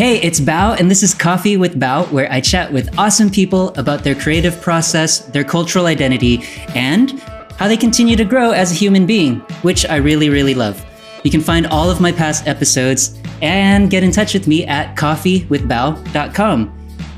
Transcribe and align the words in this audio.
Hey, 0.00 0.16
it's 0.22 0.40
Bao, 0.40 0.80
and 0.80 0.90
this 0.90 1.02
is 1.02 1.12
Coffee 1.12 1.58
with 1.58 1.78
Bao, 1.78 2.10
where 2.10 2.26
I 2.32 2.40
chat 2.40 2.72
with 2.72 2.98
awesome 2.98 3.28
people 3.28 3.68
about 3.74 4.02
their 4.02 4.14
creative 4.14 4.58
process, 4.62 5.18
their 5.18 5.44
cultural 5.44 5.84
identity, 5.84 6.42
and 6.74 7.20
how 7.58 7.68
they 7.68 7.76
continue 7.76 8.16
to 8.16 8.24
grow 8.24 8.52
as 8.52 8.72
a 8.72 8.74
human 8.74 9.04
being, 9.04 9.40
which 9.60 9.84
I 9.84 9.96
really, 9.96 10.30
really 10.30 10.54
love. 10.54 10.82
You 11.22 11.30
can 11.30 11.42
find 11.42 11.66
all 11.66 11.90
of 11.90 12.00
my 12.00 12.12
past 12.12 12.48
episodes 12.48 13.20
and 13.42 13.90
get 13.90 14.02
in 14.02 14.10
touch 14.10 14.32
with 14.32 14.48
me 14.48 14.64
at 14.64 14.96
coffeewithbao.com. 14.96 16.72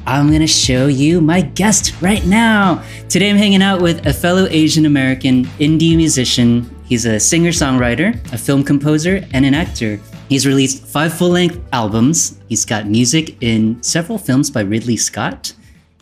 I'm 0.05 0.33
gonna 0.33 0.49
show 0.49 0.89
you 0.89 1.21
my 1.21 1.43
guest 1.43 2.03
right 2.03 2.27
now. 2.27 2.83
Today 3.09 3.31
I'm 3.31 3.37
hanging 3.37 3.63
out 3.63 3.81
with 3.81 4.07
a 4.07 4.13
fellow 4.13 4.49
Asian 4.51 4.87
American 4.87 5.45
indie 5.61 5.97
musician. 5.97 6.69
He's 6.85 7.07
a 7.07 7.21
singer 7.21 7.51
songwriter, 7.51 8.13
a 8.33 8.39
film 8.39 8.65
composer, 8.65 9.25
and 9.33 9.47
an 9.47 9.55
actor. 9.55 10.01
He's 10.33 10.47
released 10.47 10.87
five 10.87 11.13
full 11.13 11.29
length 11.29 11.61
albums. 11.75 12.41
He's 12.49 12.65
got 12.65 12.87
music 12.87 13.37
in 13.43 13.83
several 13.83 14.17
films 14.17 14.51
by 14.51 14.63
Ridley 14.63 14.97
Scott. 14.97 15.53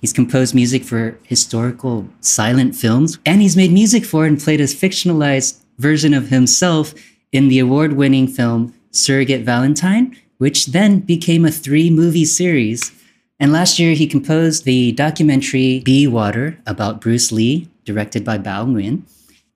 He's 0.01 0.13
composed 0.13 0.55
music 0.55 0.85
for 0.85 1.19
historical 1.25 2.09
silent 2.21 2.77
films, 2.77 3.19
and 3.27 3.43
he's 3.43 3.57
made 3.57 3.73
music 3.73 4.05
for 4.05 4.27
and 4.27 4.39
played 4.41 4.61
a 4.61 4.67
fictionalized 4.67 5.65
version 5.79 6.15
of 6.15 6.29
himself 6.29 6.95
in 7.33 7.49
the 7.49 7.59
award 7.59 7.95
winning 7.95 8.29
film 8.29 8.73
Surrogate 8.93 9.43
Valentine, 9.43 10.17
which 10.39 10.67
then 10.67 11.01
became 11.01 11.45
a 11.45 11.51
three 11.51 11.91
movie 11.91 12.25
series. 12.25 12.93
And 13.41 13.51
last 13.51 13.81
year, 13.81 13.95
he 13.95 14.07
composed 14.07 14.65
the 14.65 14.93
documentary 14.93 15.81
Be 15.81 16.07
Water 16.07 16.57
about 16.69 17.01
Bruce 17.01 17.33
Lee, 17.33 17.69
directed 17.85 18.25
by 18.25 18.39
Bao 18.39 18.69
Nguyen. 18.69 19.03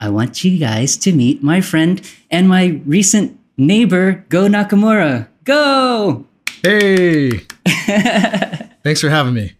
I 0.00 0.08
want 0.08 0.42
you 0.42 0.58
guys 0.58 0.96
to 0.96 1.12
meet 1.12 1.44
my 1.44 1.60
friend 1.60 2.02
and 2.28 2.48
my 2.48 2.80
recent 2.84 3.38
neighbor, 3.56 4.24
Goh 4.28 4.48
Nakamura. 4.48 5.28
Goh! 5.44 6.24
Hey! 6.62 7.40
Thanks 8.82 9.00
for 9.00 9.08
having 9.08 9.34
me. 9.34 9.52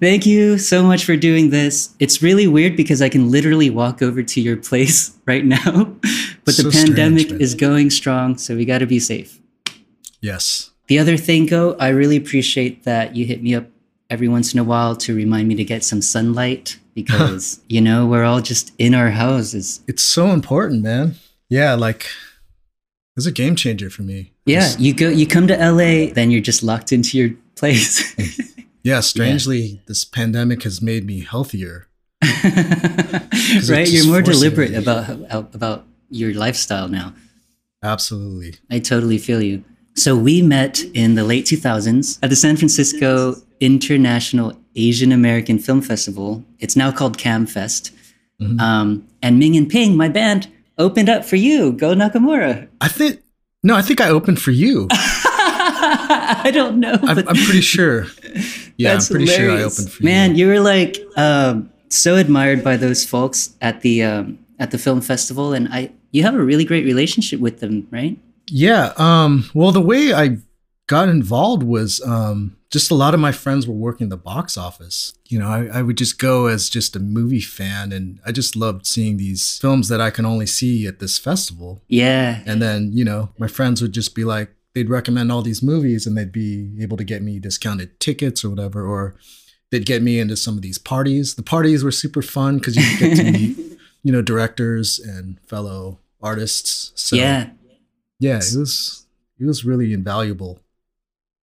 Thank 0.00 0.24
you 0.24 0.58
so 0.58 0.82
much 0.82 1.04
for 1.04 1.16
doing 1.16 1.50
this. 1.50 1.94
It's 2.00 2.22
really 2.22 2.46
weird 2.46 2.76
because 2.76 3.02
I 3.02 3.08
can 3.08 3.30
literally 3.30 3.68
walk 3.68 4.00
over 4.02 4.22
to 4.22 4.40
your 4.40 4.56
place 4.56 5.16
right 5.26 5.44
now, 5.44 5.94
but 6.44 6.54
So 6.54 6.62
the 6.62 6.70
pandemic 6.70 7.26
strange, 7.26 7.42
is 7.42 7.54
going 7.54 7.90
strong, 7.90 8.38
so 8.38 8.56
we 8.56 8.64
got 8.64 8.78
to 8.78 8.86
be 8.86 8.98
safe. 8.98 9.38
Yes. 10.20 10.70
The 10.86 10.98
other 10.98 11.16
thing, 11.16 11.46
Goh, 11.46 11.76
I 11.78 11.88
really 11.88 12.16
appreciate 12.16 12.84
that 12.84 13.14
you 13.16 13.26
hit 13.26 13.42
me 13.42 13.54
up 13.54 13.66
every 14.10 14.28
once 14.28 14.54
in 14.54 14.60
a 14.60 14.64
while 14.64 14.96
to 14.96 15.14
remind 15.14 15.48
me 15.48 15.54
to 15.56 15.64
get 15.64 15.84
some 15.84 16.00
sunlight 16.00 16.78
because, 16.94 17.60
you 17.68 17.80
know, 17.80 18.06
we're 18.06 18.24
all 18.24 18.40
just 18.40 18.72
in 18.78 18.94
our 18.94 19.10
houses. 19.10 19.82
It's 19.86 20.04
so 20.04 20.28
important, 20.30 20.82
man. 20.82 21.16
Yeah, 21.48 21.74
like 21.74 22.06
it's 23.16 23.26
a 23.26 23.32
game 23.32 23.56
changer 23.56 23.90
for 23.90 24.02
me. 24.02 24.32
Yeah, 24.46 24.72
you 24.78 24.94
go, 24.94 25.08
you 25.08 25.26
come 25.26 25.46
to 25.46 25.56
LA, 25.56 26.12
then 26.12 26.30
you're 26.30 26.40
just 26.40 26.62
locked 26.62 26.92
into 26.92 27.16
your 27.16 27.30
place. 27.54 28.14
yeah, 28.82 29.00
strangely, 29.00 29.80
this 29.86 30.04
pandemic 30.04 30.62
has 30.64 30.82
made 30.82 31.06
me 31.06 31.20
healthier. 31.20 31.88
right? 32.22 33.88
You're 33.88 34.06
more 34.06 34.22
deliberate 34.22 34.72
me. 34.72 34.76
about 34.76 35.54
about 35.54 35.84
your 36.10 36.34
lifestyle 36.34 36.88
now. 36.88 37.14
Absolutely. 37.82 38.54
I 38.70 38.78
totally 38.78 39.18
feel 39.18 39.42
you. 39.42 39.62
So 39.94 40.16
we 40.16 40.42
met 40.42 40.80
in 40.94 41.14
the 41.14 41.22
late 41.24 41.44
2000s 41.44 42.18
at 42.22 42.30
the 42.30 42.36
San 42.36 42.56
Francisco 42.56 43.36
International 43.60 44.58
Asian 44.74 45.12
American 45.12 45.58
Film 45.58 45.80
Festival. 45.80 46.44
It's 46.58 46.76
now 46.76 46.90
called 46.90 47.18
CAAMFest. 47.18 47.90
Mhm. 48.40 48.60
Um, 48.60 49.06
and 49.22 49.38
Ming 49.38 49.56
and 49.56 49.68
Ping, 49.68 49.96
my 49.96 50.08
band, 50.08 50.48
opened 50.78 51.08
up 51.08 51.24
for 51.24 51.36
you. 51.36 51.72
Goh 51.72 51.94
Nakamura. 51.94 52.68
I 52.80 52.88
think 52.88 53.20
no, 53.62 53.74
I 53.74 53.82
think 53.82 54.00
I 54.00 54.08
opened 54.10 54.40
for 54.40 54.50
you. 54.50 54.88
I 54.90 56.50
don't 56.52 56.80
know. 56.80 56.98
I'm, 57.02 57.18
I'm 57.18 57.24
pretty 57.24 57.60
sure. 57.62 58.06
Yeah, 58.76 58.94
I'm 58.94 59.00
pretty 59.02 59.26
sure 59.26 59.52
I 59.52 59.62
opened 59.62 59.92
for 59.92 60.02
Man, 60.02 60.34
you. 60.34 60.34
Man, 60.34 60.36
you 60.36 60.48
were 60.48 60.58
like 60.58 60.98
um, 61.16 61.70
so 61.90 62.16
admired 62.16 62.64
by 62.64 62.76
those 62.76 63.06
folks 63.06 63.54
at 63.60 63.82
the 63.82 64.02
um, 64.02 64.40
at 64.58 64.72
the 64.72 64.78
film 64.78 65.00
festival, 65.00 65.52
and 65.52 65.68
I 65.70 65.92
you 66.10 66.24
have 66.24 66.34
a 66.34 66.42
really 66.42 66.64
great 66.64 66.84
relationship 66.84 67.38
with 67.38 67.60
them, 67.60 67.86
right? 67.92 68.18
Yeah. 68.48 68.92
Um, 68.96 69.48
well, 69.54 69.70
the 69.70 69.80
way 69.80 70.12
I 70.12 70.38
got 70.86 71.08
involved 71.08 71.62
was 71.62 72.00
um, 72.02 72.56
just 72.70 72.90
a 72.90 72.94
lot 72.94 73.14
of 73.14 73.20
my 73.20 73.32
friends 73.32 73.66
were 73.66 73.74
working 73.74 74.08
the 74.08 74.16
box 74.16 74.56
office. 74.56 75.14
You 75.26 75.38
know, 75.38 75.48
I, 75.48 75.78
I 75.78 75.82
would 75.82 75.96
just 75.96 76.18
go 76.18 76.46
as 76.46 76.68
just 76.68 76.96
a 76.96 77.00
movie 77.00 77.40
fan, 77.40 77.92
and 77.92 78.20
I 78.24 78.32
just 78.32 78.56
loved 78.56 78.86
seeing 78.86 79.16
these 79.16 79.58
films 79.58 79.88
that 79.88 80.00
I 80.00 80.10
can 80.10 80.26
only 80.26 80.46
see 80.46 80.86
at 80.86 80.98
this 80.98 81.18
festival. 81.18 81.82
Yeah, 81.88 82.42
And 82.46 82.60
then, 82.60 82.90
you 82.92 83.04
know, 83.04 83.30
my 83.38 83.48
friends 83.48 83.80
would 83.80 83.92
just 83.92 84.14
be 84.14 84.24
like, 84.24 84.50
they'd 84.74 84.90
recommend 84.90 85.30
all 85.30 85.42
these 85.42 85.62
movies, 85.62 86.06
and 86.06 86.16
they'd 86.16 86.32
be 86.32 86.76
able 86.80 86.96
to 86.96 87.04
get 87.04 87.22
me 87.22 87.38
discounted 87.38 87.98
tickets 88.00 88.44
or 88.44 88.50
whatever, 88.50 88.86
or 88.86 89.16
they'd 89.70 89.86
get 89.86 90.02
me 90.02 90.18
into 90.18 90.36
some 90.36 90.56
of 90.56 90.62
these 90.62 90.78
parties. 90.78 91.34
The 91.34 91.42
parties 91.42 91.82
were 91.82 91.92
super 91.92 92.22
fun 92.22 92.58
because 92.58 92.76
you 92.76 92.98
get 92.98 93.16
to 93.16 93.24
meet, 93.32 93.78
you 94.02 94.12
know, 94.12 94.22
directors 94.22 94.98
and 94.98 95.40
fellow 95.46 96.00
artists. 96.22 96.92
So 96.94 97.16
yeah. 97.16 97.50
yeah, 98.18 98.36
it 98.36 98.56
was 98.56 99.06
it 99.38 99.46
was 99.46 99.64
really 99.64 99.92
invaluable. 99.92 100.60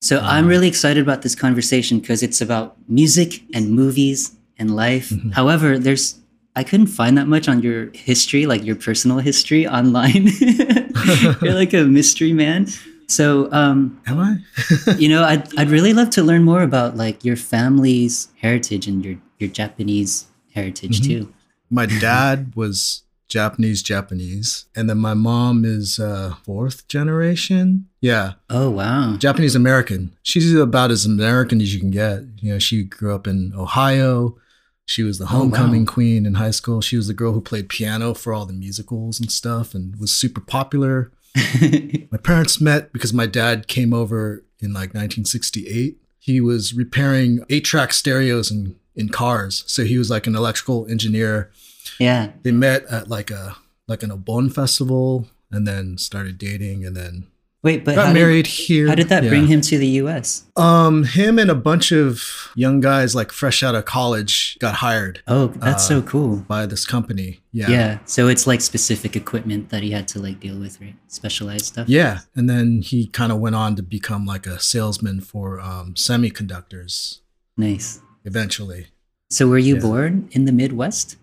So 0.02 0.20
I'm 0.20 0.48
really 0.48 0.68
excited 0.68 1.02
about 1.02 1.22
this 1.22 1.36
conversation 1.36 2.00
because 2.00 2.24
it's 2.24 2.42
about 2.42 2.76
music 2.90 3.44
and 3.54 3.70
movies 3.72 4.32
and 4.58 4.76
life. 4.76 5.10
Mhm. 5.10 5.34
However, 5.34 5.78
there's 5.78 6.16
I 6.56 6.64
couldn't 6.66 6.88
find 6.88 7.18
that 7.18 7.28
much 7.30 7.48
on 7.48 7.62
your 7.62 7.90
history, 7.94 8.46
like 8.46 8.66
your 8.66 8.76
personal 8.76 9.20
history 9.20 9.66
online. 9.68 10.28
You're 11.42 11.54
like 11.54 11.74
a 11.74 11.86
mystery 11.86 12.34
man. 12.34 12.68
So, 13.08 13.48
um, 13.54 14.00
Am 14.06 14.20
I? 14.20 14.38
you 14.98 15.08
know, 15.08 15.24
I'd 15.24 15.48
I'd 15.58 15.70
really 15.70 15.94
love 15.94 16.10
to 16.12 16.24
learn 16.24 16.44
more 16.44 16.62
about 16.64 16.98
like 16.98 17.24
your 17.24 17.38
family's 17.38 18.28
heritage 18.42 18.88
and 18.88 19.06
your 19.06 19.18
your 19.40 19.50
Japanese 19.50 20.26
heritage 20.54 21.00
Mhm. 21.02 21.06
too. 21.08 21.34
My 21.70 21.86
dad 21.86 22.52
was 22.56 23.04
Japanese 23.30 23.82
Japanese, 23.82 24.66
and 24.76 24.90
then 24.90 24.98
my 24.98 25.14
mom 25.14 25.64
is 25.64 26.00
uh, 26.00 26.36
fourth 26.44 26.88
generation. 26.90 27.86
Yeah, 28.02 28.34
Oh 28.50 28.70
wow. 28.72 29.16
Japanese 29.18 29.56
American. 29.56 30.16
She's 30.24 30.54
about 30.56 30.90
as 30.92 31.06
American 31.06 31.62
as 31.62 31.74
you 31.74 31.80
can 31.80 31.92
get. 31.92 32.24
You 32.40 32.54
know, 32.54 32.60
she 32.60 32.84
grew 32.84 33.14
up 33.14 33.28
in 33.28 33.54
Ohio. 33.56 34.38
She 34.86 35.04
was 35.04 35.20
the 35.20 35.26
Oh, 35.26 35.28
wow. 35.28 35.38
homecoming 35.42 35.86
queen 35.86 36.26
in 36.26 36.34
high 36.34 36.52
school. 36.52 36.82
She 36.82 36.98
was 36.98 37.08
the 37.08 37.14
girl 37.14 37.32
who 37.34 37.42
played 37.42 37.70
piano 37.70 38.14
for 38.16 38.34
all 38.34 38.46
the 38.48 38.54
musicals 38.54 39.20
and 39.20 39.32
stuff, 39.32 39.76
and 39.76 39.96
was 39.98 40.12
super 40.12 40.42
popular. 40.42 41.12
My 41.62 42.18
parents 42.22 42.60
met 42.60 42.92
because 42.92 43.14
my 43.14 43.26
dad 43.26 43.68
came 43.68 43.94
over 43.94 44.44
in 44.60 44.74
like 44.74 44.94
1968. 44.94 45.98
He 46.20 46.42
was 46.42 46.74
repairing 46.74 47.46
eight 47.50 47.64
track 47.64 47.94
stereos 47.94 48.52
in, 48.52 48.76
in 48.96 49.10
cars. 49.10 49.64
So 49.68 49.84
he 49.86 49.98
was 49.98 50.10
like 50.10 50.28
an 50.28 50.36
electrical 50.36 50.88
engineer. 50.90 51.52
yeah. 52.00 52.32
They 52.44 52.52
met 52.52 52.84
at 52.86 53.08
like 53.10 53.32
a 53.32 53.56
like 53.88 54.04
an 54.04 54.10
Obon 54.10 54.52
festival 54.54 55.28
and 55.52 55.68
then 55.68 55.98
started 55.98 56.38
dating 56.38 56.86
and 56.86 56.96
then 56.98 57.28
Wait, 57.64 57.86
but 57.86 57.94
got 57.94 58.08
how 58.08 58.14
married 58.14 58.46
Did, 58.46 58.52
here. 58.52 58.88
how 58.88 58.96
did 58.96 59.10
that 59.10 59.24
Yeah. 59.24 59.30
bring 59.30 59.46
him 59.46 59.62
to 59.62 59.78
the 59.78 59.88
U.S.? 60.02 60.46
Um, 60.56 61.04
him 61.04 61.38
and 61.38 61.52
a 61.52 61.56
bunch 61.56 61.92
of 61.92 62.50
young 62.56 62.80
guys 62.80 63.14
like 63.14 63.32
fresh 63.32 63.62
out 63.62 63.76
of 63.76 63.86
college 63.86 64.58
got 64.60 64.76
hired 64.76 65.22
Oh, 65.28 65.48
that's 65.58 65.88
so 65.88 66.00
Uh, 66.00 66.02
cool. 66.02 66.38
by 66.48 66.66
this 66.66 66.88
company. 66.88 67.42
Yeah. 67.54 67.70
Yeah. 67.70 68.00
So 68.06 68.28
it's 68.28 68.48
like 68.48 68.62
specific 68.62 69.16
equipment 69.16 69.70
that 69.70 69.84
he 69.84 69.92
had 69.92 70.08
to 70.10 70.20
like 70.20 70.40
deal 70.40 70.58
with, 70.60 70.82
right? 70.82 70.96
Specialized 71.08 71.66
stuff. 71.66 71.88
Yeah. 71.88 72.22
And 72.36 72.50
then 72.50 72.82
he 72.82 73.06
kind 73.06 73.32
of 73.32 73.38
went 73.38 73.56
on 73.56 73.76
to 73.76 73.84
become 73.84 74.26
like 74.26 74.48
a 74.48 74.60
salesman 74.60 75.22
for 75.22 75.60
um, 75.60 75.94
semiconductors 75.94 77.20
Nice. 77.58 78.00
eventually. 78.26 78.88
So 79.30 79.48
were 79.48 79.58
you 79.60 79.76
Yeah. 79.76 79.82
born 79.82 80.30
in 80.32 80.46
the 80.46 80.52
Midwest? 80.52 81.16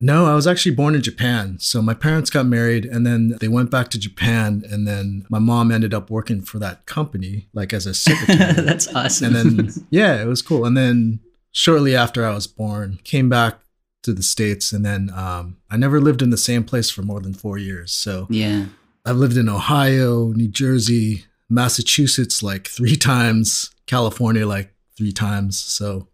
No, 0.00 0.26
I 0.26 0.34
was 0.34 0.46
actually 0.46 0.74
born 0.76 0.94
in 0.94 1.02
Japan. 1.02 1.58
So 1.60 1.82
my 1.82 1.94
parents 1.94 2.30
got 2.30 2.46
married 2.46 2.84
and 2.84 3.04
then 3.04 3.36
they 3.40 3.48
went 3.48 3.70
back 3.70 3.88
to 3.90 3.98
Japan. 3.98 4.62
And 4.70 4.86
then 4.86 5.26
my 5.28 5.40
mom 5.40 5.72
ended 5.72 5.92
up 5.92 6.08
working 6.08 6.40
for 6.40 6.58
that 6.60 6.86
company, 6.86 7.48
like 7.52 7.72
as 7.72 7.86
a 7.86 7.94
secretary. 8.06 8.52
that's 8.64 8.94
awesome. 8.94 9.34
and 9.34 9.58
then, 9.58 9.86
yeah, 9.90 10.22
it 10.22 10.26
was 10.26 10.40
cool. 10.40 10.64
And 10.64 10.76
then 10.76 11.20
shortly 11.50 11.96
after 11.96 12.24
I 12.24 12.32
was 12.32 12.46
born, 12.46 13.00
came 13.02 13.28
back 13.28 13.60
to 14.04 14.12
the 14.12 14.22
States. 14.22 14.72
And 14.72 14.84
then 14.84 15.10
um, 15.14 15.56
I 15.68 15.76
never 15.76 16.00
lived 16.00 16.22
in 16.22 16.30
the 16.30 16.36
same 16.36 16.62
place 16.62 16.90
for 16.90 17.02
more 17.02 17.20
than 17.20 17.34
four 17.34 17.58
years. 17.58 17.90
So 17.92 18.28
yeah. 18.30 18.66
I've 19.04 19.16
lived 19.16 19.36
in 19.36 19.48
Ohio, 19.48 20.28
New 20.28 20.48
Jersey, 20.48 21.24
Massachusetts 21.48 22.40
like 22.42 22.68
three 22.68 22.96
times, 22.96 23.70
California 23.86 24.46
like 24.46 24.72
three 24.96 25.12
times. 25.12 25.58
So 25.58 26.06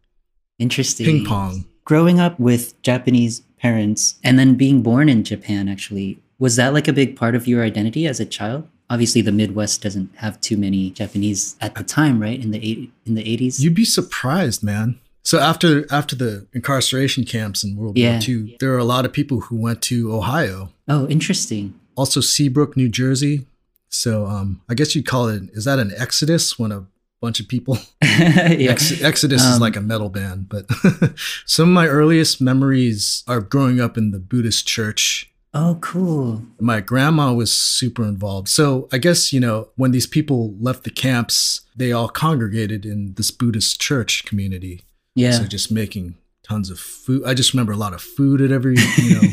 Interesting. 0.59 1.05
ping 1.05 1.25
pong. 1.27 1.67
Growing 1.85 2.19
up 2.19 2.41
with 2.41 2.81
Japanese 2.81 3.43
parents 3.69 4.17
and 4.23 4.39
then 4.39 4.55
being 4.57 4.83
born 4.83 5.09
in 5.09 5.25
Japan, 5.25 5.69
actually, 5.69 6.19
was 6.39 6.57
that 6.57 6.75
like 6.75 6.87
a 6.87 6.93
big 6.93 7.17
part 7.17 7.35
of 7.35 7.47
your 7.49 7.63
identity 7.65 8.07
as 8.07 8.21
a 8.21 8.27
child? 8.27 8.69
Obviously, 8.91 9.23
the 9.23 9.33
Midwest 9.33 9.81
doesn't 9.83 10.11
have 10.17 10.39
too 10.43 10.59
many 10.59 10.91
Japanese 10.91 11.57
at 11.63 11.75
the 11.75 11.83
time, 11.83 12.21
right? 12.21 12.39
In 12.45 12.51
the 12.51 12.59
eight, 12.69 12.93
in 13.07 13.15
the 13.15 13.27
eighties. 13.33 13.65
You'd 13.65 13.75
be 13.75 13.87
surprised, 13.87 14.63
man. 14.63 15.01
So 15.23 15.39
after 15.41 15.87
after 15.91 16.15
the 16.15 16.47
incarceration 16.53 17.25
camps 17.25 17.65
in 17.65 17.77
World 17.77 17.97
Yeah. 17.97 18.19
War 18.19 18.21
II, 18.29 18.57
there 18.61 18.71
were 18.73 18.79
a 18.79 18.85
lot 18.85 19.07
of 19.07 19.13
people 19.15 19.41
who 19.41 19.57
went 19.57 19.81
to 19.83 20.13
Ohio, 20.15 20.71
Oh, 20.87 21.09
interesting. 21.09 21.73
also 21.97 22.21
Seabrook, 22.21 22.77
New 22.77 22.91
Jersey. 22.91 23.47
So 23.89 24.27
um, 24.27 24.61
I 24.69 24.75
guess 24.75 24.95
you'd 24.95 25.07
call 25.07 25.29
it 25.29 25.45
is 25.55 25.65
that 25.65 25.79
an 25.79 25.93
exodus 25.97 26.59
when 26.59 26.71
a 26.73 26.85
bunch 27.25 27.41
of 27.41 27.49
people. 27.49 27.79
yeah. 28.03 28.73
Ex- 28.73 29.03
Exodus 29.03 29.43
is 29.43 29.55
Um, 29.57 29.61
like 29.61 29.77
a 29.77 29.81
metal 29.81 30.11
band, 30.11 30.49
but 30.49 30.67
some 31.47 31.69
of 31.71 31.75
my 31.75 31.87
earliest 31.89 32.41
memories 32.41 33.25
are 33.27 33.41
growing 33.41 33.81
up 33.81 33.97
in 33.97 34.11
the 34.11 34.19
Buddhist 34.19 34.67
church. 34.67 35.31
Oh, 35.55 35.79
cool. 35.81 36.43
My 36.61 36.81
grandma 36.81 37.33
was 37.33 37.51
super 37.55 38.05
involved. 38.05 38.49
So 38.49 38.89
I 38.93 38.99
guess, 38.99 39.33
you 39.33 39.41
know, 39.41 39.69
when 39.77 39.93
these 39.93 40.07
people 40.07 40.55
left 40.61 40.83
the 40.85 40.91
camps, 40.91 41.63
they 41.77 41.93
all 41.93 42.09
congregated 42.09 42.85
in 42.85 43.15
this 43.15 43.31
Buddhist 43.31 43.81
church 43.81 44.25
community. 44.27 44.83
Yeah. 45.15 45.31
So 45.39 45.45
just 45.45 45.71
making 45.71 46.17
tons 46.43 46.71
of 46.71 46.79
food. 46.79 47.23
I 47.25 47.33
just 47.35 47.55
remember 47.55 47.73
a 47.73 47.77
lot 47.77 47.95
of 47.95 48.03
food 48.03 48.41
at 48.43 48.51
every, 48.51 48.77
you 48.99 49.15
know, 49.15 49.29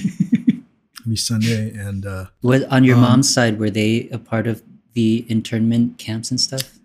every 1.06 1.18
Sunday. 1.18 1.72
And 1.76 2.06
uh, 2.06 2.26
what 2.42 2.64
on 2.72 2.84
your 2.84 2.96
um, 2.96 3.02
mom's 3.02 3.34
side 3.34 3.60
were 3.60 3.72
they 3.72 4.08
a 4.12 4.20
part 4.20 4.48
of 4.48 4.62
the 4.94 5.26
internment 5.28 5.98
camps 5.98 6.32
and 6.32 6.40
stuff? 6.40 6.78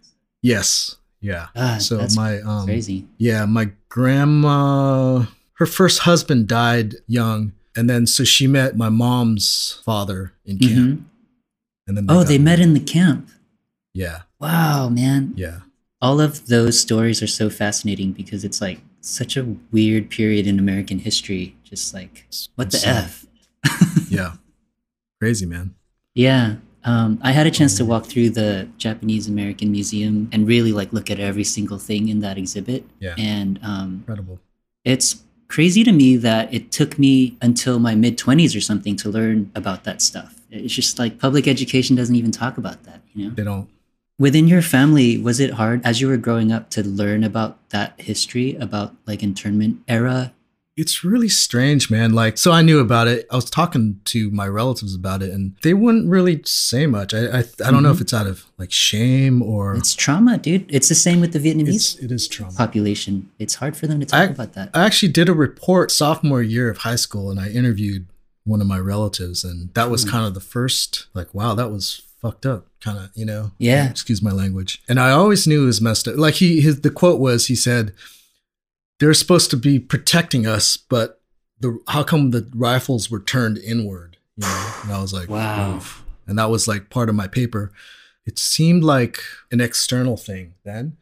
Yes, 0.47 0.97
yeah. 1.21 1.49
Ah, 1.57 1.79
so 1.79 2.07
my 2.15 2.41
um, 2.41 2.67
crazy. 2.67 3.07
Yeah, 3.19 3.45
my 3.47 3.71
grandma, 3.89 5.27
her 5.55 5.67
first 5.67 6.01
husband 6.01 6.47
died 6.49 6.95
young, 7.07 7.53
and 7.77 7.89
then 7.91 8.07
so 8.07 8.25
she 8.25 8.47
met 8.47 8.77
my 8.77 8.89
mom's 8.89 9.81
father 9.85 10.33
in 10.45 10.59
camp, 10.59 10.73
Mhm. 11.01 11.05
and 11.87 11.97
then 11.97 12.05
Oh, 12.09 12.21
got 12.23 12.29
they 12.29 12.39
met 12.39 12.61
in 12.61 12.75
the 12.75 12.81
camp. 12.81 13.29
Yeah, 13.95 14.23
Wow, 14.41 14.89
man. 14.89 15.33
yeah, 15.37 15.61
All 16.03 16.21
of 16.21 16.47
those 16.47 16.79
stories 16.79 17.23
are 17.23 17.27
so 17.41 17.49
fascinating 17.49 18.13
because 18.13 18.45
it's 18.45 18.61
like 18.61 18.81
such 19.01 19.37
a 19.37 19.57
weird 19.73 20.11
period 20.11 20.47
in 20.47 20.59
American 20.59 20.99
history. 20.99 21.57
Just 21.65 21.95
like, 21.95 22.27
what 22.57 22.71
the 22.71 22.77
insane. 22.77 22.95
F? 22.95 23.27
yeah, 24.11 24.33
crazy 25.19 25.47
man. 25.47 25.75
Yeah. 26.15 26.57
Um, 26.87 27.19
I 27.21 27.33
had 27.33 27.47
a 27.47 27.51
chance 27.51 27.77
to 27.79 27.85
walk 27.85 28.07
through 28.07 28.31
the 28.31 28.69
Japanese 28.79 29.29
American 29.29 29.73
Museum 29.73 30.29
and 30.33 30.47
really 30.47 30.73
like 30.73 30.93
look 30.93 31.11
at 31.11 31.19
every 31.19 31.45
single 31.45 31.79
thing 31.79 32.09
in 32.09 32.21
that 32.21 32.39
exhibit. 32.39 32.85
Yeah. 33.01 33.17
And 33.19 33.59
um, 33.63 34.05
Incredible. 34.07 34.39
it's 34.85 35.23
crazy 35.49 35.83
to 35.85 35.93
me 35.93 36.17
that 36.17 36.53
it 36.55 36.71
took 36.71 36.99
me 36.99 37.37
until 37.43 37.79
my 37.81 37.95
mid 37.95 38.17
20s 38.17 38.57
or 38.57 38.61
something 38.61 38.97
to 38.97 39.09
learn 39.09 39.51
about 39.55 39.85
that 39.85 40.01
stuff. 40.01 40.41
It's 40.51 40.73
just 40.73 40.99
like 40.99 41.19
public 41.19 41.49
education 41.49 41.97
doesn't 41.97 42.15
even 42.15 42.31
talk 42.31 42.57
about 42.57 42.85
that, 42.85 43.03
you 43.15 43.29
know? 43.29 43.35
They 43.35 43.45
don't. 43.45 43.69
Within 44.19 44.49
your 44.49 44.63
family, 44.63 45.19
was 45.19 45.41
it 45.41 45.55
hard 45.55 45.85
as 45.85 46.01
you 46.01 46.09
were 46.09 46.17
growing 46.17 46.51
up 46.51 46.71
to 46.71 46.83
learn 46.87 47.23
about 47.23 47.69
that 47.71 48.01
history, 48.01 48.55
about 48.57 48.95
like 49.07 49.23
internment 49.23 49.81
era? 49.89 50.33
It's 50.77 51.03
really 51.03 51.31
strange, 51.31 51.91
man. 51.91 52.13
Like, 52.13 52.37
so 52.37 52.53
I 52.53 52.61
knew 52.61 52.81
about 52.81 53.09
it. 53.09 53.27
I 53.31 53.37
was 53.37 53.49
talking 53.49 53.99
to 54.05 54.31
my 54.31 54.47
relatives 54.47 54.95
about 54.95 55.23
it, 55.23 55.31
and 55.33 55.57
they 55.63 55.73
wouldn't 55.73 56.07
really 56.11 56.43
say 56.45 56.87
much. 56.87 57.15
I 57.15 57.39
I, 57.39 57.45
I 57.65 57.71
don't 57.71 57.83
know 57.83 57.91
if 57.91 58.03
it's 58.03 58.13
out 58.13 58.27
of 58.27 58.45
like 58.59 58.71
shame 58.71 59.41
or 59.41 59.75
It's 59.75 59.95
trauma, 59.95 60.37
dude. 60.37 60.67
It's 60.69 60.91
the 60.91 60.95
same 60.95 61.21
with 61.23 61.33
the 61.33 61.39
Vietnamese 61.39 61.75
it's 61.75 61.95
it 61.97 62.13
is 62.13 62.29
trauma. 62.29 62.53
population. 62.53 63.31
It's 63.39 63.55
hard 63.55 63.75
for 63.75 63.87
them 63.87 64.01
to 64.01 64.07
talk 64.07 64.21
I- 64.21 64.25
about 64.25 64.53
that. 64.53 64.71
I 64.75 64.85
actually 64.85 65.13
did 65.13 65.31
a 65.31 65.35
report 65.35 65.91
sophomore 65.91 66.43
year 66.43 66.69
of 66.69 66.79
high 66.79 66.97
school 66.97 67.31
and 67.31 67.41
I 67.41 67.49
interviewed 67.49 68.07
one 68.45 68.61
of 68.61 68.67
my 68.67 68.79
relatives 68.79 69.45
and 69.45 69.73
that 69.75 69.91
was 69.91 70.05
Hmm. 70.05 70.11
kind 70.11 70.27
of 70.27 70.35
the 70.35 70.41
first 70.41 71.07
like 71.15 71.35
wow 71.35 71.55
that 71.55 71.71
was 71.73 72.03
fucked 72.23 72.47
up 72.47 72.67
kind 72.81 72.97
of 72.99 73.11
you 73.15 73.25
know 73.25 73.51
Yeah. 73.59 73.91
excuse 73.91 74.23
my 74.23 74.31
language 74.31 74.81
and 74.89 75.01
I 75.01 75.11
always 75.11 75.47
knew 75.49 75.63
it 75.65 75.67
was 75.67 75.81
messed 75.81 76.07
up 76.07 76.17
like 76.17 76.35
he 76.35 76.61
his 76.61 76.83
the 76.83 76.91
quote 76.91 77.19
was 77.19 77.49
he 77.49 77.57
said 77.57 77.93
they're 78.99 79.15
supposed 79.15 79.51
to 79.51 79.57
be 79.57 79.79
protecting 79.79 80.47
us 80.47 80.77
but 80.77 81.21
the 81.61 81.79
how 81.89 82.03
come 82.03 82.31
the 82.31 82.49
rifles 82.55 83.11
were 83.11 83.21
turned 83.21 83.59
inward 83.59 84.17
you 84.37 84.47
know 84.47 84.73
and 84.83 84.93
I 84.93 85.01
was 85.01 85.13
like 85.13 85.29
Wow. 85.29 85.77
"Oof." 85.77 86.05
and 86.27 86.39
that 86.39 86.51
was 86.51 86.67
like 86.69 86.91
part 86.91 87.09
of 87.09 87.15
my 87.15 87.27
paper 87.27 87.73
it 88.25 88.39
seemed 88.39 88.83
like 88.83 89.21
an 89.51 89.61
external 89.61 90.17
thing 90.17 90.55
then 90.65 90.97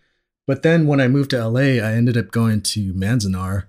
but 0.47 0.63
then 0.63 0.87
when 0.87 1.01
I 1.01 1.09
moved 1.09 1.31
to 1.31 1.49
LA 1.49 1.83
I 1.83 1.93
ended 1.95 2.17
up 2.17 2.31
going 2.31 2.61
to 2.63 2.93
Manzanar 2.95 3.65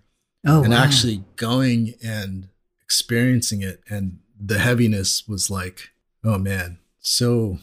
oh, 0.45 0.63
and 0.63 0.73
wow. 0.73 0.83
actually 0.83 1.23
going 1.35 1.95
and 2.03 2.49
experiencing 2.81 3.61
it 3.61 3.81
and 3.89 4.19
the 4.39 4.59
heaviness 4.59 5.27
was 5.27 5.49
like 5.49 5.89
oh 6.23 6.37
man 6.37 6.77
so 6.99 7.59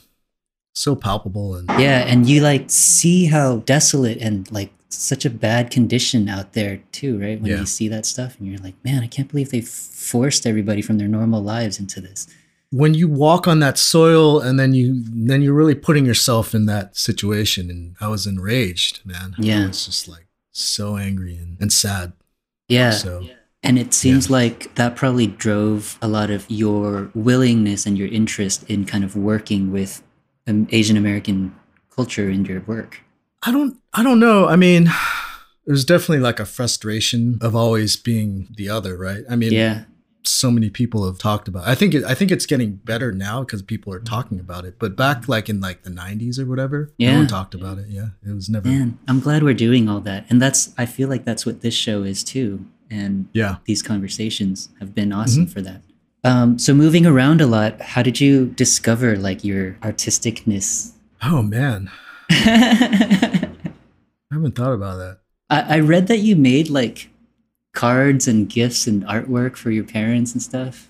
so 0.75 0.97
palpable 0.97 1.55
and 1.55 1.69
Yeah, 1.69 2.00
and 2.00 2.26
you 2.26 2.41
like 2.41 2.70
see 2.70 3.26
how 3.26 3.58
desolate 3.58 4.19
and 4.19 4.50
like 4.50 4.73
such 4.94 5.25
a 5.25 5.31
bad 5.31 5.71
condition 5.71 6.29
out 6.29 6.53
there 6.53 6.79
too, 6.93 7.19
right? 7.19 7.41
When 7.41 7.50
Yeah. 7.50 7.61
you 7.61 7.67
see 7.67 7.89
that 7.89 8.05
stuff 8.06 8.37
and 8.39 8.49
you're 8.49 8.59
like, 8.59 8.75
man, 8.85 9.03
I 9.03 9.06
can't 9.06 9.29
believe 9.29 9.50
they 9.50 9.61
forced 9.62 10.47
everybody 10.47 10.83
from 10.83 10.99
their 10.99 11.09
normal 11.09 11.43
lives 11.43 11.79
into 11.79 12.00
this. 12.00 12.27
when 12.75 12.94
you 12.94 13.06
walk 13.06 13.47
on 13.47 13.59
that 13.61 13.77
soil 13.77 14.41
and 14.41 14.59
then 14.59 14.73
you 14.73 15.05
then 15.31 15.43
you're 15.43 15.53
really 15.53 15.75
putting 15.75 16.06
yourself 16.06 16.55
in 16.55 16.65
that 16.65 16.97
situation 16.97 17.69
and 17.69 17.94
i 18.00 18.09
was 18.09 18.27
enraged 18.27 19.05
man 19.05 19.35
Yeah. 19.39 19.67
It's 19.69 19.85
just 19.85 20.09
like 20.09 20.27
so 20.53 20.97
angry 20.97 21.37
and, 21.37 21.59
and 21.61 21.71
sad 21.71 22.12
Yeah. 22.71 22.93
so 22.93 23.12
And 23.62 23.79
it 23.79 23.93
seems 23.93 24.31
like 24.31 24.75
that 24.77 24.97
probably 24.97 25.27
drove 25.27 25.99
a 26.00 26.09
lot 26.09 26.31
of 26.31 26.47
your 26.49 27.11
willingness 27.15 27.85
and 27.87 27.99
your 28.00 28.09
interest 28.09 28.59
in 28.73 28.87
kind 28.93 29.05
of 29.05 29.15
working 29.17 29.71
with 29.71 30.03
um, 30.49 30.67
Asian 30.79 30.97
American 30.97 31.55
culture 31.94 32.29
in 32.31 32.44
your 32.47 32.61
work. 32.75 32.93
I 33.44 33.50
don't 33.53 33.77
i 33.93 34.03
don't 34.03 34.21
know 34.21 34.47
i 34.49 34.56
mean 34.56 34.89
there's 35.67 35.85
definitely 35.85 36.19
like 36.19 36.41
a 36.41 36.44
frustration 36.47 37.39
of 37.41 37.55
always 37.55 37.97
being 37.97 38.49
the 38.56 38.69
other 38.69 38.97
right 38.97 39.25
i 39.31 39.37
mean 39.37 39.53
Yeah. 39.53 39.85
so 40.25 40.50
many 40.50 40.71
people 40.71 41.05
have 41.06 41.19
talked 41.19 41.49
about. 41.49 41.67
I 41.67 41.75
think 41.75 41.94
it, 41.94 42.05
I 42.05 42.15
think 42.15 42.31
it's 42.31 42.47
getting 42.47 42.77
better 42.77 43.11
now 43.12 43.41
because 43.43 43.61
people 43.62 43.93
are 43.93 43.99
talking 43.99 44.39
about 44.39 44.65
it. 44.65 44.79
But 44.79 44.94
back 44.97 45.27
like 45.29 45.49
in 45.49 45.61
like 45.61 45.83
the 45.83 45.91
90s 45.91 46.39
or 46.39 46.47
whatever, 46.47 46.93
no 46.99 47.06
Yeah. 47.06 47.17
one 47.19 47.27
talked 47.27 47.55
about 47.56 47.79
it. 47.79 47.87
Yeah, 47.89 48.11
it 48.25 48.33
was 48.33 48.49
never. 48.49 48.69
Man, 48.69 48.99
I'm 49.09 49.19
glad 49.19 49.43
we're 49.43 49.55
doing 49.69 49.89
all 49.89 50.00
that. 50.03 50.27
And 50.31 50.41
that's, 50.41 50.73
I 50.79 50.87
feel 50.87 51.09
like 51.09 51.25
that's 51.25 51.44
what 51.44 51.61
this 51.62 51.75
show 51.75 52.05
is 52.05 52.23
too. 52.23 52.65
And 52.89 53.27
Yeah, 53.33 53.56
these 53.65 53.83
conversations 53.83 54.69
have 54.79 54.94
been 54.94 55.12
awesome 55.12 55.47
for 55.49 55.61
that. 55.62 55.83
Um, 56.23 56.56
so 56.56 56.73
moving 56.73 57.05
around 57.05 57.41
a 57.41 57.47
lot, 57.49 57.81
how 57.81 58.03
did 58.03 58.21
you 58.21 58.47
discover 58.47 59.17
like 59.17 59.43
your 59.44 59.73
artisticness? 59.83 60.93
Oh 61.21 61.43
man, 61.43 61.91
I, 62.30 63.48
I 64.30 64.34
haven't 64.34 64.54
thought 64.54 64.72
about 64.72 64.96
that. 64.98 65.19
I 65.50 65.80
read 65.80 66.06
that 66.06 66.20
you 66.20 66.34
made 66.34 66.70
like 66.70 67.10
cards 67.72 68.26
and 68.26 68.48
gifts 68.48 68.86
and 68.86 69.04
artwork 69.04 69.56
for 69.56 69.70
your 69.70 69.84
parents 69.84 70.32
and 70.32 70.42
stuff. 70.42 70.88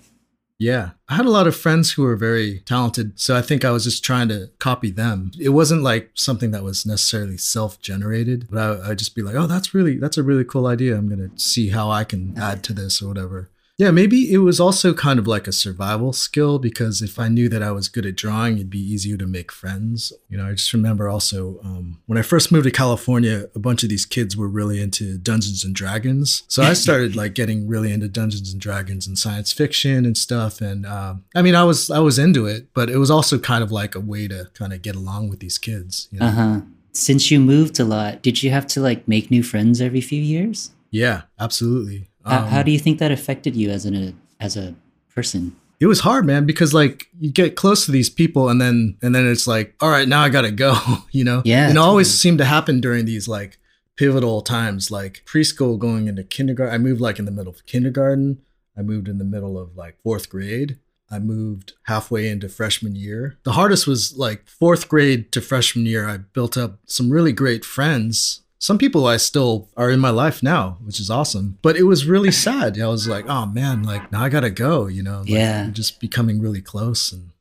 Yeah, 0.59 0.91
I 1.09 1.15
had 1.15 1.25
a 1.25 1.31
lot 1.31 1.47
of 1.47 1.55
friends 1.57 1.91
who 1.91 2.03
were 2.03 2.15
very 2.15 2.59
talented, 2.59 3.19
so 3.19 3.35
I 3.35 3.41
think 3.41 3.65
I 3.65 3.71
was 3.71 3.83
just 3.83 4.03
trying 4.03 4.29
to 4.29 4.49
copy 4.59 4.91
them. 4.91 5.31
It 5.37 5.49
wasn't 5.49 5.83
like 5.83 6.11
something 6.13 6.51
that 6.51 6.63
was 6.63 6.85
necessarily 6.85 7.37
self-generated, 7.37 8.47
but 8.49 8.79
I, 8.81 8.91
I'd 8.91 8.99
just 8.99 9.15
be 9.15 9.21
like, 9.21 9.35
"Oh, 9.35 9.47
that's 9.47 9.73
really 9.73 9.97
that's 9.97 10.17
a 10.17 10.23
really 10.23 10.45
cool 10.45 10.67
idea. 10.67 10.95
I'm 10.95 11.09
gonna 11.09 11.31
see 11.35 11.69
how 11.69 11.91
I 11.91 12.05
can 12.05 12.37
add 12.37 12.63
to 12.63 12.73
this 12.73 13.01
or 13.01 13.09
whatever." 13.09 13.49
Yeah, 13.83 13.91
maybe 13.91 14.31
it 14.31 14.37
was 14.37 14.61
also 14.61 14.93
kind 14.93 15.19
of 15.19 15.27
like 15.27 15.45
a 15.45 15.51
survival 15.51 16.13
skill 16.13 16.57
because 16.57 17.01
if 17.01 17.19
I 17.19 17.27
knew 17.27 17.49
that 17.49 17.61
I 17.61 17.71
was 17.71 17.89
good 17.89 18.05
at 18.05 18.15
drawing, 18.15 18.55
it'd 18.55 18.69
be 18.69 18.79
easier 18.79 19.17
to 19.17 19.27
make 19.27 19.51
friends. 19.51 20.13
You 20.29 20.37
know, 20.37 20.47
I 20.47 20.51
just 20.51 20.71
remember 20.71 21.09
also 21.09 21.59
um, 21.65 21.99
when 22.05 22.17
I 22.17 22.21
first 22.21 22.49
moved 22.49 22.63
to 22.63 22.71
California, 22.71 23.49
a 23.53 23.59
bunch 23.59 23.83
of 23.83 23.89
these 23.89 24.05
kids 24.05 24.37
were 24.37 24.47
really 24.47 24.81
into 24.81 25.17
Dungeons 25.17 25.65
and 25.65 25.75
Dragons. 25.75 26.43
So 26.47 26.63
I 26.63 26.71
started 26.85 27.17
like 27.17 27.33
getting 27.33 27.67
really 27.67 27.91
into 27.91 28.07
Dungeons 28.07 28.53
and 28.53 28.61
Dragons 28.61 29.05
and 29.05 29.19
science 29.19 29.51
fiction 29.51 30.05
and 30.05 30.17
stuff. 30.17 30.61
And 30.61 30.85
um, 30.85 31.25
I 31.35 31.41
mean, 31.41 31.53
I 31.53 31.65
was 31.65 31.91
I 31.91 31.99
was 31.99 32.17
into 32.17 32.45
it, 32.45 32.67
but 32.73 32.89
it 32.89 32.99
was 32.99 33.11
also 33.11 33.37
kind 33.37 33.65
of 33.65 33.69
like 33.69 33.95
a 33.95 33.99
way 33.99 34.29
to 34.29 34.49
kind 34.53 34.71
of 34.71 34.81
get 34.81 34.95
along 34.95 35.27
with 35.27 35.41
these 35.41 35.57
kids. 35.57 36.07
You 36.09 36.21
know? 36.21 36.27
Uh 36.27 36.31
huh. 36.31 36.61
Since 36.93 37.31
you 37.31 37.41
moved 37.41 37.81
a 37.81 37.83
lot, 37.83 38.21
did 38.21 38.43
you 38.43 38.49
have 38.51 38.65
to 38.67 38.79
like 38.79 39.09
make 39.09 39.29
new 39.29 39.43
friends 39.43 39.81
every 39.81 39.99
few 39.99 40.21
years? 40.21 40.71
Yeah, 40.89 41.23
absolutely. 41.37 42.07
How, 42.25 42.39
Um, 42.39 42.47
how 42.47 42.63
do 42.63 42.71
you 42.71 42.79
think 42.79 42.99
that 42.99 43.11
affected 43.11 43.55
you 43.55 43.69
as 43.69 43.85
an 43.85 44.19
as 44.39 44.57
a 44.57 44.75
person? 45.13 45.55
it 45.79 45.87
was 45.87 45.99
hard 46.01 46.25
man 46.25 46.45
because 46.45 46.73
like 46.73 47.07
you 47.19 47.29
get 47.29 47.55
close 47.57 47.85
to 47.85 47.91
these 47.91 48.09
people 48.09 48.47
and 48.47 48.61
then 48.61 48.95
and 49.01 49.13
then 49.13 49.27
it's 49.27 49.47
like 49.47 49.75
all 49.81 49.89
right 49.89 50.07
now 50.07 50.21
i 50.21 50.29
gotta 50.29 50.51
go 50.51 50.77
you 51.11 51.23
know 51.25 51.41
Yeah, 51.43 51.67
and 51.67 51.77
it 51.77 51.77
always 51.77 52.07
totally. 52.07 52.17
seemed 52.19 52.37
to 52.37 52.45
happen 52.45 52.79
during 52.79 53.03
these 53.05 53.27
like 53.27 53.57
pivotal 53.97 54.41
times 54.41 54.89
like 54.91 55.23
preschool 55.25 55.77
going 55.77 56.07
into 56.07 56.23
kindergarten 56.23 56.73
i 56.73 56.77
moved 56.77 57.01
like 57.01 57.19
in 57.19 57.25
the 57.25 57.31
middle 57.31 57.51
of 57.51 57.65
kindergarten 57.65 58.39
i 58.77 58.81
moved 58.81 59.09
in 59.09 59.17
the 59.17 59.25
middle 59.25 59.57
of 59.57 59.75
like 59.75 59.97
fourth 60.03 60.29
grade 60.29 60.77
i 61.11 61.19
moved 61.19 61.73
halfway 61.83 62.29
into 62.29 62.47
freshman 62.47 62.95
year 62.95 63.37
the 63.43 63.53
hardest 63.53 63.85
was 63.85 64.15
like 64.17 64.47
fourth 64.47 64.87
grade 64.87 65.31
to 65.33 65.41
freshman 65.41 65.85
year 65.85 66.07
i 66.07 66.15
built 66.17 66.55
up 66.55 66.79
some 66.85 67.09
really 67.09 67.33
great 67.33 67.65
friends 67.65 68.41
some 68.63 68.77
people 68.77 69.05
I 69.05 69.17
still 69.17 69.67
are 69.75 69.91
in 69.91 69.99
my 69.99 70.09
life 70.09 70.41
now, 70.41 70.77
which 70.85 70.97
is 70.97 71.09
awesome. 71.09 71.57
But 71.61 71.75
it 71.75 71.83
was 71.83 72.05
really 72.05 72.31
sad. 72.47 72.79
I 72.79 72.87
was 72.87 73.09
like, 73.09 73.25
oh 73.27 73.45
man, 73.45 73.83
like 73.83 74.09
now 74.09 74.23
I 74.23 74.29
gotta 74.29 74.49
go, 74.49 74.87
you 74.87 75.03
know? 75.03 75.19
Like, 75.19 75.29
Yeah. 75.29 75.69
just 75.69 75.99
becoming 75.99 76.39
really 76.39 76.61
close 76.61 77.11
and 77.11 77.31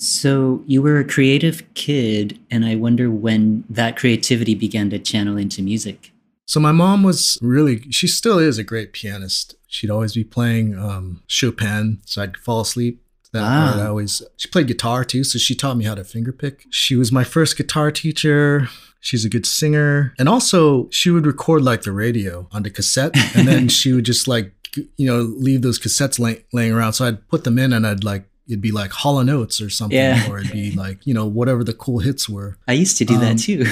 So 0.00 0.64
you 0.66 0.82
were 0.82 0.98
a 0.98 1.04
creative 1.04 1.62
kid, 1.74 2.36
and 2.50 2.64
I 2.64 2.74
wonder 2.74 3.08
when 3.08 3.62
that 3.70 3.96
creativity 3.96 4.56
began 4.56 4.90
to 4.90 4.98
channel 4.98 5.36
into 5.36 5.62
music. 5.62 6.10
So 6.46 6.58
my 6.58 6.72
mom 6.72 7.04
was 7.04 7.38
really, 7.40 7.76
she 7.92 8.08
still 8.08 8.40
is 8.40 8.58
a 8.58 8.64
great 8.64 8.92
pianist. 8.92 9.54
She'd 9.68 9.90
always 9.90 10.14
be 10.14 10.24
playing 10.24 10.76
um, 10.76 11.22
Chopin. 11.28 12.00
So 12.04 12.22
I'd 12.22 12.36
fall 12.36 12.60
asleep 12.60 13.00
That 13.32 13.42
part 13.42 13.78
I 13.78 13.86
always 13.86 14.20
she 14.36 14.48
played 14.48 14.66
guitar 14.66 15.04
too, 15.04 15.22
so 15.22 15.38
she 15.38 15.54
taught 15.54 15.76
me 15.76 15.84
how 15.84 15.94
to 15.94 16.02
finger 16.04 16.32
pick. 16.32 16.66
She 16.70 16.96
was 16.96 17.12
my 17.12 17.24
first 17.24 17.56
guitar 17.56 17.92
teacher. 17.92 18.68
She's 19.02 19.24
a 19.24 19.28
good 19.28 19.44
singer. 19.44 20.14
And 20.18 20.28
also 20.28 20.88
she 20.90 21.10
would 21.10 21.26
record 21.26 21.60
like 21.62 21.82
the 21.82 21.92
radio 21.92 22.46
onto 22.52 22.70
cassette 22.70 23.14
and 23.36 23.46
then 23.46 23.68
she 23.78 23.92
would 23.92 24.04
just 24.06 24.26
like 24.26 24.52
you 24.96 25.06
know 25.06 25.20
leave 25.20 25.60
those 25.60 25.78
cassettes 25.78 26.18
lay- 26.18 26.44
laying 26.52 26.72
around. 26.72 26.94
So 26.94 27.04
I'd 27.06 27.28
put 27.28 27.44
them 27.44 27.58
in 27.58 27.72
and 27.74 27.86
I'd 27.86 28.04
like 28.04 28.24
it'd 28.48 28.60
be 28.62 28.72
like 28.72 28.90
Hall 28.92 29.18
& 29.30 29.30
Oates 29.30 29.60
or 29.60 29.70
something 29.70 29.96
Yeah. 29.98 30.28
or 30.30 30.38
it'd 30.38 30.50
be 30.52 30.72
like, 30.72 31.06
you 31.06 31.14
know, 31.14 31.26
whatever 31.26 31.62
the 31.62 31.74
cool 31.74 31.98
hits 32.00 32.28
were. 32.28 32.56
I 32.66 32.72
used 32.72 32.96
to 32.98 33.04
do 33.04 33.14
Um, 33.14 33.20
that 33.20 33.38
too. 33.38 33.64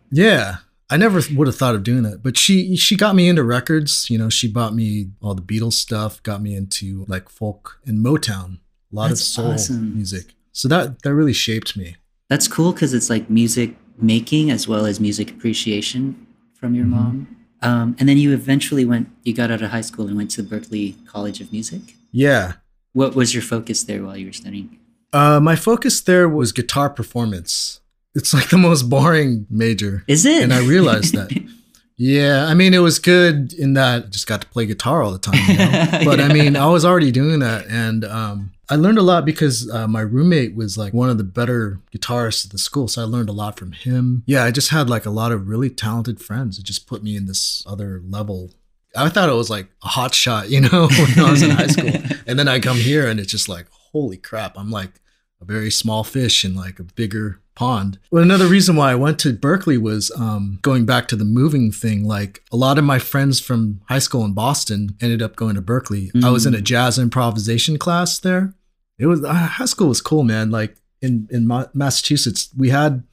Yeah. 0.10 0.56
I 0.90 0.96
never 0.96 1.20
would 1.34 1.46
have 1.48 1.56
thought 1.56 1.74
of 1.74 1.82
doing 1.82 2.02
that, 2.04 2.22
but 2.22 2.38
she 2.38 2.74
she 2.76 2.96
got 2.96 3.14
me 3.14 3.28
into 3.28 3.42
records. 3.42 4.08
You 4.08 4.16
know, 4.16 4.30
she 4.30 4.48
bought 4.48 4.74
me 4.74 5.10
all 5.20 5.34
the 5.34 5.42
Beatles 5.42 5.74
stuff, 5.74 6.22
got 6.22 6.40
me 6.40 6.54
into 6.54 7.04
like 7.08 7.28
folk 7.28 7.78
and 7.84 8.02
Motown, 8.02 8.58
a 8.90 8.96
lot 8.96 9.08
That's 9.08 9.20
of 9.20 9.26
soul 9.26 9.50
awesome. 9.52 9.94
music. 9.94 10.34
So 10.52 10.66
that 10.68 11.02
that 11.02 11.12
really 11.14 11.34
shaped 11.34 11.76
me. 11.76 11.96
That's 12.30 12.48
cool 12.48 12.72
because 12.72 12.94
it's 12.94 13.10
like 13.10 13.28
music 13.28 13.76
making 14.02 14.50
as 14.50 14.66
well 14.68 14.86
as 14.86 15.00
music 15.00 15.30
appreciation 15.30 16.26
from 16.54 16.74
your 16.74 16.84
Mhm. 16.86 16.90
mom. 16.90 17.26
Um, 17.62 17.96
and 17.98 18.08
then 18.08 18.18
you 18.18 18.32
eventually 18.32 18.84
went, 18.84 19.08
you 19.24 19.32
got 19.34 19.50
out 19.50 19.62
of 19.62 19.70
high 19.70 19.80
school 19.80 20.06
and 20.06 20.16
went 20.16 20.30
to 20.32 20.42
the 20.42 20.48
Berklee 20.48 20.94
College 21.06 21.40
of 21.40 21.52
Music. 21.52 21.96
Yeah. 22.12 22.54
What 22.92 23.14
was 23.14 23.34
your 23.34 23.42
focus 23.42 23.82
there 23.82 24.04
while 24.04 24.16
you 24.16 24.26
were 24.26 24.32
studying? 24.32 24.78
Uh, 25.12 25.40
my 25.40 25.56
focus 25.56 26.00
there 26.00 26.28
was 26.28 26.52
guitar 26.52 26.88
performance. 26.90 27.80
It's 28.14 28.32
like 28.34 28.50
the 28.50 28.58
most 28.58 28.88
boring 28.88 29.46
major. 29.50 30.04
Is 30.06 30.24
it? 30.24 30.42
And 30.42 30.52
I 30.52 30.60
realized 30.60 31.14
that. 31.14 31.30
Yeah, 31.98 32.46
I 32.46 32.54
mean, 32.54 32.74
it 32.74 32.78
was 32.78 33.00
good 33.00 33.52
in 33.52 33.74
that 33.74 34.04
I 34.04 34.06
just 34.06 34.28
got 34.28 34.40
to 34.40 34.46
play 34.46 34.66
guitar 34.66 35.02
all 35.02 35.10
the 35.10 35.18
time. 35.18 35.34
You 35.48 35.58
know? 35.58 36.04
But 36.04 36.20
I 36.20 36.32
mean, 36.32 36.54
I 36.54 36.66
was 36.66 36.84
already 36.84 37.10
doing 37.10 37.40
that, 37.40 37.66
and 37.66 38.04
um, 38.04 38.52
I 38.70 38.76
learned 38.76 38.98
a 38.98 39.02
lot 39.02 39.24
because 39.24 39.68
uh, 39.68 39.88
my 39.88 40.02
roommate 40.02 40.54
was 40.54 40.78
like 40.78 40.94
one 40.94 41.10
of 41.10 41.18
the 41.18 41.24
better 41.24 41.80
guitarists 41.92 42.46
at 42.46 42.52
the 42.52 42.58
school, 42.58 42.86
so 42.86 43.02
I 43.02 43.04
learned 43.04 43.28
a 43.28 43.32
lot 43.32 43.58
from 43.58 43.72
him. 43.72 44.22
Yeah, 44.26 44.44
I 44.44 44.52
just 44.52 44.70
had 44.70 44.88
like 44.88 45.06
a 45.06 45.10
lot 45.10 45.32
of 45.32 45.48
really 45.48 45.70
talented 45.70 46.20
friends. 46.20 46.58
It 46.58 46.64
just 46.64 46.86
put 46.86 47.02
me 47.02 47.16
in 47.16 47.26
this 47.26 47.64
other 47.66 48.00
level. 48.06 48.52
I 48.96 49.08
thought 49.08 49.28
it 49.28 49.34
was 49.34 49.50
like 49.50 49.66
a 49.82 49.88
hot 49.88 50.14
shot, 50.14 50.50
you 50.50 50.60
know, 50.60 50.88
when 50.98 51.18
I 51.18 51.30
was 51.30 51.42
in 51.42 51.50
high 51.50 51.66
school, 51.66 51.90
and 52.28 52.38
then 52.38 52.46
I 52.46 52.60
come 52.60 52.76
here 52.76 53.08
and 53.08 53.18
it's 53.18 53.32
just 53.32 53.48
like, 53.48 53.66
holy 53.70 54.18
crap! 54.18 54.56
I'm 54.56 54.70
like 54.70 55.00
a 55.40 55.44
very 55.44 55.70
small 55.70 56.04
fish 56.04 56.44
in 56.44 56.54
like 56.54 56.78
a 56.78 56.84
bigger 56.84 57.40
pond. 57.54 57.98
Well, 58.10 58.22
another 58.22 58.46
reason 58.46 58.76
why 58.76 58.92
I 58.92 58.94
went 58.94 59.18
to 59.20 59.32
Berklee 59.32 59.80
was 59.80 60.10
um, 60.12 60.60
going 60.62 60.86
back 60.86 61.08
to 61.08 61.16
the 61.16 61.24
moving 61.24 61.72
thing. 61.72 62.04
Like 62.04 62.42
a 62.52 62.56
lot 62.56 62.78
of 62.78 62.84
my 62.84 62.98
friends 62.98 63.40
from 63.40 63.80
high 63.88 63.98
school 63.98 64.24
in 64.24 64.32
Boston 64.32 64.96
ended 65.00 65.22
up 65.22 65.36
going 65.36 65.56
to 65.56 65.62
Berklee. 65.62 66.24
I 66.24 66.30
was 66.30 66.46
in 66.46 66.54
a 66.54 66.60
jazz 66.60 66.98
improvisation 66.98 67.78
class 67.78 68.18
there. 68.20 68.54
It 68.98 69.06
was 69.06 69.24
uh, 69.24 69.32
high 69.32 69.64
school 69.64 69.88
was 69.88 70.00
cool, 70.00 70.22
man. 70.22 70.50
Like 70.50 70.76
in 71.02 71.28
in 71.30 71.46
Ma- 71.46 71.66
Massachusetts, 71.74 72.48
we 72.56 72.70
had 72.70 73.04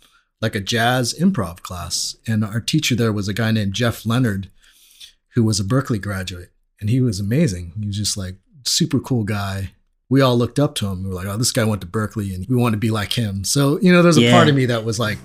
like 0.42 0.56
a 0.56 0.60
jazz 0.60 1.14
improv 1.20 1.62
class, 1.62 2.16
and 2.28 2.44
our 2.44 2.60
teacher 2.60 2.96
there 2.96 3.14
was 3.14 3.28
a 3.28 3.34
guy 3.34 3.52
named 3.52 3.74
Jeff 3.74 4.06
Leonard, 4.06 4.50
who 5.34 5.44
was 5.44 5.60
a 5.60 5.64
Berklee 5.64 6.02
graduate, 6.02 6.52
and 6.80 6.90
he 6.90 7.02
was 7.02 7.20
amazing. 7.20 7.74
He 7.80 7.88
was 7.88 7.98
just 7.98 8.18
like 8.18 8.36
super 8.64 9.00
cool 9.00 9.24
guy 9.24 9.72
we 10.10 10.22
all 10.22 10.38
looked 10.38 10.60
up 10.60 10.76
to 10.76 10.88
him. 10.88 11.04
We 11.04 11.10
were 11.10 11.16
like, 11.16 11.26
oh, 11.28 11.38
this 11.38 11.52
guy 11.52 11.64
went 11.64 11.82
to 11.82 11.88
Berklee 11.88 12.34
and 12.36 12.46
we 12.48 12.56
want 12.56 12.74
to 12.74 12.78
be 12.78 12.92
like 12.92 13.14
him. 13.14 13.44
So, 13.44 13.80
you 13.82 13.92
know, 13.92 14.02
there's 14.04 14.18
a 14.18 14.22
Yeah. 14.22 14.32
part 14.34 14.48
of 14.48 14.56
me 14.56 14.66
that 14.68 14.86
was 14.86 15.00
like 15.00 15.18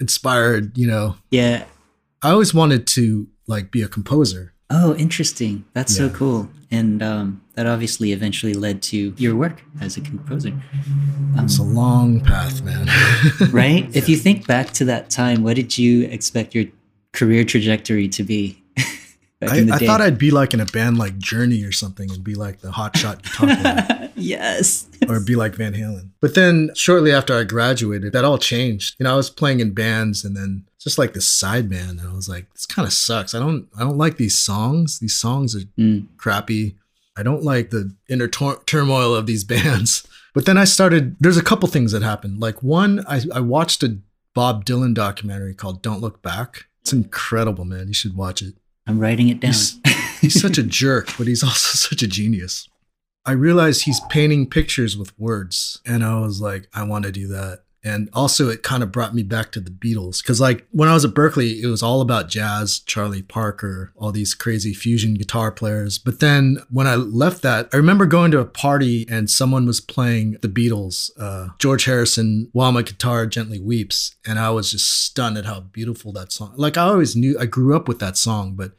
inspired, 0.00 0.76
you 0.76 0.86
know. 0.86 1.16
yeah. 1.30 1.64
I 2.22 2.30
always 2.30 2.54
wanted 2.54 2.86
to 2.88 3.28
like 3.46 3.70
be 3.70 3.82
a 3.82 3.88
composer. 3.88 4.54
Oh, 4.70 4.94
interesting. 4.96 5.66
That's 5.74 5.94
so 5.94 6.08
cool. 6.08 6.48
And 6.70 7.02
um, 7.02 7.42
that 7.54 7.66
obviously 7.66 8.12
eventually 8.12 8.54
led 8.54 8.80
to 8.84 9.12
your 9.18 9.36
work 9.36 9.62
as 9.82 9.98
a 9.98 10.00
composer. 10.00 10.48
Um, 11.36 11.44
It's 11.44 11.58
a 11.58 11.62
long 11.62 12.20
path, 12.20 12.62
man. 12.62 12.88
right? 13.52 13.94
If 13.94 14.08
you 14.08 14.16
think 14.16 14.46
back 14.46 14.70
to 14.72 14.86
that 14.86 15.10
time, 15.10 15.42
what 15.44 15.54
did 15.56 15.76
you 15.76 16.04
expect 16.06 16.54
your 16.54 16.64
career 17.12 17.44
trajectory 17.44 18.08
to 18.08 18.22
be? 18.24 18.62
I, 19.42 19.68
I 19.70 19.78
thought 19.78 20.00
I'd 20.00 20.16
be 20.16 20.30
like 20.30 20.54
in 20.54 20.60
a 20.60 20.66
band 20.66 20.96
like 20.96 21.18
Journey 21.18 21.62
or 21.62 21.72
something 21.72 22.10
and 22.10 22.24
be 22.24 22.34
like 22.34 22.60
the 22.60 22.70
hotshot 22.70 23.22
guitar 23.22 23.46
player 23.86 24.00
yes. 24.16 24.86
or 25.08 25.20
be 25.20 25.36
like 25.36 25.54
Van 25.54 25.74
Halen. 25.74 26.10
But 26.20 26.34
then 26.34 26.70
shortly 26.74 27.12
after 27.12 27.34
I 27.34 27.44
graduated, 27.44 28.12
that 28.12 28.24
all 28.24 28.38
changed. 28.38 28.96
You 28.98 29.04
know, 29.04 29.12
I 29.12 29.16
was 29.16 29.30
playing 29.30 29.60
in 29.60 29.72
bands 29.72 30.24
and 30.24 30.36
then 30.36 30.64
just 30.78 30.98
like 30.98 31.14
this 31.14 31.28
side 31.28 31.68
band 31.70 32.00
and 32.00 32.08
I 32.08 32.12
was 32.14 32.28
like, 32.28 32.52
this 32.52 32.66
kind 32.66 32.86
of 32.86 32.92
sucks. 32.92 33.34
I 33.34 33.38
don't 33.38 33.68
I 33.76 33.80
don't 33.80 33.98
like 33.98 34.16
these 34.16 34.36
songs. 34.38 34.98
These 34.98 35.14
songs 35.14 35.54
are 35.56 35.60
Mm. 35.78 36.06
crappy. 36.16 36.76
I 37.16 37.22
don't 37.22 37.42
like 37.44 37.70
the 37.70 37.94
inner 38.08 38.26
tor- 38.28 38.62
turmoil 38.66 39.14
of 39.14 39.26
these 39.26 39.44
bands. 39.54 40.06
But 40.34 40.46
then 40.46 40.58
I 40.58 40.64
started, 40.64 41.14
there's 41.20 41.36
a 41.36 41.44
couple 41.44 41.68
things 41.68 41.92
that 41.92 42.02
happened. 42.02 42.40
Like, 42.40 42.60
one, 42.62 43.04
I, 43.06 43.20
I 43.32 43.38
watched 43.38 43.84
a 43.84 43.98
Bob 44.34 44.64
Dylan 44.64 44.92
documentary 44.94 45.54
called 45.54 45.80
Don't 45.80 46.00
Look 46.00 46.22
Back. 46.22 46.64
It's 46.82 46.92
incredible, 46.92 47.64
man. 47.64 47.86
You 47.86 47.94
should 47.94 48.16
watch 48.16 48.42
it. 48.42 48.54
I'm 48.86 48.98
writing 48.98 49.28
it 49.28 49.38
down. 49.38 49.52
He's, 49.52 49.78
he's 50.20 50.40
such 50.40 50.58
a 50.58 50.64
jerk, 50.64 51.08
but 51.16 51.28
he's 51.28 51.42
also 51.44 51.76
such 51.76 52.02
a 52.02 52.08
genius. 52.08 52.68
I 53.26 53.32
realized 53.32 53.84
he's 53.84 54.00
painting 54.10 54.48
pictures 54.48 54.96
with 54.96 55.18
words, 55.18 55.80
and 55.86 56.04
I 56.04 56.20
was 56.20 56.40
like, 56.40 56.68
I 56.74 56.84
want 56.84 57.04
to 57.04 57.12
do 57.12 57.26
that. 57.28 57.60
And 57.86 58.08
also, 58.14 58.48
it 58.48 58.62
kind 58.62 58.82
of 58.82 58.90
brought 58.90 59.14
me 59.14 59.22
back 59.22 59.52
to 59.52 59.60
the 59.60 59.70
Beatles 59.70 60.22
because, 60.22 60.40
like, 60.40 60.66
when 60.70 60.88
I 60.88 60.94
was 60.94 61.04
at 61.04 61.12
Berklee, 61.12 61.62
it 61.62 61.66
was 61.66 61.82
all 61.82 62.00
about 62.00 62.30
jazz, 62.30 62.78
Charlie 62.78 63.20
Parker, 63.20 63.92
all 63.94 64.10
these 64.10 64.32
crazy 64.32 64.72
fusion 64.72 65.14
guitar 65.14 65.52
players. 65.52 65.98
But 65.98 66.20
then 66.20 66.62
when 66.70 66.86
I 66.86 66.94
left 66.94 67.42
that, 67.42 67.68
I 67.74 67.76
remember 67.76 68.06
going 68.06 68.30
to 68.30 68.40
a 68.40 68.46
party 68.46 69.06
and 69.10 69.28
someone 69.28 69.66
was 69.66 69.82
playing 69.82 70.38
the 70.40 70.48
Beatles, 70.48 71.10
uh, 71.20 71.48
George 71.58 71.84
Harrison, 71.84 72.48
While 72.52 72.72
My 72.72 72.80
Guitar 72.80 73.26
Gently 73.26 73.60
Weeps. 73.60 74.14
And 74.26 74.38
I 74.38 74.48
was 74.48 74.70
just 74.70 74.90
stunned 74.90 75.36
at 75.36 75.44
how 75.44 75.60
beautiful 75.60 76.10
that 76.12 76.32
song. 76.32 76.54
Like, 76.56 76.78
I 76.78 76.84
always 76.84 77.14
knew, 77.14 77.38
I 77.38 77.44
grew 77.44 77.76
up 77.76 77.86
with 77.86 77.98
that 77.98 78.16
song, 78.16 78.54
but 78.54 78.72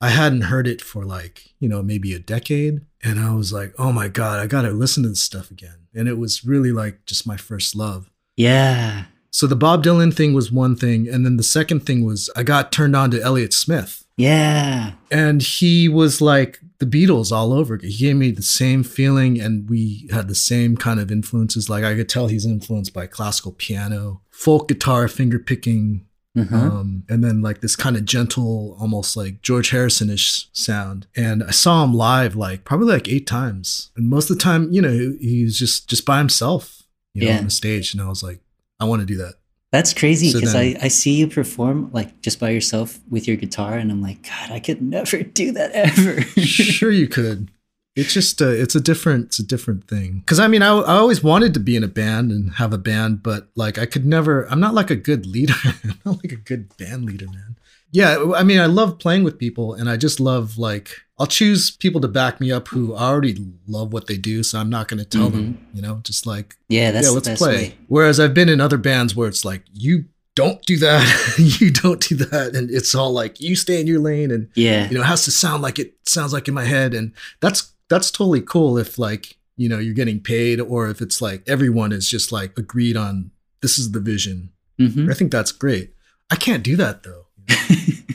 I 0.00 0.10
hadn't 0.10 0.42
heard 0.42 0.68
it 0.68 0.82
for 0.82 1.04
like, 1.04 1.54
you 1.58 1.68
know, 1.68 1.82
maybe 1.82 2.12
a 2.12 2.20
decade. 2.20 2.82
And 3.06 3.20
I 3.20 3.32
was 3.34 3.52
like, 3.52 3.72
oh 3.78 3.92
my 3.92 4.08
God, 4.08 4.40
I 4.40 4.46
got 4.46 4.62
to 4.62 4.70
listen 4.70 5.02
to 5.04 5.08
this 5.10 5.22
stuff 5.22 5.50
again. 5.50 5.86
And 5.94 6.08
it 6.08 6.18
was 6.18 6.44
really 6.44 6.72
like 6.72 7.06
just 7.06 7.26
my 7.26 7.36
first 7.36 7.74
love. 7.76 8.10
yeah. 8.36 9.04
So 9.30 9.46
the 9.46 9.54
Bob 9.54 9.84
Dylan 9.84 10.14
thing 10.16 10.32
was 10.32 10.50
one 10.50 10.76
thing. 10.76 11.08
And 11.08 11.26
then 11.26 11.36
the 11.36 11.42
second 11.42 11.80
thing 11.80 12.06
was 12.06 12.30
I 12.34 12.42
got 12.42 12.72
turned 12.72 12.96
on 12.96 13.10
to 13.10 13.20
Elliott 13.20 13.52
Smith. 13.52 14.02
Yeah. 14.16 14.92
And 15.10 15.42
he 15.42 15.90
was 15.90 16.22
like 16.22 16.58
the 16.78 16.86
Beatles 16.86 17.30
all 17.32 17.52
over. 17.52 17.74
again. 17.74 17.90
He 17.90 17.98
gave 18.06 18.16
me 18.16 18.30
the 18.30 18.40
same 18.40 18.82
feeling, 18.82 19.38
and 19.38 19.68
we 19.68 20.08
had 20.10 20.28
the 20.28 20.34
same 20.34 20.74
kind 20.78 20.98
of 20.98 21.10
influences. 21.10 21.68
Like 21.68 21.84
I 21.84 21.94
could 21.94 22.08
tell 22.08 22.28
he's 22.28 22.46
influenced 22.46 22.94
by 22.94 23.06
classical 23.06 23.52
piano, 23.52 24.22
folk 24.30 24.68
guitar, 24.68 25.06
finger 25.06 25.38
picking, 25.38 26.06
Uh-huh. 26.36 26.56
um, 26.56 27.04
and 27.08 27.24
then 27.24 27.40
like 27.40 27.60
this 27.62 27.74
kind 27.76 27.96
of 27.96 28.04
gentle, 28.04 28.76
almost 28.78 29.16
like 29.16 29.40
George 29.42 29.70
Harrison-ish 29.70 30.48
sound. 30.52 31.06
And 31.16 31.42
I 31.42 31.50
saw 31.50 31.82
him 31.82 31.94
live 31.94 32.36
like 32.36 32.64
probably 32.64 32.88
like 32.92 33.08
eight 33.08 33.26
times, 33.26 33.90
and 33.96 34.08
most 34.10 34.28
of 34.30 34.36
the 34.36 34.42
time, 34.42 34.70
you 34.72 34.82
know, 34.82 34.90
he, 34.92 35.16
he 35.20 35.44
was 35.44 35.58
just 35.58 35.88
just 35.88 36.04
by 36.04 36.18
himself, 36.18 36.82
you 37.14 37.22
know, 37.22 37.28
Yeah. 37.28 37.38
on 37.38 37.44
the 37.44 37.50
stage. 37.50 37.94
And 37.94 38.02
I 38.02 38.08
was 38.08 38.22
like, 38.22 38.40
I 38.78 38.84
want 38.84 39.00
to 39.00 39.06
do 39.06 39.16
that. 39.16 39.34
That's 39.72 39.92
crazy 39.92 40.32
because 40.32 40.52
then- 40.52 40.76
I, 40.80 40.84
I 40.86 40.88
see 40.88 41.14
you 41.16 41.26
perform 41.26 41.90
like 41.92 42.20
just 42.22 42.38
by 42.38 42.50
yourself 42.50 42.98
with 43.10 43.26
your 43.26 43.36
guitar, 43.36 43.74
and 43.74 43.90
I'm 43.90 44.02
like, 44.02 44.22
God, 44.22 44.50
I 44.52 44.60
could 44.60 44.80
never 44.82 45.22
do 45.40 45.52
that 45.52 45.72
ever. 45.72 46.20
sure, 46.40 46.90
you 46.90 47.08
could. 47.08 47.50
It's 47.96 48.12
just 48.12 48.42
uh, 48.42 48.48
it's 48.48 48.74
a 48.74 48.80
different 48.80 49.26
it's 49.26 49.38
a 49.38 49.42
different 49.46 49.88
thing. 49.88 50.20
Because 50.20 50.38
I 50.38 50.48
mean, 50.48 50.62
I, 50.62 50.68
I 50.68 50.96
always 50.96 51.22
wanted 51.22 51.54
to 51.54 51.60
be 51.60 51.74
in 51.76 51.82
a 51.82 51.88
band 51.88 52.30
and 52.30 52.52
have 52.54 52.72
a 52.72 52.78
band, 52.78 53.22
but 53.22 53.48
like 53.56 53.78
I 53.78 53.86
could 53.86 54.04
never. 54.04 54.44
I'm 54.50 54.60
not 54.60 54.74
like 54.74 54.90
a 54.90 54.96
good 54.96 55.26
leader. 55.26 55.54
I'm 55.64 55.98
not 56.04 56.22
like 56.22 56.32
a 56.32 56.36
good 56.36 56.76
band 56.76 57.06
leader, 57.06 57.26
man. 57.26 57.56
Yeah, 57.92 58.32
I 58.36 58.42
mean, 58.42 58.58
I 58.60 58.66
love 58.66 58.98
playing 58.98 59.24
with 59.24 59.38
people, 59.38 59.72
and 59.72 59.88
I 59.88 59.96
just 59.96 60.20
love 60.20 60.58
like 60.58 60.90
I'll 61.18 61.26
choose 61.26 61.70
people 61.70 62.00
to 62.02 62.08
back 62.08 62.40
me 62.40 62.52
up 62.52 62.68
who 62.68 62.94
already 62.94 63.36
love 63.66 63.92
what 63.94 64.06
they 64.06 64.18
do. 64.18 64.42
So 64.42 64.58
I'm 64.60 64.68
not 64.68 64.88
going 64.88 64.98
to 64.98 65.06
tell 65.06 65.30
them, 65.30 65.66
you 65.72 65.80
know, 65.80 66.00
just 66.02 66.26
like 66.26 66.56
yeah, 66.68 66.90
that's 66.90 67.06
yeah, 67.06 67.12
let's 67.14 67.38
play. 67.38 67.54
way. 67.56 67.78
Whereas 67.88 68.20
I've 68.20 68.34
been 68.34 68.50
in 68.50 68.60
other 68.60 68.76
bands 68.76 69.16
where 69.16 69.28
it's 69.28 69.44
like 69.44 69.62
you 69.72 70.04
don't 70.34 70.60
do 70.66 70.76
that, 70.78 71.36
you 71.60 71.70
don't 71.70 72.00
do 72.06 72.16
that, 72.16 72.54
and 72.54 72.70
it's 72.70 72.94
all 72.94 73.12
like 73.12 73.40
you 73.40 73.56
stay 73.56 73.80
in 73.80 73.86
your 73.86 74.00
lane, 74.00 74.30
and 74.30 74.50
Yeah. 74.54 74.88
you 74.90 74.94
know, 74.96 75.00
it 75.00 75.06
has 75.06 75.24
to 75.24 75.30
sound 75.30 75.62
like 75.62 75.78
it 75.78 75.94
sounds 76.04 76.34
like 76.34 76.48
in 76.48 76.52
my 76.54 76.64
head. 76.64 76.92
And 76.92 77.12
that's 77.40 77.72
that's 77.88 78.10
totally 78.10 78.40
cool 78.40 78.78
if 78.78 78.98
like, 78.98 79.36
you 79.56 79.68
know, 79.68 79.78
you're 79.78 79.94
getting 79.94 80.20
paid 80.20 80.60
or 80.60 80.88
if 80.88 81.00
it's 81.00 81.20
like 81.22 81.42
everyone 81.48 81.92
is 81.92 82.08
just 82.08 82.32
like 82.32 82.56
agreed 82.58 82.96
on 82.96 83.30
this 83.62 83.78
is 83.78 83.92
the 83.92 84.00
vision. 84.00 84.50
hmm 84.78 85.08
I 85.10 85.14
think 85.14 85.32
that's 85.32 85.52
great. 85.52 85.94
I 86.30 86.36
can't 86.36 86.62
do 86.62 86.76
that 86.76 87.02
though. 87.02 87.26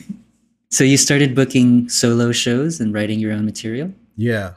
So 0.72 0.84
you 0.84 0.96
started 0.96 1.34
booking 1.34 1.90
solo 1.90 2.32
shows 2.32 2.80
and 2.80 2.94
writing 2.94 3.20
your 3.20 3.32
own 3.32 3.44
material? 3.44 3.92
Yeah. 4.16 4.54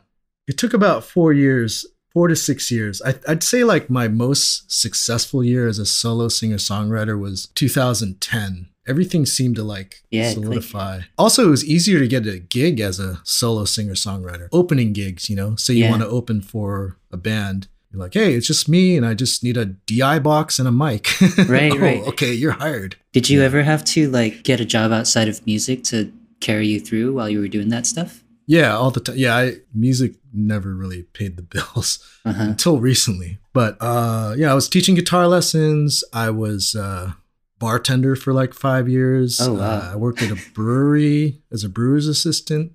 It 0.47 0.57
took 0.57 0.73
about 0.73 1.03
four 1.03 1.33
years, 1.33 1.85
four 2.13 2.29
to 2.29 2.37
six 2.37 2.71
years. 2.71 3.01
I, 3.01 3.15
I'd 3.27 3.43
say 3.43 3.65
like 3.65 3.89
my 3.89 4.07
most 4.07 4.71
successful 4.71 5.43
year 5.43 5.67
as 5.67 5.77
a 5.77 5.85
solo 5.85 6.29
singer 6.29 6.55
songwriter 6.55 7.19
was 7.19 7.47
2010. 7.55 8.69
Everything 8.87 9.25
seemed 9.25 9.55
to 9.55 9.63
like 9.63 10.03
Yeah, 10.11 10.31
solidify. 10.31 11.01
Also, 11.17 11.45
it 11.47 11.49
was 11.49 11.65
easier 11.65 11.99
to 11.99 12.07
get 12.07 12.25
a 12.27 12.39
gig 12.39 12.79
as 12.79 12.99
a 12.99 13.19
solo 13.23 13.65
singer 13.65 13.93
songwriter. 13.93 14.47
Opening 14.51 14.93
gigs, 14.93 15.29
you 15.29 15.35
know. 15.35 15.55
So 15.55 15.73
you 15.73 15.83
Yeah. 15.85 15.89
want 15.91 16.01
to 16.03 16.07
open 16.07 16.41
for 16.41 16.97
a 17.11 17.17
band. 17.17 17.67
You're 17.91 18.01
like, 18.01 18.13
hey, 18.13 18.33
it's 18.33 18.45
just 18.47 18.67
me, 18.67 18.97
and 18.97 19.05
I 19.05 19.13
just 19.13 19.41
need 19.43 19.55
a 19.57 19.65
DI 19.65 20.19
box 20.19 20.59
and 20.59 20.67
a 20.67 20.71
mic. 20.71 21.07
Right, 21.47 21.71
oh, 21.71 21.77
right. 21.77 22.01
Okay, 22.09 22.33
you're 22.33 22.51
hired. 22.51 22.97
Did 23.13 23.29
you 23.29 23.41
ever 23.41 23.63
have 23.63 23.85
to 23.85 24.09
like 24.09 24.43
get 24.43 24.59
a 24.59 24.65
job 24.65 24.91
outside 24.91 25.27
of 25.29 25.45
music 25.45 25.83
to 25.85 26.11
carry 26.41 26.67
you 26.67 26.79
through 26.81 27.13
while 27.13 27.29
you 27.29 27.39
were 27.39 27.47
doing 27.47 27.69
that 27.69 27.87
stuff? 27.87 28.21
Yeah, 28.47 28.75
all 28.75 28.91
the 28.91 28.99
time. 28.99 29.15
Yeah, 29.17 29.35
I, 29.35 29.57
music 29.73 30.15
never 30.33 30.75
really 30.75 31.03
paid 31.13 31.37
the 31.37 31.41
bills 31.53 31.99
Uh-huh. 32.25 32.43
until 32.43 32.79
recently. 32.79 33.39
But 33.53 33.77
uh, 33.79 34.35
yeah, 34.37 34.51
I 34.51 34.55
was 34.55 34.67
teaching 34.69 34.93
guitar 34.95 35.27
lessons. 35.27 36.03
I 36.13 36.29
was 36.31 36.75
uh, 36.75 37.13
bartender 37.59 38.15
for 38.15 38.33
like 38.33 38.53
five 38.53 38.87
years. 38.89 39.39
Oh, 39.41 39.53
wow. 39.53 39.59
Uh, 39.61 39.89
I 39.93 39.95
worked 39.95 40.21
at 40.21 40.31
a 40.31 40.37
brewery 40.53 41.41
as 41.51 41.63
a 41.63 41.69
brewer's 41.69 42.07
assistant 42.07 42.71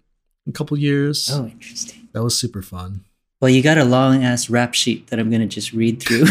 a 0.48 0.52
couple 0.52 0.76
years. 0.78 1.28
Oh, 1.32 1.46
interesting. 1.46 2.08
That 2.12 2.22
was 2.22 2.36
super 2.38 2.62
fun. 2.62 3.04
Well, 3.40 3.50
you 3.50 3.62
got 3.62 3.78
a 3.78 3.84
long 3.84 4.22
ass 4.24 4.50
rap 4.50 4.74
sheet 4.74 5.06
that 5.08 5.18
I'm 5.18 5.30
gonna 5.30 5.46
just 5.46 5.72
read 5.72 6.02
through. 6.02 6.26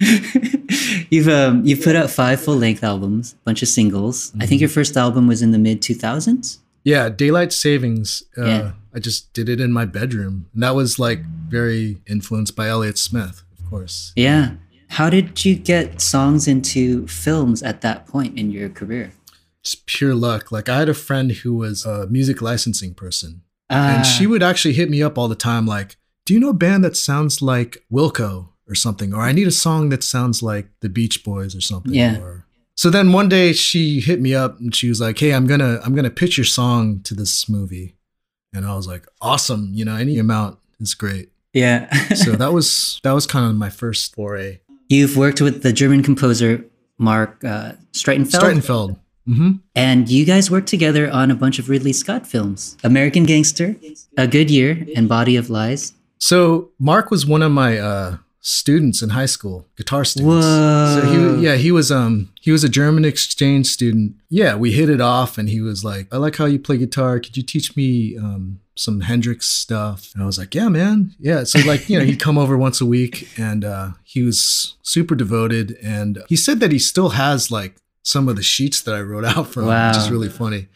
you've 1.10 1.28
um 1.28 1.64
you've 1.64 1.82
put 1.82 1.96
out 1.96 2.10
five 2.10 2.40
full 2.40 2.56
length 2.56 2.82
albums, 2.84 3.32
a 3.34 3.44
bunch 3.44 3.62
of 3.62 3.68
singles. 3.68 4.32
I 4.40 4.46
think 4.46 4.60
your 4.60 4.70
first 4.70 4.96
album 4.96 5.26
was 5.26 5.42
in 5.42 5.50
the 5.52 5.58
mid 5.58 5.80
2000s. 5.82 6.58
Yeah, 6.84 7.08
daylight 7.08 7.52
savings. 7.52 8.22
Uh, 8.38 8.44
Yeah. 8.44 8.72
I 8.94 8.98
just 8.98 9.32
did 9.34 9.48
it 9.50 9.60
in 9.60 9.72
my 9.72 9.84
bedroom, 9.84 10.46
and 10.54 10.62
that 10.62 10.74
was 10.74 10.98
like 10.98 11.20
very 11.20 11.98
influenced 12.06 12.56
by 12.56 12.68
Elliott 12.68 12.96
Smith, 12.96 13.42
of 13.58 13.68
course. 13.68 14.12
Yeah. 14.16 14.52
How 14.88 15.10
did 15.10 15.44
you 15.44 15.56
get 15.56 16.00
songs 16.00 16.46
into 16.48 17.06
films 17.06 17.62
at 17.62 17.80
that 17.82 18.06
point 18.06 18.38
in 18.38 18.50
your 18.50 18.68
career? 18.68 19.12
Just 19.62 19.86
pure 19.86 20.14
luck. 20.14 20.52
Like 20.52 20.68
I 20.68 20.78
had 20.78 20.88
a 20.88 20.94
friend 20.94 21.32
who 21.32 21.54
was 21.54 21.84
a 21.84 22.06
music 22.06 22.40
licensing 22.40 22.94
person, 22.94 23.42
Ah, 23.68 23.96
and 23.96 24.06
she 24.06 24.26
would 24.26 24.42
actually 24.42 24.74
hit 24.74 24.88
me 24.88 25.02
up 25.02 25.18
all 25.18 25.26
the 25.28 25.34
time, 25.34 25.66
like, 25.66 25.96
"Do 26.24 26.32
you 26.34 26.40
know 26.40 26.50
a 26.50 26.54
band 26.54 26.84
that 26.84 26.96
sounds 26.96 27.42
like 27.42 27.84
Wilco 27.92 28.50
or 28.68 28.74
something? 28.76 29.12
Or 29.12 29.22
I 29.22 29.32
need 29.32 29.48
a 29.48 29.52
song 29.52 29.88
that 29.88 30.04
sounds 30.04 30.40
like 30.42 30.68
the 30.80 30.88
Beach 30.88 31.24
Boys 31.24 31.56
or 31.56 31.60
something." 31.60 31.92
Yeah. 31.92 32.18
Or, 32.18 32.46
so 32.76 32.88
then 32.90 33.10
one 33.10 33.28
day 33.28 33.52
she 33.52 34.00
hit 34.00 34.20
me 34.20 34.34
up 34.34 34.60
and 34.60 34.72
she 34.74 34.88
was 34.88 35.00
like, 35.00 35.18
"Hey, 35.18 35.32
I'm 35.34 35.46
gonna 35.48 35.80
I'm 35.84 35.94
gonna 35.96 36.10
pitch 36.10 36.38
your 36.38 36.44
song 36.44 37.00
to 37.02 37.14
this 37.14 37.48
movie," 37.48 37.96
and 38.54 38.64
I 38.64 38.76
was 38.76 38.86
like, 38.86 39.06
"Awesome! 39.20 39.70
You 39.74 39.84
know, 39.84 39.96
any 39.96 40.16
amount 40.18 40.58
is 40.78 40.94
great." 40.94 41.30
yeah. 41.52 41.92
So 42.14 42.32
that 42.36 42.52
was 42.52 43.00
that 43.02 43.12
was 43.12 43.26
kind 43.26 43.50
of 43.50 43.56
my 43.56 43.70
first 43.70 44.14
foray. 44.14 44.60
You've 44.88 45.16
worked 45.16 45.40
with 45.40 45.62
the 45.62 45.72
German 45.72 46.02
composer 46.02 46.64
Marc 46.98 47.42
uh, 47.44 47.72
Streitenfeld, 47.92 48.40
Streitenfeld. 48.40 48.98
hmm 49.26 49.50
and 49.74 50.08
you 50.08 50.24
guys 50.24 50.50
worked 50.50 50.68
together 50.68 51.10
on 51.10 51.30
a 51.30 51.34
bunch 51.34 51.58
of 51.58 51.68
Ridley 51.68 51.92
Scott 51.92 52.26
films: 52.26 52.76
American 52.84 53.24
Gangster, 53.24 53.76
A 54.16 54.26
Good 54.26 54.50
Year, 54.50 54.86
and 54.96 55.08
Body 55.08 55.36
of 55.36 55.50
Lies. 55.50 55.92
So 56.18 56.70
Marc 56.78 57.10
was 57.10 57.26
one 57.26 57.42
of 57.42 57.52
my 57.52 57.78
uh, 57.78 58.16
students 58.46 59.02
in 59.02 59.10
high 59.10 59.26
school, 59.26 59.66
guitar 59.76 60.04
students. 60.04 60.46
Whoa. 60.46 61.00
So 61.00 61.36
he, 61.36 61.44
yeah, 61.44 61.56
he 61.56 61.72
was 61.72 61.90
um 61.90 62.32
he 62.40 62.52
was 62.52 62.62
a 62.62 62.68
German 62.68 63.04
exchange 63.04 63.66
student. 63.66 64.14
Yeah, 64.30 64.54
we 64.54 64.72
hit 64.72 64.88
it 64.88 65.00
off, 65.00 65.36
and 65.36 65.48
he 65.48 65.60
was 65.60 65.84
like, 65.84 66.06
"I 66.12 66.16
like 66.18 66.36
how 66.36 66.44
you 66.44 66.60
play 66.60 66.78
guitar. 66.78 67.18
Could 67.18 67.36
you 67.36 67.42
teach 67.42 67.76
me 67.76 68.16
um 68.16 68.60
some 68.76 69.00
Hendrix 69.00 69.46
stuff?" 69.46 70.12
And 70.14 70.22
I 70.22 70.26
was 70.26 70.38
like, 70.38 70.54
"Yeah, 70.54 70.68
man, 70.68 71.14
yeah." 71.18 71.42
So 71.42 71.58
like 71.60 71.88
you 71.90 71.98
know, 71.98 72.04
he'd 72.04 72.20
come 72.20 72.38
over 72.38 72.56
once 72.56 72.80
a 72.80 72.86
week, 72.86 73.28
and 73.36 73.64
uh, 73.64 73.90
he 74.04 74.22
was 74.22 74.76
super 74.82 75.16
devoted. 75.16 75.76
And 75.82 76.22
he 76.28 76.36
said 76.36 76.60
that 76.60 76.70
he 76.70 76.78
still 76.78 77.10
has 77.10 77.50
like 77.50 77.74
some 78.02 78.28
of 78.28 78.36
the 78.36 78.42
sheets 78.44 78.80
that 78.82 78.94
I 78.94 79.00
wrote 79.00 79.24
out 79.24 79.48
for 79.48 79.62
him, 79.62 79.68
which 79.88 79.98
is 79.98 80.10
really 80.10 80.28
funny. 80.28 80.68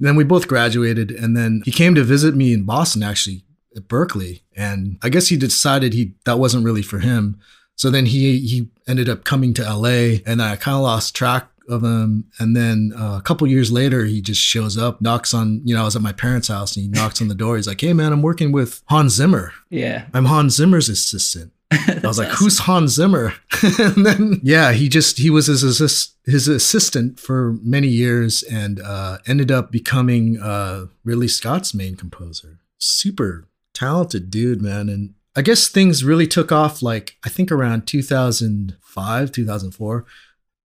Then 0.00 0.16
we 0.16 0.24
both 0.24 0.48
graduated, 0.48 1.10
and 1.10 1.36
then 1.36 1.62
he 1.66 1.70
came 1.70 1.94
to 1.94 2.02
visit 2.02 2.34
me 2.34 2.52
in 2.54 2.64
Boston, 2.64 3.02
actually 3.02 3.43
at 3.76 3.88
Berklee, 3.88 4.42
and 4.56 4.98
I 5.02 5.08
guess 5.08 5.28
he 5.28 5.36
decided 5.36 5.92
he 5.92 6.14
that 6.24 6.38
wasn't 6.38 6.64
really 6.64 6.82
for 6.82 6.98
him. 6.98 7.38
So 7.76 7.90
then 7.90 8.06
he 8.06 8.38
he 8.40 8.68
ended 8.86 9.08
up 9.08 9.24
coming 9.24 9.54
to 9.54 9.62
LA, 9.62 10.20
and 10.26 10.40
I 10.40 10.56
kind 10.56 10.76
of 10.76 10.82
lost 10.82 11.14
track 11.14 11.48
of 11.68 11.82
him. 11.82 12.24
And 12.38 12.56
then 12.56 12.92
uh, 12.96 13.16
a 13.18 13.22
couple 13.22 13.46
years 13.46 13.72
later, 13.72 14.04
he 14.04 14.20
just 14.20 14.40
shows 14.40 14.76
up, 14.78 15.00
knocks 15.00 15.34
on. 15.34 15.60
You 15.64 15.74
know, 15.74 15.82
I 15.82 15.84
was 15.84 15.96
at 15.96 16.02
my 16.02 16.12
parents' 16.12 16.48
house, 16.48 16.76
and 16.76 16.84
he 16.84 16.88
knocks 16.88 17.20
on 17.20 17.28
the 17.28 17.34
door. 17.34 17.56
He's 17.56 17.66
like, 17.66 17.80
"Hey, 17.80 17.92
man, 17.92 18.12
I'm 18.12 18.22
working 18.22 18.52
with 18.52 18.82
Hans 18.88 19.14
Zimmer. 19.14 19.52
Yeah. 19.70 20.06
I'm 20.12 20.26
Hans 20.26 20.54
Zimmer's 20.54 20.88
assistant." 20.88 21.52
I 21.70 22.00
was 22.04 22.18
like, 22.18 22.28
"Who's 22.38 22.60
Hans 22.60 22.92
Zimmer?" 22.92 23.34
and 23.78 24.06
then 24.06 24.40
yeah, 24.42 24.72
he 24.72 24.88
just 24.88 25.18
he 25.18 25.30
was 25.30 25.46
his 25.46 25.62
assist, 25.62 26.14
his 26.24 26.48
assistant 26.48 27.18
for 27.18 27.56
many 27.62 27.88
years 27.88 28.42
and 28.42 28.80
uh, 28.80 29.18
ended 29.26 29.50
up 29.50 29.70
becoming 29.70 30.38
uh, 30.40 30.86
Ridley 31.04 31.28
Scott's 31.28 31.74
main 31.74 31.96
composer. 31.96 32.58
Super 32.78 33.46
talented 33.84 34.30
dude, 34.30 34.62
man. 34.62 34.88
And 34.88 35.14
I 35.36 35.42
guess 35.42 35.68
things 35.68 36.04
really 36.04 36.26
took 36.26 36.50
off 36.50 36.82
like 36.82 37.16
I 37.24 37.28
think 37.28 37.52
around 37.52 37.86
2005, 37.86 39.32
2004. 39.32 40.06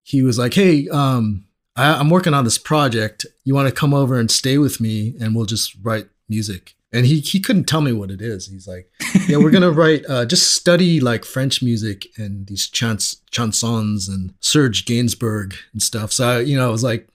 He 0.04 0.22
was 0.22 0.40
like, 0.40 0.54
"Hey, 0.54 0.88
um, 0.90 1.46
I, 1.76 1.94
I'm 1.96 2.10
working 2.10 2.34
on 2.34 2.46
this 2.46 2.58
project. 2.58 3.26
You 3.44 3.54
want 3.54 3.68
to 3.68 3.80
come 3.82 3.94
over 3.94 4.20
and 4.20 4.32
stay 4.32 4.58
with 4.58 4.80
me, 4.80 5.16
and 5.20 5.36
we'll 5.36 5.46
just 5.46 5.76
write 5.84 6.08
music." 6.28 6.76
And 6.92 7.06
he 7.06 7.20
he 7.20 7.40
couldn't 7.40 7.66
tell 7.66 7.82
me 7.82 7.94
what 7.94 8.10
it 8.10 8.22
is. 8.22 8.48
He's 8.48 8.68
like, 8.68 8.90
"Yeah, 9.28 9.38
we're 9.38 9.52
gonna 9.52 9.72
write. 9.82 10.06
Uh, 10.10 10.26
just 10.26 10.56
study 10.56 11.00
like 11.00 11.26
French 11.26 11.62
music 11.62 12.08
and 12.18 12.48
these 12.48 12.68
chants, 12.68 13.22
chansons 13.32 14.08
and 14.08 14.34
Serge 14.40 14.86
Gainsbourg 14.86 15.56
and 15.74 15.82
stuff." 15.82 16.12
So 16.12 16.28
I, 16.28 16.40
you 16.40 16.58
know, 16.58 16.68
I 16.70 16.72
was 16.72 16.84
like 16.84 17.08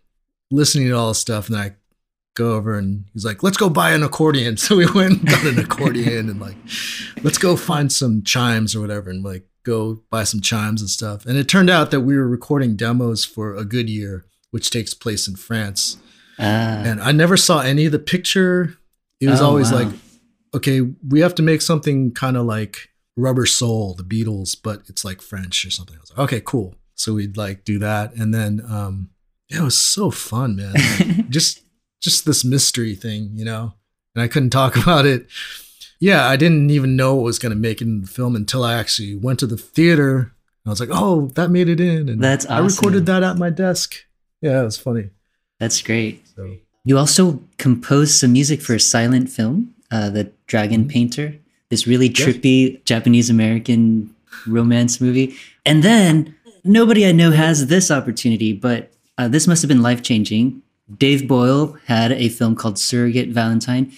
listening 0.50 0.88
to 0.88 0.94
all 0.94 1.08
this 1.08 1.18
stuff, 1.18 1.48
and 1.48 1.56
I 1.56 1.74
go 2.34 2.54
over 2.54 2.76
and 2.76 3.04
he's 3.12 3.24
like, 3.24 3.42
let's 3.42 3.56
go 3.56 3.68
buy 3.68 3.92
an 3.92 4.02
accordion. 4.02 4.56
So 4.64 4.76
we 4.76 4.86
went 4.90 5.20
and 5.20 5.28
got 5.28 5.44
an 5.44 5.58
accordion 5.58 6.28
and 6.28 6.40
like, 6.40 6.56
let's 7.22 7.38
go 7.38 7.56
find 7.56 7.92
some 7.92 8.22
chimes 8.22 8.74
or 8.74 8.80
whatever 8.80 9.10
and 9.10 9.22
like 9.24 9.46
go 9.62 10.02
buy 10.10 10.24
some 10.24 10.40
chimes 10.40 10.80
and 10.80 10.90
stuff. 10.90 11.24
And 11.26 11.36
it 11.38 11.48
turned 11.48 11.70
out 11.70 11.90
that 11.90 12.00
we 12.00 12.16
were 12.16 12.28
recording 12.28 12.76
demos 12.76 13.24
for 13.24 13.54
A 13.54 13.64
Good 13.64 13.88
Year, 13.88 14.26
which 14.50 14.70
takes 14.70 14.94
place 14.94 15.26
in 15.28 15.36
France. 15.36 15.96
Ah. 16.38 16.82
And 16.84 17.00
I 17.00 17.12
never 17.12 17.36
saw 17.36 17.60
any 17.60 17.86
of 17.86 17.92
the 17.92 17.98
picture. 17.98 18.76
It 19.20 19.28
was 19.28 19.40
Oh, 19.40 19.46
always 19.46 19.70
wow. 19.72 19.78
like, 19.84 19.88
okay, 20.54 20.80
we 21.08 21.20
have 21.20 21.34
to 21.36 21.42
make 21.42 21.62
something 21.62 22.12
kind 22.12 22.36
of 22.36 22.44
like 22.46 22.88
Rubber 23.16 23.46
Soul, 23.46 23.94
the 23.94 24.02
Beatles, 24.02 24.56
but 24.60 24.82
it's 24.88 25.04
like 25.04 25.22
French 25.22 25.64
or 25.64 25.70
something. 25.70 25.96
I 25.96 26.00
was 26.00 26.10
like, 26.10 26.18
okay, 26.18 26.40
cool. 26.44 26.74
So 26.96 27.14
we'd 27.14 27.36
like 27.36 27.64
do 27.64 27.78
that. 27.78 28.14
And 28.14 28.34
then, 28.34 28.60
um, 28.68 29.10
yeah, 29.48 29.60
it 29.60 29.64
was 29.64 29.78
so 29.78 30.10
fun, 30.10 30.56
man. 30.56 30.72
Like, 30.74 31.28
just, 31.30 31.60
just 32.04 32.24
this 32.26 32.44
mystery 32.44 32.94
thing, 32.94 33.30
you 33.34 33.44
know, 33.44 33.74
and 34.14 34.22
I 34.22 34.28
couldn't 34.28 34.50
talk 34.50 34.76
about 34.82 35.06
it. 35.06 35.26
Yeah, 36.00 36.26
I 36.28 36.36
didn't 36.36 36.70
even 36.70 36.96
know 36.96 37.18
it 37.18 37.22
was 37.22 37.38
going 37.38 37.50
to 37.50 37.56
make 37.58 37.80
it 37.80 37.84
in 37.86 38.02
the 38.02 38.06
film 38.06 38.36
until 38.36 38.62
I 38.64 38.74
actually 38.74 39.16
went 39.16 39.38
to 39.40 39.46
the 39.46 39.56
theater. 39.56 40.32
I 40.66 40.70
was 40.70 40.80
like, 40.80 40.90
oh, 40.92 41.28
that 41.34 41.50
made 41.50 41.68
it 41.68 41.80
in. 41.80 42.08
And 42.08 42.22
That's 42.22 42.46
I 42.46 42.58
recorded 42.58 43.06
that 43.06 43.22
at 43.22 43.36
my 43.36 43.50
desk. 43.50 43.96
Yeah, 44.40 44.60
it 44.60 44.64
was 44.64 44.78
funny. 44.78 45.10
That's 45.60 45.80
great. 45.82 46.26
So 46.36 46.56
You 46.84 46.98
also 46.98 47.42
composed 47.58 48.14
some 48.18 48.32
music 48.32 48.60
for 48.60 48.74
a 48.74 48.80
silent 48.80 49.30
film, 49.30 49.74
uh, 49.90 50.10
The 50.10 50.30
Dragon 50.46 50.86
Painter, 50.88 51.34
this 51.70 51.86
really 51.86 52.08
Mm-hmm. 52.10 52.28
Yes. 52.28 52.36
trippy 52.38 52.84
Japanese 52.84 53.30
American 53.30 54.14
romance 54.46 55.00
movie. 55.00 55.34
And 55.64 55.82
then 55.82 56.34
nobody 56.64 57.06
I 57.06 57.12
know 57.12 57.30
has 57.30 57.66
this 57.68 57.90
opportunity, 57.90 58.52
but 58.52 58.90
uh, 59.16 59.28
this 59.28 59.46
must 59.46 59.62
have 59.62 59.68
been 59.68 59.82
life 59.82 60.02
changing. 60.02 60.60
Dave 60.98 61.26
Boyle 61.26 61.76
had 61.86 62.12
a 62.12 62.28
film 62.28 62.54
called 62.54 62.78
Surrogate 62.78 63.30
Valentine, 63.30 63.92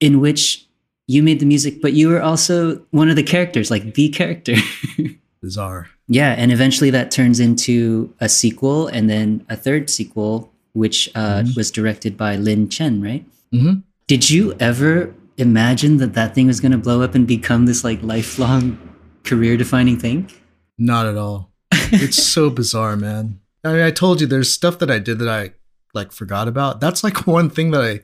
in 0.00 0.20
which 0.20 0.64
you 1.06 1.22
made 1.22 1.40
the 1.40 1.46
music, 1.46 1.80
but 1.82 1.94
you 1.94 2.08
were 2.08 2.22
also 2.22 2.76
one 2.90 3.08
of 3.08 3.16
the 3.16 3.22
characters, 3.22 3.70
like 3.70 3.94
the 3.94 4.08
character. 4.10 4.54
bizarre. 5.42 5.88
Yeah, 6.08 6.34
and 6.38 6.52
eventually 6.52 6.90
that 6.90 7.10
turns 7.10 7.40
into 7.40 8.12
a 8.20 8.28
sequel 8.28 8.86
and 8.88 9.08
then 9.10 9.44
a 9.48 9.56
third 9.56 9.90
sequel, 9.90 10.52
which 10.72 11.10
uh, 11.14 11.44
was 11.56 11.70
directed 11.70 12.16
by 12.16 12.36
Lynn 12.36 12.68
Chen, 12.68 13.02
right? 13.02 13.24
Mhm. 13.52 13.82
Did 14.06 14.30
you 14.30 14.54
ever 14.60 15.14
imagine 15.36 15.98
that 15.98 16.14
that 16.14 16.34
thing 16.34 16.46
was 16.46 16.60
going 16.60 16.72
to 16.72 16.78
blow 16.78 17.02
up 17.02 17.14
and 17.14 17.26
become 17.26 17.66
this 17.66 17.84
like 17.84 18.02
lifelong 18.02 18.78
career-defining 19.24 19.98
thing? 19.98 20.30
Not 20.78 21.06
at 21.06 21.16
all. 21.16 21.50
It's 21.72 22.22
so 22.22 22.48
bizarre, 22.60 22.96
man. 22.96 23.40
I 23.64 23.72
mean, 23.72 23.82
I 23.82 23.90
told 23.90 24.20
you 24.20 24.26
there's 24.26 24.52
stuff 24.52 24.78
that 24.78 24.90
I 24.90 24.98
did 24.98 25.18
that 25.18 25.28
I 25.28 25.52
like 25.94 26.12
forgot 26.12 26.48
about. 26.48 26.80
That's 26.80 27.02
like 27.04 27.26
one 27.26 27.50
thing 27.50 27.70
that 27.72 27.82
I 27.82 28.00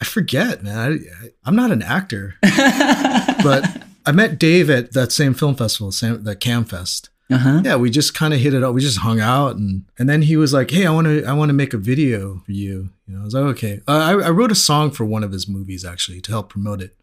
I 0.00 0.04
forget, 0.04 0.62
man. 0.62 0.76
I, 0.78 0.88
I, 1.26 1.28
I'm 1.44 1.54
not 1.56 1.70
an 1.70 1.82
actor, 1.82 2.34
but 2.42 3.82
I 4.04 4.12
met 4.12 4.38
Dave 4.38 4.68
at 4.70 4.92
that 4.92 5.12
same 5.12 5.34
film 5.34 5.54
festival, 5.54 5.92
same 5.92 6.24
the 6.24 6.34
CAAMFest. 6.36 7.08
uh 7.30 7.38
huh. 7.38 7.62
Yeah, 7.64 7.76
we 7.76 7.88
just 7.90 8.14
kind 8.14 8.34
of 8.34 8.40
hit 8.40 8.52
it 8.54 8.62
up. 8.64 8.74
We 8.74 8.80
just 8.80 8.98
hung 8.98 9.20
out, 9.20 9.56
and 9.56 9.84
and 9.98 10.08
then 10.08 10.22
he 10.22 10.36
was 10.36 10.52
like, 10.52 10.70
"Hey, 10.70 10.86
I 10.86 10.90
want 10.90 11.06
to 11.06 11.24
I 11.24 11.32
want 11.32 11.48
to 11.50 11.54
make 11.54 11.72
a 11.74 11.78
video 11.78 12.42
for 12.44 12.52
you." 12.52 12.90
You 13.06 13.14
know, 13.14 13.20
I 13.20 13.24
was 13.24 13.34
like, 13.34 13.44
"Okay." 13.44 13.80
Uh, 13.86 13.92
I 13.92 14.10
I 14.26 14.30
wrote 14.30 14.52
a 14.52 14.56
song 14.56 14.90
for 14.90 15.04
one 15.04 15.22
of 15.24 15.32
his 15.32 15.46
movies 15.48 15.84
actually 15.84 16.20
to 16.22 16.30
help 16.32 16.48
promote 16.50 16.80
it 16.82 16.96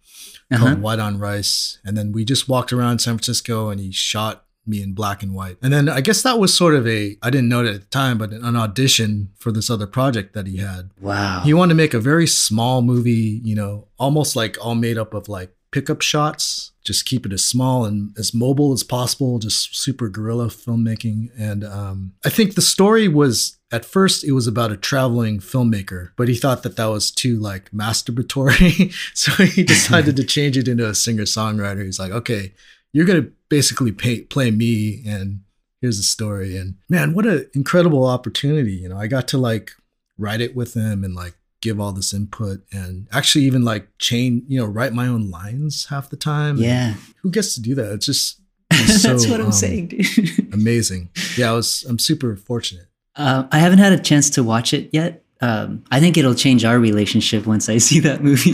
Uh-huh. 0.52 0.66
called 0.66 0.82
White 0.82 1.00
on 1.00 1.20
Rice. 1.20 1.80
And 1.86 1.96
then 1.98 2.12
we 2.12 2.26
just 2.26 2.50
walked 2.50 2.74
around 2.74 3.00
San 3.00 3.16
Francisco 3.16 3.70
and 3.70 3.80
he 3.80 3.92
shot 3.92 4.46
me 4.70 4.82
in 4.82 4.94
black 4.94 5.24
and 5.24 5.34
white. 5.34 5.58
And 5.62 5.74
then 5.74 5.90
I 5.90 6.02
guess 6.02 6.22
that 6.22 6.40
was 6.40 6.56
sort 6.56 6.76
of 6.76 6.88
a, 6.88 7.18
I 7.22 7.30
didn't 7.30 7.50
know 7.50 7.64
it 7.64 7.74
at 7.74 7.82
the 7.82 7.88
time, 7.88 8.18
but 8.18 8.32
an 8.32 8.56
audition 8.56 9.32
for 9.38 9.52
this 9.52 9.70
other 9.70 9.88
project 9.88 10.34
that 10.34 10.48
he 10.48 10.58
had. 10.58 10.92
Wow. 11.00 11.42
He 11.44 11.54
wanted 11.54 11.74
to 11.74 11.78
make 11.78 11.94
a 11.94 12.00
very 12.00 12.28
small 12.28 12.82
movie, 12.82 13.42
you 13.44 13.56
know, 13.56 13.88
almost 13.98 14.36
like 14.36 14.58
all 14.64 14.76
made 14.76 14.98
up 14.98 15.14
of 15.14 15.28
like 15.28 15.54
pickup 15.72 16.02
shots, 16.02 16.72
just 16.84 17.06
keep 17.06 17.26
it 17.26 17.34
as 17.34 17.46
small 17.46 17.86
and 17.86 18.18
as 18.18 18.34
mobile 18.34 18.74
as 18.74 18.84
possible, 18.84 19.40
just 19.40 19.76
super 19.76 20.10
guerrilla 20.10 20.48
filmmaking. 20.48 21.30
And 21.38 21.64
um, 21.64 22.14
I 22.26 22.30
think 22.30 22.56
the 22.56 22.62
story 22.62 23.08
was 23.08 23.60
at 23.72 23.86
first 23.86 24.24
it 24.24 24.32
was 24.32 24.48
about 24.48 24.72
a 24.72 24.78
traveling 24.78 25.40
filmmaker, 25.40 26.12
but 26.16 26.28
he 26.28 26.36
thought 26.36 26.64
that 26.64 26.76
that 26.78 26.88
was 26.88 27.12
too 27.12 27.38
like 27.38 27.70
masturbatory, 27.72 28.94
so 29.14 29.32
he 29.44 29.64
decided 29.76 30.16
to 30.16 30.24
change 30.24 30.58
it 30.58 30.68
into 30.68 30.88
a 30.88 30.96
singer 30.96 31.24
songwriter. 31.24 31.86
He's 31.86 32.00
like, 32.00 32.12
okay, 32.12 32.54
you're 32.92 33.06
gonna 33.06 33.28
basically 33.50 33.92
pay, 33.92 34.22
play 34.22 34.52
me, 34.52 35.04
and 35.06 35.42
here's 35.82 35.98
the 35.98 36.04
story. 36.04 36.58
And 36.58 36.76
man, 36.88 37.14
what 37.14 37.26
an 37.26 37.50
incredible 37.54 38.06
opportunity! 38.06 38.74
You 38.74 38.90
know, 38.90 38.98
I 38.98 39.08
got 39.08 39.28
to 39.30 39.38
like 39.38 39.72
write 40.18 40.42
it 40.42 40.56
with 40.56 40.76
him 40.76 41.04
and 41.04 41.16
like 41.16 41.36
give 41.62 41.80
all 41.80 41.92
this 41.92 42.14
input 42.14 42.62
and 42.72 43.08
actually 43.12 43.44
even 43.46 43.64
like 43.64 43.88
chain, 43.98 44.44
you 44.48 44.60
know, 44.60 44.66
write 44.66 44.94
my 44.94 45.08
own 45.08 45.30
lines 45.30 45.88
half 45.90 46.10
the 46.10 46.16
time. 46.16 46.58
Yeah. 46.58 46.96
Who 47.22 47.32
gets 47.32 47.56
to 47.56 47.62
do 47.62 47.76
that? 47.76 47.92
It's 47.94 48.06
just 48.06 48.40
it's 48.72 49.04
That's 49.04 49.24
so, 49.24 49.32
what 49.32 49.40
I'm 49.40 49.48
um, 49.48 49.52
saying, 49.52 49.88
dude. 49.88 50.50
amazing. 50.54 51.10
Yeah, 51.38 51.52
I 51.52 51.54
was 51.54 51.84
I'm 51.88 52.00
super 52.00 52.36
fortunate. 52.36 52.86
Uh, 53.16 53.48
I 53.52 53.60
haven't 53.60 53.80
had 53.80 53.94
a 53.94 54.00
chance 54.00 54.30
to 54.32 54.44
watch 54.44 54.74
it 54.74 54.90
yet. 54.94 55.24
Um, 55.42 55.84
I 55.92 56.00
think 56.00 56.18
it'll 56.18 56.36
change 56.36 56.66
our 56.66 56.80
relationship 56.80 57.46
once 57.46 57.68
I 57.70 57.78
see 57.80 58.00
that 58.02 58.24
movie. 58.24 58.54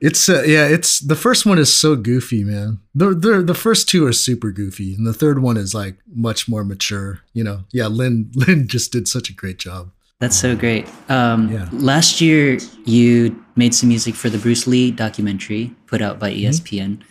It's 0.00 0.28
uh, 0.28 0.42
yeah, 0.46 0.66
it's 0.66 1.00
the 1.00 1.16
first 1.16 1.44
one 1.44 1.58
is 1.58 1.72
so 1.72 1.96
goofy, 1.96 2.44
man. 2.44 2.80
The, 2.94 3.10
the 3.14 3.42
the 3.42 3.54
first 3.54 3.88
two 3.88 4.06
are 4.06 4.12
super 4.12 4.50
goofy, 4.52 4.94
and 4.94 5.06
the 5.06 5.12
third 5.12 5.40
one 5.42 5.56
is 5.56 5.74
like 5.74 5.96
much 6.14 6.48
more 6.48 6.64
mature. 6.64 7.20
You 7.32 7.44
know, 7.44 7.64
yeah. 7.72 7.86
Lynn 7.86 8.30
Lynn 8.34 8.68
just 8.68 8.92
did 8.92 9.08
such 9.08 9.28
a 9.30 9.34
great 9.34 9.58
job. 9.58 9.90
That's 10.20 10.36
so 10.36 10.56
great. 10.56 10.88
Um, 11.08 11.48
Yeah. 11.52 11.68
Last 11.72 12.20
year, 12.20 12.58
you 12.84 13.44
made 13.54 13.72
some 13.74 13.88
music 13.88 14.14
for 14.16 14.28
the 14.28 14.38
Bruce 14.38 14.66
Lee 14.66 14.90
documentary 14.90 15.72
put 15.86 16.02
out 16.02 16.18
by 16.18 16.32
ESPN 16.32 17.02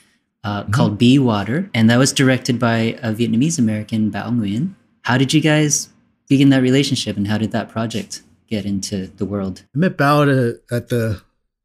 uh, 0.44 0.64
called 0.66 0.98
Be 0.98 1.18
Water, 1.18 1.70
and 1.74 1.90
that 1.90 1.98
was 1.98 2.12
directed 2.12 2.60
by 2.60 2.98
a 3.02 3.14
Vietnamese 3.14 3.60
American, 3.60 4.12
Bao 4.12 4.30
Nguyen. 4.32 4.76
How 5.04 5.18
did 5.18 5.34
you 5.34 5.40
guys 5.42 5.90
begin 6.28 6.50
that 6.50 6.62
relationship, 6.62 7.16
and 7.16 7.28
how 7.28 7.38
did 7.38 7.52
that 7.52 7.70
project 7.70 8.24
get 8.50 8.66
into 8.66 9.08
the 9.08 9.26
world? 9.26 9.64
I 9.74 9.78
met 9.78 9.98
Bao 9.98 10.60
at 10.70 10.90
the 10.90 11.22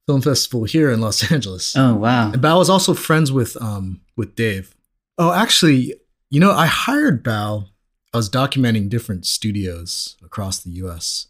film 0.06 0.20
festival 0.22 0.64
here 0.64 0.90
in 0.90 1.00
Los 1.00 1.30
Angeles. 1.32 1.74
Oh, 1.76 1.94
wow. 1.94 2.32
And 2.32 2.42
Bao 2.42 2.58
was 2.58 2.70
also 2.70 2.94
friends 2.94 3.30
with 3.32 3.56
um 3.62 4.00
with 4.16 4.34
Dave. 4.34 4.74
Oh, 5.18 5.32
actually, 5.32 5.94
you 6.30 6.40
know, 6.40 6.52
I 6.52 6.66
hired 6.66 7.22
Bao. 7.24 7.68
I 8.12 8.16
was 8.16 8.28
documenting 8.28 8.88
different 8.88 9.26
studios 9.26 10.16
across 10.22 10.60
the 10.60 10.70
US. 10.82 11.28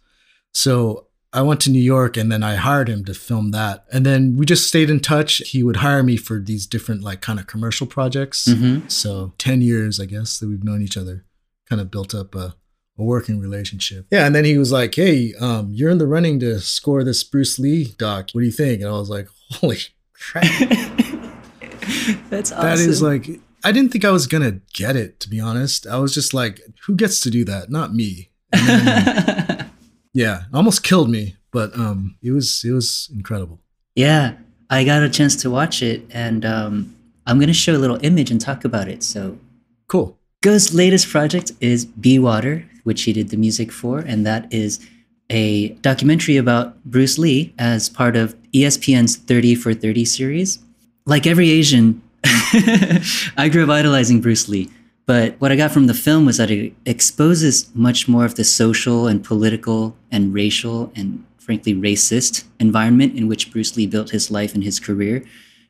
So 0.53 1.07
I 1.33 1.41
went 1.43 1.61
to 1.63 1.71
New 1.71 1.81
York 1.81 2.17
and 2.17 2.31
then 2.31 2.43
I 2.43 2.57
hired 2.57 2.89
him 2.89 3.05
to 3.07 3.15
film 3.15 3.53
that. 3.53 3.85
And 3.93 4.05
then 4.05 4.37
we 4.37 4.45
just 4.45 4.67
stayed 4.69 4.91
in 4.91 5.01
touch. 5.01 5.39
He 5.39 5.63
would 5.63 5.77
hire 5.77 6.03
me 6.03 6.17
for 6.17 6.39
these 6.41 6.67
different 6.67 7.03
like 7.03 7.21
kind 7.21 7.39
of 7.39 7.47
commercial 7.47 7.87
projects. 7.87 8.47
hmm 8.53 8.81
So 8.89 9.33
10 9.39 9.63
years, 9.63 9.99
I 10.01 10.05
guess, 10.07 10.39
that 10.39 10.49
we've 10.49 10.65
known 10.65 10.83
each 10.83 10.97
other, 10.97 11.25
kind 11.69 11.81
of 11.81 11.91
built 11.91 12.15
up 12.15 12.35
a, 12.35 12.55
a 13.03 13.05
working 13.05 13.41
relationship. 13.41 14.07
Yeah. 14.11 14.27
And 14.27 14.35
then 14.35 14.45
he 14.45 14.57
was 14.59 14.73
like, 14.73 14.95
Hey, 14.95 15.35
um, 15.41 15.71
you're 15.73 15.91
in 15.91 15.99
the 15.99 16.07
running 16.07 16.39
to 16.41 16.61
score 16.61 17.05
this 17.05 17.25
Bruce 17.25 17.59
Lee 17.59 17.95
doc. 17.99 18.31
What 18.33 18.41
do 18.41 18.47
you 18.47 18.53
think? 18.53 18.81
And 18.81 18.89
I 18.89 18.93
was 18.93 19.11
like, 19.11 19.29
Holy 19.51 19.79
crap. 20.15 20.45
That's 22.31 22.53
awesome. 22.53 22.67
That 22.67 22.79
is 22.79 23.03
like, 23.03 23.41
I 23.65 23.73
didn't 23.73 23.93
think 23.93 24.05
I 24.05 24.11
was 24.11 24.27
going 24.27 24.43
to 24.43 24.61
get 24.73 24.97
it, 24.97 25.21
to 25.21 25.29
be 25.29 25.41
honest. 25.41 25.87
I 25.87 25.99
was 25.99 26.15
just 26.15 26.33
like, 26.35 26.61
who 26.87 26.95
gets 26.97 27.21
to 27.21 27.31
do 27.31 27.45
that? 27.45 27.71
Not 27.71 27.95
me. 27.95 28.31
Then, 28.53 29.71
yeah, 30.13 30.45
almost 30.53 30.83
killed 30.83 31.11
me, 31.11 31.37
but 31.51 31.75
um, 31.79 32.17
it 32.23 32.31
was, 32.33 32.65
it 32.65 32.73
was 32.73 33.11
incredible. 33.15 33.61
yeah, 33.95 34.35
I 34.71 34.85
got 34.85 35.03
a 35.03 35.09
chance 35.11 35.37
to 35.43 35.51
watch 35.51 35.83
it, 35.83 36.03
and 36.11 36.45
um, 36.47 36.97
I'm 37.27 37.37
going 37.39 37.49
to 37.49 37.53
show 37.55 37.77
a 37.77 37.79
little 37.79 37.99
image 38.03 38.31
and 38.31 38.41
talk 38.41 38.65
about 38.65 38.89
it. 38.89 39.03
So 39.03 39.39
Cool. 39.87 40.19
Goh's 40.43 40.75
latest 40.75 41.09
project 41.09 41.53
is 41.61 41.85
Be 41.85 42.19
Water, 42.19 42.69
which 42.83 43.03
he 43.03 43.13
did 43.13 43.29
the 43.29 43.37
music 43.37 43.71
for, 43.71 44.01
and 44.01 44.27
that 44.27 44.53
is 44.53 44.85
a 45.31 45.69
documentary 45.83 46.37
about 46.37 46.83
Bruce 46.85 47.17
Lee 47.17 47.55
as 47.59 47.89
part 47.89 48.17
of 48.17 48.35
ESPN's 48.53 49.15
30 49.15 49.55
for 49.55 49.73
30 49.73 50.05
series. 50.05 50.59
Like 51.07 51.29
every 51.29 51.49
Asian, 51.51 52.03
I 52.25 53.49
grew 53.53 53.63
up 53.63 53.71
idolizing 53.71 54.21
Bruce 54.21 54.49
Lee, 54.49 54.69
but 55.07 55.37
what 55.41 55.53
I 55.53 55.57
got 55.57 55.71
from 55.71 55.87
the 55.87 55.95
film 55.95 56.27
was 56.27 56.39
that 56.39 56.51
it 56.51 56.73
exposes 56.87 57.73
much 57.73 58.09
more 58.09 58.25
of 58.25 58.35
the 58.35 58.43
social 58.43 59.07
and 59.07 59.23
political 59.23 59.97
and 60.11 60.35
racial 60.35 60.91
and 60.97 61.25
frankly 61.39 61.73
racist 61.73 62.43
environment 62.59 63.17
in 63.17 63.29
which 63.29 63.53
Bruce 63.53 63.77
Lee 63.77 63.87
built 63.87 64.11
his 64.11 64.29
life 64.29 64.55
and 64.55 64.65
his 64.65 64.81
career 64.81 65.25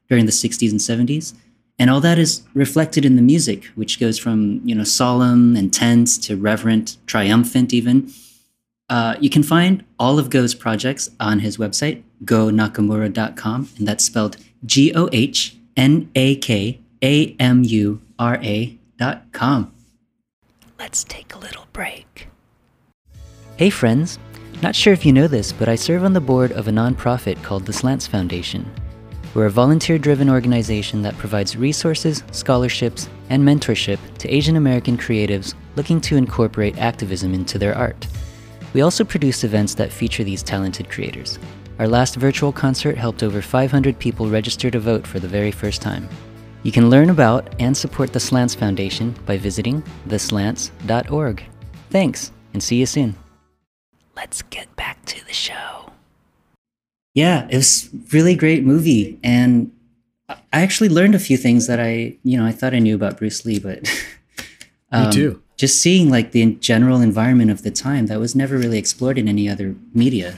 during 0.09 0.25
the 0.25 0.33
60s 0.33 0.71
and 0.71 0.81
70s. 0.81 1.35
And 1.83 1.91
all 1.91 2.01
that 2.03 2.17
is 2.17 2.43
reflected 2.55 3.05
in 3.05 3.17
the 3.17 3.23
music, 3.23 3.65
which 3.75 3.99
goes 3.99 4.17
from 4.17 4.61
you 4.65 4.73
know 4.73 4.85
solemn 4.85 5.57
and 5.57 5.75
tense 5.75 6.17
to 6.19 6.37
reverent, 6.37 6.97
triumphant, 7.09 7.75
even. 7.75 8.13
Uh, 8.89 9.17
you 9.21 9.29
can 9.29 9.43
find 9.43 9.85
all 9.99 10.17
of 10.17 10.31
Goh's 10.31 10.55
projects 10.55 11.11
on 11.19 11.41
his 11.41 11.57
website, 11.57 12.05
gohnakamura.com, 12.25 13.69
and 13.77 13.89
that's 13.89 14.05
spelled 14.05 14.37
G 14.65 14.95
O 14.95 15.09
H 15.11 15.57
N 15.77 16.09
A 16.15 16.37
K 16.37 16.81
A 17.03 17.35
M 17.41 17.65
U 17.65 18.01
R 18.17 18.37
A 18.37 18.79
dot 18.97 19.25
com. 19.33 19.75
Let's 20.79 21.03
take 21.03 21.35
a 21.35 21.39
little 21.39 21.67
break. 21.73 22.29
Hey, 23.57 23.71
friends. 23.71 24.21
Not 24.63 24.77
sure 24.77 24.93
if 24.93 25.05
you 25.05 25.13
know 25.13 25.27
this, 25.27 25.51
but 25.51 25.69
I 25.69 25.75
serve 25.75 26.05
on 26.05 26.13
the 26.13 26.21
board 26.21 26.53
of 26.53 26.69
a 26.69 26.71
nonprofit 26.71 27.43
called 27.43 27.67
the 27.67 27.73
Slants 27.73 28.07
Foundation. 28.07 28.73
We're 29.35 29.47
a 29.47 29.51
volunteer 29.51 29.97
driven 29.97 30.29
organization 30.29 31.01
that 31.03 31.17
provides 31.17 31.57
resources, 31.57 32.23
scholarships, 32.33 33.09
and 33.31 33.43
mentorship 33.43 33.99
to 34.19 34.29
Asian 34.29 34.57
American 34.57 34.99
creatives 34.99 35.55
looking 35.75 36.03
to 36.03 36.17
incorporate 36.17 36.77
activism 36.79 37.33
into 37.33 37.59
their 37.59 37.75
art. 37.75 38.07
We 38.75 38.83
also 38.83 39.05
produce 39.05 39.43
events 39.43 39.75
that 39.77 39.93
feature 39.93 40.23
these 40.23 40.43
talented 40.43 40.91
creators. 40.91 41.39
Our 41.79 41.89
last 41.89 42.17
virtual 42.17 42.53
concert 42.53 42.99
helped 42.99 43.23
over 43.23 43.41
500 43.41 43.99
people 43.99 44.29
register 44.29 44.71
to 44.71 44.79
vote 44.79 45.07
for 45.07 45.19
the 45.19 45.29
very 45.29 45.51
first 45.51 45.81
time. 45.81 46.09
You 46.63 46.71
can 46.71 46.91
learn 46.91 47.09
about 47.09 47.55
and 47.59 47.75
support 47.75 48.13
the 48.13 48.21
Slants 48.21 48.55
Foundation 48.55 49.15
by 49.25 49.39
visiting 49.39 49.83
theslants.org. 50.09 51.43
Thanks, 51.91 52.33
and 52.53 52.63
see 52.63 52.77
you 52.77 52.87
soon. 52.87 53.17
Let's 54.15 54.43
get 54.43 54.75
back 54.77 55.05
to 55.07 55.27
the 55.27 55.33
show. 55.33 55.62
Yeah, 57.15 57.47
it 57.51 57.57
was 57.57 57.91
really 58.13 58.35
great 58.35 58.65
movie, 58.65 59.19
and 59.23 59.71
I 60.29 60.63
actually 60.63 60.89
learned 60.89 61.15
a 61.15 61.19
few 61.19 61.37
things 61.37 61.67
that 61.67 61.81
I, 61.81 62.17
you 62.23 62.39
know, 62.39 62.47
I 62.47 62.53
thought 62.53 62.75
I 62.75 62.79
knew 62.79 62.95
about 62.95 63.19
Bruce 63.19 63.45
Lee, 63.45 63.59
but 63.59 63.89
um, 64.93 65.07
Me 65.07 65.13
too. 65.13 65.43
Just 65.57 65.81
seeing 65.81 66.11
like 66.11 66.33
the 66.33 66.55
general 66.57 67.01
environment 67.01 67.51
of 67.51 67.63
the 67.63 67.71
time 67.71 68.07
that 68.07 68.19
was 68.19 68.35
never 68.35 68.57
really 68.59 68.79
explored 68.79 69.19
in 69.19 69.29
any 69.29 69.49
other 69.49 69.77
media. 69.95 70.37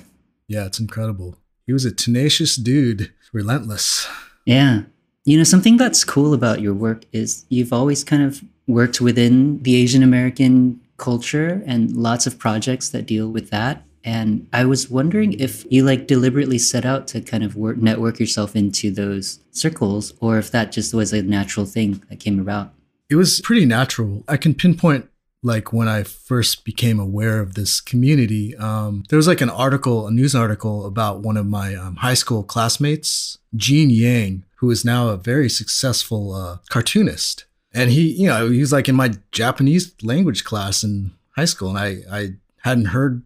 Yeah, 0.48 0.66
it's 0.66 0.78
incredible. 0.78 1.38
He 1.66 1.72
was 1.72 1.84
a 1.84 1.92
tenacious 1.92 2.56
dude, 2.56 3.12
relentless. 3.32 4.06
Yeah. 4.44 4.82
You 5.24 5.38
know, 5.38 5.44
something 5.44 5.78
that's 5.78 6.04
cool 6.04 6.34
about 6.34 6.60
your 6.60 6.74
work 6.74 7.04
is 7.12 7.46
you've 7.48 7.72
always 7.72 8.04
kind 8.04 8.22
of 8.22 8.44
worked 8.66 9.00
within 9.00 9.62
the 9.62 9.76
Asian 9.76 10.02
American 10.02 10.80
culture 10.98 11.62
and 11.66 11.96
lots 11.96 12.26
of 12.26 12.38
projects 12.38 12.90
that 12.90 13.06
deal 13.06 13.30
with 13.30 13.48
that. 13.50 13.82
And 14.04 14.46
I 14.52 14.66
was 14.66 14.90
wondering 14.90 15.32
if 15.40 15.64
you 15.70 15.82
like 15.84 16.06
deliberately 16.06 16.58
set 16.58 16.84
out 16.84 17.08
to 17.08 17.22
kind 17.22 17.42
of 17.42 17.56
work, 17.56 17.78
network 17.78 18.20
yourself 18.20 18.54
into 18.54 18.90
those 18.90 19.40
circles 19.50 20.12
or 20.20 20.38
if 20.38 20.50
that 20.50 20.72
just 20.72 20.92
was 20.92 21.12
a 21.12 21.22
natural 21.22 21.64
thing 21.64 22.02
that 22.10 22.20
came 22.20 22.38
about. 22.38 22.74
It 23.08 23.16
was 23.16 23.40
pretty 23.40 23.64
natural. 23.64 24.22
I 24.28 24.36
can 24.36 24.54
pinpoint 24.54 25.08
like 25.42 25.72
when 25.72 25.88
I 25.88 26.02
first 26.02 26.64
became 26.64 26.98
aware 26.98 27.40
of 27.40 27.54
this 27.54 27.80
community. 27.80 28.56
Um, 28.56 29.04
there 29.08 29.16
was 29.16 29.28
like 29.28 29.42
an 29.42 29.50
article, 29.50 30.06
a 30.06 30.10
news 30.10 30.34
article 30.34 30.86
about 30.86 31.20
one 31.20 31.36
of 31.36 31.46
my 31.46 31.74
um, 31.74 31.96
high 31.96 32.14
school 32.14 32.42
classmates, 32.42 33.38
Gene 33.54 33.90
Yang, 33.90 34.44
who 34.56 34.70
is 34.70 34.84
now 34.84 35.08
a 35.08 35.18
very 35.18 35.50
successful 35.50 36.32
uh, 36.32 36.58
cartoonist. 36.70 37.44
And 37.74 37.90
he, 37.90 38.12
you 38.12 38.26
know, 38.26 38.48
he 38.50 38.60
was 38.60 38.72
like 38.72 38.88
in 38.88 38.94
my 38.94 39.12
Japanese 39.32 39.94
language 40.02 40.44
class 40.44 40.82
in 40.82 41.12
high 41.36 41.44
school, 41.44 41.76
and 41.76 41.78
I, 41.78 41.98
I 42.10 42.28
hadn't 42.62 42.86
heard 42.86 43.22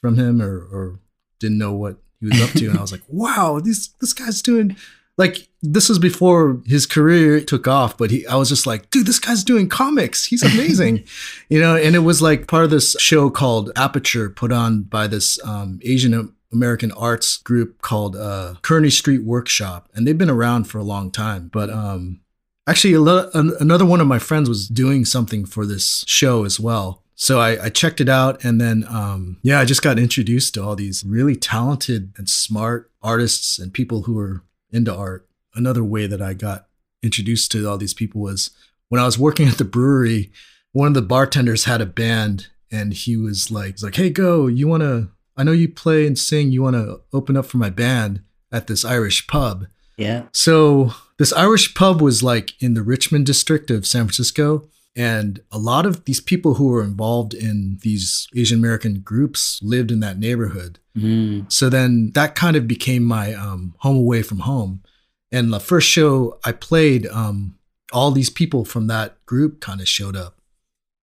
from 0.00 0.16
him 0.16 0.40
or, 0.40 0.58
or 0.58 1.00
didn't 1.38 1.58
know 1.58 1.72
what 1.72 1.98
he 2.20 2.26
was 2.26 2.40
up 2.40 2.50
to. 2.50 2.68
and 2.68 2.78
I 2.78 2.82
was 2.82 2.92
like, 2.92 3.02
wow, 3.08 3.60
this 3.62 3.88
this 4.00 4.12
guy's 4.12 4.42
doing 4.42 4.76
like 5.16 5.48
this 5.60 5.88
was 5.88 5.98
before 5.98 6.62
his 6.64 6.86
career 6.86 7.40
took 7.40 7.66
off, 7.66 7.98
but 7.98 8.10
he 8.10 8.26
I 8.26 8.36
was 8.36 8.48
just 8.48 8.66
like, 8.66 8.90
dude, 8.90 9.06
this 9.06 9.18
guy's 9.18 9.44
doing 9.44 9.68
comics. 9.68 10.24
He's 10.24 10.42
amazing. 10.42 11.04
you 11.48 11.60
know, 11.60 11.76
and 11.76 11.94
it 11.94 12.00
was 12.00 12.22
like 12.22 12.46
part 12.46 12.64
of 12.64 12.70
this 12.70 12.96
show 13.00 13.28
called 13.28 13.72
Aperture 13.76 14.30
put 14.30 14.52
on 14.52 14.82
by 14.82 15.06
this 15.08 15.42
um, 15.44 15.80
Asian 15.82 16.32
American 16.52 16.92
arts 16.92 17.36
group 17.38 17.82
called 17.82 18.16
uh, 18.16 18.54
Kearney 18.62 18.90
Street 18.90 19.24
Workshop, 19.24 19.88
and 19.94 20.06
they've 20.06 20.16
been 20.16 20.30
around 20.30 20.64
for 20.64 20.78
a 20.78 20.84
long 20.84 21.10
time. 21.10 21.50
But 21.52 21.68
um, 21.68 22.20
actually, 22.66 22.96
lo- 22.96 23.30
another 23.34 23.84
one 23.84 24.00
of 24.00 24.06
my 24.06 24.18
friends 24.18 24.48
was 24.48 24.68
doing 24.68 25.04
something 25.04 25.44
for 25.44 25.66
this 25.66 26.04
show 26.06 26.44
as 26.44 26.58
well. 26.58 27.02
So 27.20 27.40
I, 27.40 27.64
I 27.64 27.68
checked 27.68 28.00
it 28.00 28.08
out, 28.08 28.44
and 28.44 28.60
then 28.60 28.84
um, 28.88 29.38
yeah, 29.42 29.58
I 29.58 29.64
just 29.64 29.82
got 29.82 29.98
introduced 29.98 30.54
to 30.54 30.62
all 30.62 30.76
these 30.76 31.04
really 31.04 31.34
talented 31.34 32.12
and 32.16 32.30
smart 32.30 32.92
artists 33.02 33.58
and 33.58 33.74
people 33.74 34.02
who 34.02 34.16
are 34.20 34.44
into 34.70 34.94
art. 34.94 35.28
another 35.52 35.82
way 35.82 36.06
that 36.06 36.22
I 36.22 36.32
got 36.32 36.68
introduced 37.02 37.50
to 37.52 37.68
all 37.68 37.76
these 37.76 37.92
people 37.92 38.20
was 38.20 38.50
when 38.88 39.00
I 39.00 39.04
was 39.04 39.18
working 39.18 39.48
at 39.48 39.58
the 39.58 39.64
brewery. 39.64 40.30
One 40.70 40.86
of 40.86 40.94
the 40.94 41.02
bartenders 41.02 41.64
had 41.64 41.80
a 41.80 41.86
band, 41.86 42.46
and 42.70 42.92
he 42.92 43.16
was 43.16 43.50
like, 43.50 43.72
he's 43.72 43.82
like, 43.82 43.96
"Hey, 43.96 44.12
Goh! 44.12 44.54
You 44.54 44.68
want 44.68 44.84
to? 44.84 45.08
I 45.36 45.42
know 45.42 45.52
you 45.52 45.68
play 45.68 46.06
and 46.06 46.16
sing. 46.16 46.52
You 46.52 46.62
want 46.62 46.76
to 46.76 47.00
open 47.12 47.36
up 47.36 47.46
for 47.46 47.56
my 47.56 47.70
band 47.70 48.22
at 48.52 48.68
this 48.68 48.84
Irish 48.84 49.26
pub?" 49.26 49.66
Yeah. 49.96 50.28
So 50.32 50.92
this 51.18 51.32
Irish 51.32 51.74
pub 51.74 52.00
was 52.00 52.22
like 52.22 52.52
in 52.62 52.74
the 52.74 52.82
Richmond 52.84 53.26
district 53.26 53.72
of 53.72 53.88
San 53.88 54.04
Francisco. 54.04 54.68
And 54.96 55.40
a 55.52 55.58
lot 55.58 55.86
of 55.86 56.04
these 56.06 56.20
people 56.20 56.54
who 56.54 56.68
were 56.68 56.82
involved 56.82 57.32
in 57.32 57.78
these 57.82 58.26
Asian 58.34 58.58
American 58.58 59.00
groups 59.00 59.60
lived 59.62 59.90
in 59.92 60.00
that 60.00 60.18
neighborhood. 60.18 60.80
Mm. 60.96 61.50
So 61.52 61.68
then 61.68 62.10
that 62.14 62.34
kind 62.34 62.56
of 62.56 62.66
became 62.66 63.04
my 63.04 63.32
um, 63.34 63.74
home 63.78 63.96
away 63.96 64.22
from 64.22 64.40
home. 64.40 64.82
And 65.30 65.52
the 65.52 65.60
first 65.60 65.88
show 65.88 66.38
I 66.44 66.52
played, 66.52 67.06
um, 67.08 67.54
all 67.92 68.10
these 68.10 68.30
people 68.30 68.64
from 68.64 68.88
that 68.88 69.24
group 69.24 69.60
kind 69.60 69.80
of 69.80 69.88
showed 69.88 70.16
up. 70.16 70.34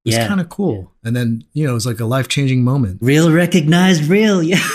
It 0.04 0.08
was 0.08 0.14
Yeah. 0.16 0.28
kind 0.28 0.40
of 0.40 0.48
cool. 0.48 0.92
And 1.04 1.14
then, 1.14 1.44
you 1.52 1.64
know, 1.64 1.70
it 1.70 1.74
was 1.74 1.86
like 1.86 2.00
a 2.00 2.04
life 2.04 2.26
changing 2.28 2.64
moment. 2.64 2.98
Real 3.00 3.30
recognized 3.32 4.04
real. 4.04 4.42
Yeah. 4.42 4.60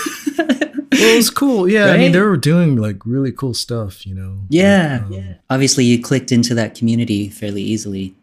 Well, 0.92 1.14
it 1.14 1.16
was 1.16 1.30
cool. 1.30 1.66
Yeah. 1.68 1.86
I 1.86 1.96
mean, 1.96 2.12
they 2.12 2.20
were 2.20 2.36
doing 2.36 2.76
like 2.76 3.06
really 3.06 3.32
cool 3.32 3.54
stuff, 3.54 4.04
you 4.06 4.14
know? 4.14 4.40
Yeah. 4.50 5.04
Um, 5.06 5.12
yeah. 5.12 5.34
Obviously, 5.48 5.84
you 5.84 6.02
clicked 6.02 6.30
into 6.30 6.52
that 6.56 6.74
community 6.74 7.28
fairly 7.30 7.62
easily. 7.62 8.14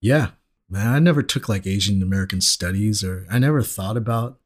Yeah, 0.00 0.30
man, 0.68 0.86
I 0.88 0.98
never 0.98 1.22
took 1.22 1.48
like 1.48 1.66
Asian 1.66 2.02
American 2.02 2.40
studies 2.40 3.04
or 3.04 3.26
I 3.30 3.38
never 3.38 3.62
thought 3.62 3.96
about 3.96 4.38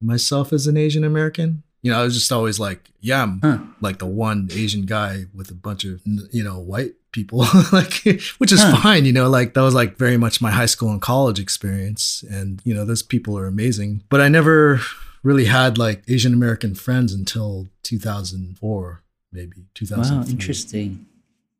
myself 0.00 0.52
as 0.52 0.66
an 0.66 0.76
Asian 0.76 1.04
American. 1.04 1.62
You 1.82 1.90
know, 1.90 2.00
I 2.00 2.04
was 2.04 2.14
just 2.14 2.30
always 2.30 2.60
like, 2.60 2.90
yeah, 3.00 3.22
I'm 3.24 3.40
Huh. 3.40 3.58
like 3.80 3.98
the 3.98 4.06
one 4.06 4.48
Asian 4.52 4.82
guy 4.86 5.24
with 5.34 5.50
a 5.50 5.54
bunch 5.54 5.84
of, 5.84 6.00
you 6.30 6.44
know, 6.44 6.58
white 6.60 6.94
people, 7.10 7.38
like, 7.72 7.94
which 8.38 8.52
is 8.52 8.62
Huh. 8.62 8.76
fine. 8.80 9.04
You 9.04 9.12
know, 9.12 9.28
like 9.28 9.54
that 9.54 9.62
was 9.62 9.74
like 9.74 9.96
very 9.98 10.16
much 10.16 10.40
my 10.40 10.50
high 10.52 10.66
school 10.66 10.90
and 10.90 11.02
college 11.02 11.40
experience. 11.40 12.24
And, 12.30 12.62
you 12.64 12.72
know, 12.72 12.84
those 12.84 13.02
people 13.02 13.36
are 13.36 13.46
amazing. 13.46 14.04
But 14.08 14.20
I 14.20 14.28
never 14.28 14.80
really 15.24 15.46
had 15.46 15.76
like 15.76 16.04
Asian 16.08 16.32
American 16.32 16.74
friends 16.76 17.12
until 17.12 17.68
2004, 17.82 19.02
maybe 19.32 19.66
2003. 19.74 20.16
Wow. 20.16 20.24
Interesting. 20.30 21.06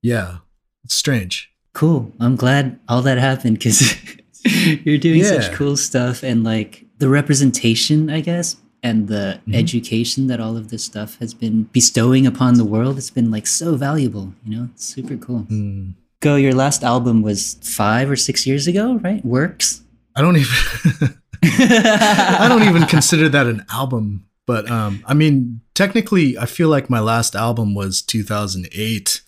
Yeah, 0.03 0.39
it's 0.85 0.95
strange. 0.95 1.52
Cool. 1.75 2.13
I'm 2.21 2.37
glad 2.37 2.79
all 2.89 3.03
that 3.03 3.19
happened 3.19 3.59
because 3.59 3.95
you're 4.85 4.99
doing 4.99 5.25
such 5.25 5.53
cool 5.53 5.77
stuff 5.77 6.23
and 6.23 6.45
like 6.45 6.85
the 6.99 7.09
representation, 7.09 8.11
I 8.11 8.21
guess, 8.21 8.57
and 8.83 9.09
the 9.09 9.41
Mhm. 9.49 9.55
education 9.55 10.27
that 10.27 10.41
all 10.41 10.57
of 10.57 10.69
this 10.69 10.85
stuff 10.85 11.17
has 11.21 11.33
been 11.35 11.65
bestowing 11.73 12.27
upon 12.27 12.55
the 12.55 12.65
world. 12.65 12.99
It's 12.99 13.11
been 13.11 13.31
like 13.31 13.47
so 13.47 13.77
valuable, 13.77 14.35
you 14.45 14.55
know? 14.57 14.69
It's 14.75 14.85
super 14.85 15.17
cool. 15.17 15.47
Mm. 15.51 15.95
Goh, 16.21 16.41
your 16.41 16.55
last 16.55 16.85
album 16.85 17.23
was 17.23 17.57
five 17.63 18.11
or 18.11 18.17
six 18.17 18.47
years 18.47 18.67
ago, 18.67 19.01
right? 19.03 19.25
Works. 19.25 19.81
I 20.15 20.21
don't 20.23 20.37
even. 20.37 21.15
I 21.45 22.47
don't 22.49 22.63
even 22.65 22.87
consider 22.87 23.29
that 23.31 23.47
an 23.47 23.65
album. 23.73 24.27
But 24.47 24.71
um, 24.71 25.03
I 25.07 25.15
mean, 25.15 25.61
technically, 25.75 26.37
I 26.37 26.47
feel 26.47 26.69
like 26.69 26.91
my 26.91 27.01
last 27.01 27.35
album 27.35 27.75
was 27.75 28.03
2008. 28.03 29.23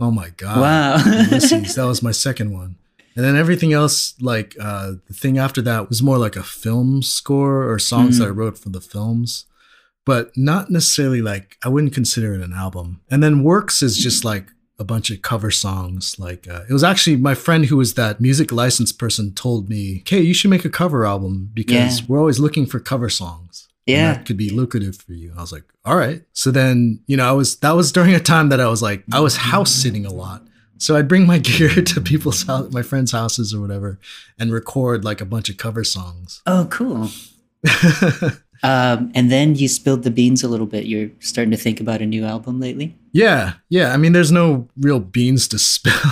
Oh 0.00 0.10
my 0.10 0.30
god! 0.36 0.60
Wow. 0.60 0.96
Ulysses, 1.30 1.74
that 1.76 1.84
was 1.86 2.02
my 2.02 2.12
second 2.12 2.52
one, 2.52 2.76
and 3.16 3.24
then 3.24 3.36
everything 3.36 3.72
else, 3.72 4.14
like 4.20 4.54
uh, 4.60 4.92
the 5.08 5.14
thing 5.14 5.38
after 5.38 5.60
that, 5.62 5.88
was 5.88 6.02
more 6.02 6.18
like 6.18 6.36
a 6.36 6.42
film 6.42 7.02
score 7.02 7.70
or 7.70 7.78
songs 7.78 8.16
Mm. 8.16 8.18
that 8.20 8.26
I 8.28 8.30
wrote 8.30 8.58
for 8.58 8.68
the 8.70 8.80
films, 8.80 9.46
but 10.06 10.30
not 10.36 10.70
necessarily 10.70 11.20
like 11.20 11.56
I 11.64 11.68
wouldn't 11.68 11.94
consider 11.94 12.34
it 12.34 12.40
an 12.42 12.52
album. 12.52 13.00
And 13.10 13.22
then 13.22 13.42
Works 13.42 13.82
is 13.82 13.98
just 13.98 14.24
like 14.32 14.46
a 14.80 14.84
bunch 14.84 15.10
of 15.10 15.20
cover 15.22 15.50
songs. 15.50 16.16
Like 16.20 16.46
uh, 16.48 16.62
it 16.70 16.72
was 16.72 16.84
actually 16.84 17.16
my 17.16 17.34
friend 17.34 17.66
who 17.66 17.76
was 17.76 17.94
that 17.94 18.20
music 18.20 18.52
license 18.52 18.92
person 18.92 19.34
told 19.34 19.68
me, 19.68 20.04
"Hey, 20.06 20.20
you 20.20 20.32
should 20.34 20.50
make 20.50 20.64
a 20.64 20.70
cover 20.70 21.04
album 21.04 21.50
because 21.52 21.98
Yeah. 22.00 22.06
we're 22.06 22.20
always 22.20 22.38
looking 22.38 22.66
for 22.66 22.78
cover 22.78 23.08
songs." 23.10 23.47
Yeah. 23.88 24.12
that 24.14 24.26
could 24.26 24.36
be 24.36 24.50
lucrative 24.50 24.96
for 24.96 25.12
you. 25.12 25.32
I 25.36 25.40
was 25.40 25.50
like, 25.52 25.64
all 25.84 25.96
right. 25.96 26.22
So 26.32 26.50
then, 26.50 27.00
you 27.06 27.16
know, 27.16 27.28
I 27.28 27.32
was 27.32 27.56
that 27.56 27.72
was 27.72 27.90
during 27.92 28.14
a 28.14 28.20
time 28.20 28.48
that 28.50 28.60
I 28.60 28.68
was 28.68 28.82
like, 28.82 29.02
I 29.12 29.20
was 29.20 29.36
house 29.36 29.70
sitting 29.72 30.04
a 30.06 30.12
lot. 30.12 30.42
So 30.78 30.94
I'd 30.96 31.08
bring 31.08 31.26
my 31.26 31.38
gear 31.48 31.70
to 31.70 32.00
people's 32.00 32.44
house, 32.44 32.72
my 32.72 32.82
friends' 32.82 33.12
houses 33.12 33.52
or 33.54 33.60
whatever, 33.60 33.98
and 34.38 34.52
record 34.52 35.04
like 35.04 35.20
a 35.20 35.24
bunch 35.24 35.48
of 35.48 35.56
cover 35.56 35.82
songs. 35.84 36.42
oh, 36.46 36.66
cool. 36.70 37.08
Um, 38.64 39.12
and 39.14 39.30
then 39.30 39.54
you 39.54 39.68
spilled 39.68 40.02
the 40.02 40.10
beans 40.10 40.42
a 40.42 40.48
little 40.48 40.66
bit. 40.66 40.84
You're 40.86 41.10
starting 41.20 41.52
to 41.52 41.56
think 41.56 41.80
about 41.80 42.02
a 42.02 42.06
new 42.06 42.24
album 42.24 42.58
lately. 42.58 42.96
yeah, 43.12 43.52
yeah. 43.68 43.92
I 43.92 43.96
mean, 43.96 44.12
there's 44.12 44.32
no 44.32 44.68
real 44.76 44.98
beans 44.98 45.46
to 45.48 45.60
spill. 45.60 45.92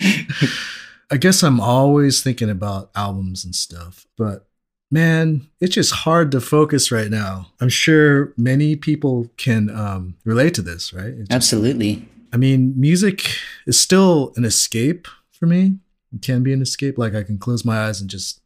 I 0.00 1.16
guess 1.20 1.42
I'm 1.42 1.60
always 1.60 2.22
thinking 2.22 2.50
about 2.50 2.90
albums 2.96 3.44
and 3.44 3.54
stuff, 3.54 4.06
but 4.16 4.48
man, 4.92 5.48
it's 5.58 5.74
just 5.74 5.92
hard 5.92 6.30
to 6.32 6.40
focus 6.40 6.92
right 6.92 7.10
now. 7.10 7.50
I'm 7.60 7.70
sure 7.70 8.32
many 8.36 8.76
people 8.76 9.28
can 9.38 9.70
um, 9.70 10.14
relate 10.24 10.54
to 10.54 10.62
this, 10.62 10.92
right? 10.92 11.16
Just- 11.18 11.32
Absolutely. 11.32 12.06
I 12.32 12.36
mean, 12.36 12.74
music 12.76 13.34
is 13.66 13.80
still 13.80 14.32
an 14.36 14.44
escape 14.44 15.08
for 15.32 15.46
me. 15.46 15.78
It 16.14 16.22
can 16.22 16.42
be 16.42 16.52
an 16.52 16.62
escape. 16.62 16.98
Like 16.98 17.14
I 17.14 17.22
can 17.22 17.38
close 17.38 17.64
my 17.64 17.86
eyes 17.86 18.00
and 18.00 18.08
just 18.08 18.40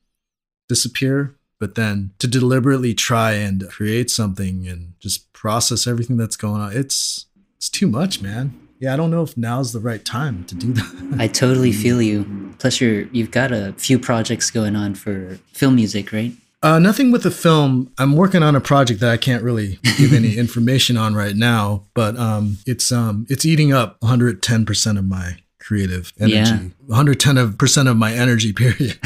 disappear. 0.69 1.35
But 1.59 1.75
then 1.75 2.13
to 2.19 2.29
deliberately 2.29 2.95
try 2.95 3.33
and 3.33 3.69
create 3.69 4.11
something 4.11 4.69
and 4.69 4.93
just 5.01 5.33
process 5.33 5.87
everything 5.87 6.17
that's 6.17 6.37
going 6.37 6.61
on, 6.61 6.73
it's 6.77 7.27
it's 7.57 7.71
too 7.71 7.87
much, 7.87 8.21
man. 8.21 8.66
Yeah, 8.79 8.93
I 8.93 8.97
don't 8.97 9.11
know 9.11 9.23
if 9.23 9.37
now's 9.37 9.73
the 9.73 9.81
right 9.81 10.05
time 10.05 10.45
to 10.45 10.55
do 10.55 10.73
that. 10.73 11.17
I 11.19 11.29
totally 11.29 11.73
feel 11.73 12.03
you. 12.03 12.55
Plus, 12.59 12.81
you're 12.81 13.03
you've 13.09 13.31
got 13.31 13.53
a 13.53 13.75
few 13.79 13.99
projects 13.99 14.51
going 14.51 14.77
on 14.77 14.95
for 14.95 15.39
film 15.53 15.77
music, 15.77 16.13
right? 16.13 16.33
Uh, 16.63 16.79
nothing 16.79 17.11
with 17.11 17.23
the 17.23 17.31
film. 17.31 17.93
I'm 17.99 18.17
working 18.17 18.43
on 18.43 18.57
a 18.57 18.61
project 18.61 19.01
that 19.01 19.11
I 19.11 19.17
can't 19.17 19.43
really 19.43 19.79
give 19.99 20.13
any 20.13 20.37
information 20.39 20.97
on 20.97 21.15
right 21.15 21.37
now, 21.37 21.85
but 21.95 22.19
um, 22.19 22.59
it's 22.67 22.91
um, 22.91 23.27
it's 23.29 23.45
eating 23.45 23.73
up 23.73 23.97
110 24.01 24.67
percent 24.67 24.99
of 24.99 25.05
my 25.05 25.37
creative 25.59 26.13
energy. 26.21 26.35
Yeah. 26.35 26.59
110 26.87 27.39
of 27.39 27.59
percent 27.59 27.89
of 27.89 27.97
my 27.97 28.13
energy. 28.13 28.53
Period. 28.55 28.99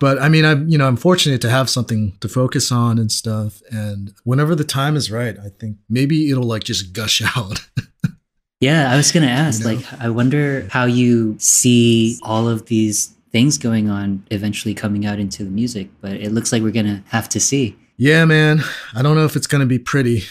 but 0.00 0.20
I 0.20 0.28
mean, 0.28 0.44
I'm 0.44 0.68
you 0.68 0.78
know 0.78 0.86
I'm 0.86 0.96
fortunate 0.96 1.40
to 1.42 1.50
have 1.50 1.70
something 1.70 2.16
to 2.20 2.28
focus 2.28 2.72
on 2.72 2.98
and 2.98 3.10
stuff. 3.10 3.62
And 3.70 4.14
whenever 4.24 4.54
the 4.54 4.64
time 4.64 4.96
is 4.96 5.10
right, 5.10 5.36
I 5.38 5.48
think 5.48 5.78
maybe 5.88 6.30
it'll 6.30 6.44
like 6.44 6.64
just 6.64 6.92
gush 6.92 7.22
out. 7.36 7.66
Yeah, 8.62 8.92
I 8.92 8.96
was 8.96 9.10
gonna 9.12 9.26
ask. 9.26 9.60
You 9.64 9.66
know? 9.66 9.74
Like, 9.74 10.00
I 10.00 10.08
wonder 10.08 10.66
how 10.70 10.84
you 10.86 11.36
see 11.38 12.18
all 12.22 12.48
of 12.48 12.66
these 12.66 13.12
things 13.32 13.58
going 13.58 13.90
on 13.90 14.24
eventually 14.30 14.72
coming 14.74 15.04
out 15.04 15.18
into 15.18 15.42
the 15.44 15.50
music. 15.50 15.88
But 16.00 16.12
it 16.12 16.30
looks 16.32 16.52
like 16.52 16.62
we're 16.62 16.70
gonna 16.72 17.02
have 17.08 17.28
to 17.30 17.40
see. 17.40 17.76
yeah, 17.96 18.24
man. 18.24 18.62
I 18.94 19.02
don't 19.02 19.16
know 19.16 19.24
if 19.24 19.36
it's 19.36 19.46
gonna 19.48 19.66
be 19.66 19.78
pretty. 19.78 20.22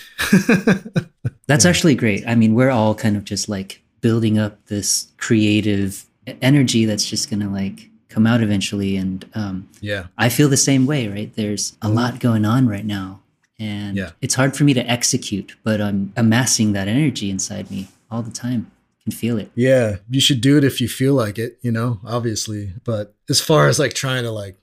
That's 1.48 1.66
actually 1.66 1.96
great. 1.96 2.24
I 2.28 2.36
mean, 2.36 2.56
we're 2.56 2.70
all 2.70 2.96
kind 2.96 3.18
of 3.18 3.24
just 3.26 3.50
like 3.50 3.82
building 4.02 4.40
up 4.40 4.66
this 4.68 5.12
creative 5.18 6.06
energy 6.42 6.86
that's 6.86 7.06
just 7.06 7.30
gonna 7.30 7.50
like 7.52 7.90
come 8.10 8.26
out 8.26 8.42
eventually. 8.42 8.96
And 8.98 9.26
um, 9.36 9.70
yeah. 9.82 10.08
I 10.18 10.30
feel 10.30 10.48
the 10.50 10.58
same 10.58 10.86
way, 10.86 11.08
right? 11.08 11.34
There's 11.36 11.78
a 11.82 11.90
lot 11.90 12.20
going 12.20 12.46
on 12.46 12.68
right 12.68 12.86
now. 12.86 13.20
And 13.60 13.98
Yeah. 13.98 14.12
it's 14.22 14.36
hard 14.36 14.56
for 14.56 14.64
me 14.64 14.74
to 14.74 14.90
execute, 14.90 15.56
but 15.64 15.82
I'm 15.82 16.14
amassing 16.18 16.72
that 16.74 16.88
energy 16.88 17.30
inside 17.30 17.70
me 17.70 17.90
all 18.12 18.22
the 18.22 18.32
time. 18.32 18.70
I 19.00 19.04
can 19.04 19.12
feel 19.14 19.38
it. 19.40 19.50
Yeah, 19.56 19.98
you 20.10 20.20
should 20.22 20.42
do 20.42 20.58
it 20.58 20.64
if 20.64 20.80
you 20.82 20.88
feel 20.88 21.14
like 21.16 21.40
it, 21.40 21.58
you 21.62 21.72
know, 21.72 22.00
obviously. 22.06 22.74
But 22.84 23.16
as 23.30 23.42
far 23.42 23.68
as 23.68 23.80
like 23.80 23.94
trying 23.94 24.24
to 24.24 24.32
like 24.32 24.58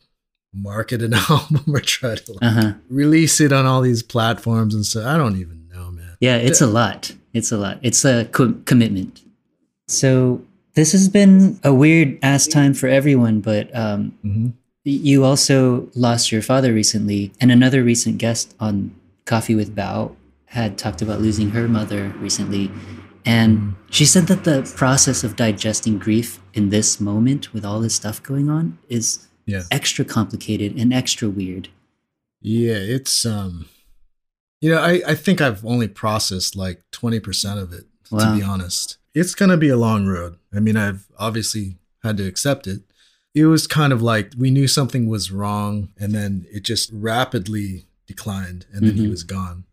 market 0.55 1.03
an 1.03 1.15
album 1.31 1.65
or 1.75 1.81
try 1.81 2.15
to 2.15 2.33
like, 2.33 2.43
Uh 2.43 2.51
huh. 2.51 2.73
release 2.89 3.41
it 3.41 3.53
on 3.53 3.67
all 3.67 3.81
these 3.81 4.03
platforms 4.03 4.75
and 4.75 4.87
stuff, 4.87 5.07
I 5.07 5.17
don't 5.17 5.37
even 5.41 5.69
know, 5.73 5.91
man. 5.91 6.17
Yeah, 6.21 6.37
it's 6.37 6.61
a 6.61 6.67
lot. 6.67 7.13
It's 7.33 7.51
a 7.53 7.57
lot. 7.57 7.79
It's 7.83 8.05
a 8.05 8.27
co- 8.27 8.55
commitment. 8.65 9.23
So 9.89 10.43
this 10.75 10.93
has 10.93 11.09
been 11.09 11.59
a 11.65 11.73
weird 11.75 12.19
ass 12.23 12.47
time 12.47 12.75
for 12.75 12.87
everyone, 12.89 13.41
but 13.41 13.75
um, 13.77 14.17
hmm 14.23 14.49
you 14.85 15.23
also 15.23 15.87
lost 15.95 16.33
your 16.33 16.41
father 16.41 16.73
recently, 16.73 17.31
and 17.43 17.53
another 17.53 17.83
recent 17.85 18.17
guest 18.17 18.55
on 18.59 18.95
Coffee 19.27 19.55
with 19.55 19.77
Bao 19.77 20.17
had 20.47 20.79
talked 20.79 21.03
about 21.03 21.21
losing 21.21 21.51
her 21.51 21.69
mother 21.69 22.15
recently. 22.21 22.71
And 23.29 23.75
she 23.91 24.07
said 24.07 24.27
that 24.29 24.45
the 24.45 24.63
process 24.75 25.23
of 25.23 25.37
digesting 25.37 25.99
grief 25.99 26.41
in 26.55 26.71
this 26.71 26.99
moment 26.99 27.53
with 27.53 27.63
all 27.65 27.79
this 27.79 27.95
stuff 27.95 28.23
going 28.23 28.49
on 28.49 28.79
is 28.89 29.27
Yeah. 29.45 29.65
extra 29.71 30.05
complicated 30.05 30.77
and 30.79 30.93
extra 30.95 31.29
weird. 31.29 31.69
Yeah, 32.41 32.77
it's 32.97 33.27
um 33.27 33.67
you 34.61 34.71
know, 34.71 34.81
I, 34.81 35.03
I 35.07 35.15
think 35.15 35.41
I've 35.41 35.65
only 35.65 35.87
processed 35.87 36.57
like 36.57 36.83
20% 36.91 37.63
of 37.63 37.73
it, 37.73 37.85
Wow. 38.11 38.33
to 38.33 38.37
be 38.39 38.43
honest. 38.43 38.97
It's 39.15 39.35
gonna 39.35 39.57
be 39.59 39.69
a 39.69 39.77
long 39.77 40.07
road. 40.07 40.37
I 40.53 40.61
mean, 40.61 40.77
I've 40.77 41.07
obviously 41.19 41.77
had 42.03 42.17
to 42.17 42.27
accept 42.27 42.67
it. 42.67 42.81
It 43.35 43.45
was 43.45 43.67
kind 43.67 43.93
of 43.93 44.01
like 44.03 44.33
we 44.39 44.51
knew 44.51 44.67
something 44.67 45.07
was 45.07 45.31
wrong 45.31 45.91
and 45.99 46.15
then 46.15 46.47
it 46.51 46.63
just 46.65 46.91
rapidly 46.93 47.85
declined 48.07 48.65
and 48.73 48.87
then 48.87 48.95
he 48.97 49.07
Mhm. 49.07 49.11
was 49.11 49.23
gone. 49.23 49.65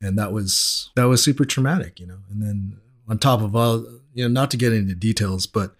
And 0.00 0.18
that 0.18 0.32
was 0.32 0.90
that 0.96 1.04
was 1.04 1.24
super 1.24 1.44
traumatic, 1.44 1.98
you 2.00 2.06
know. 2.06 2.18
And 2.30 2.42
then 2.42 2.78
on 3.08 3.18
top 3.18 3.40
of 3.40 3.56
all, 3.56 3.78
you 4.12 4.24
know, 4.24 4.28
not 4.28 4.50
to 4.50 4.56
get 4.56 4.72
into 4.72 4.94
details, 4.94 5.46
but 5.46 5.74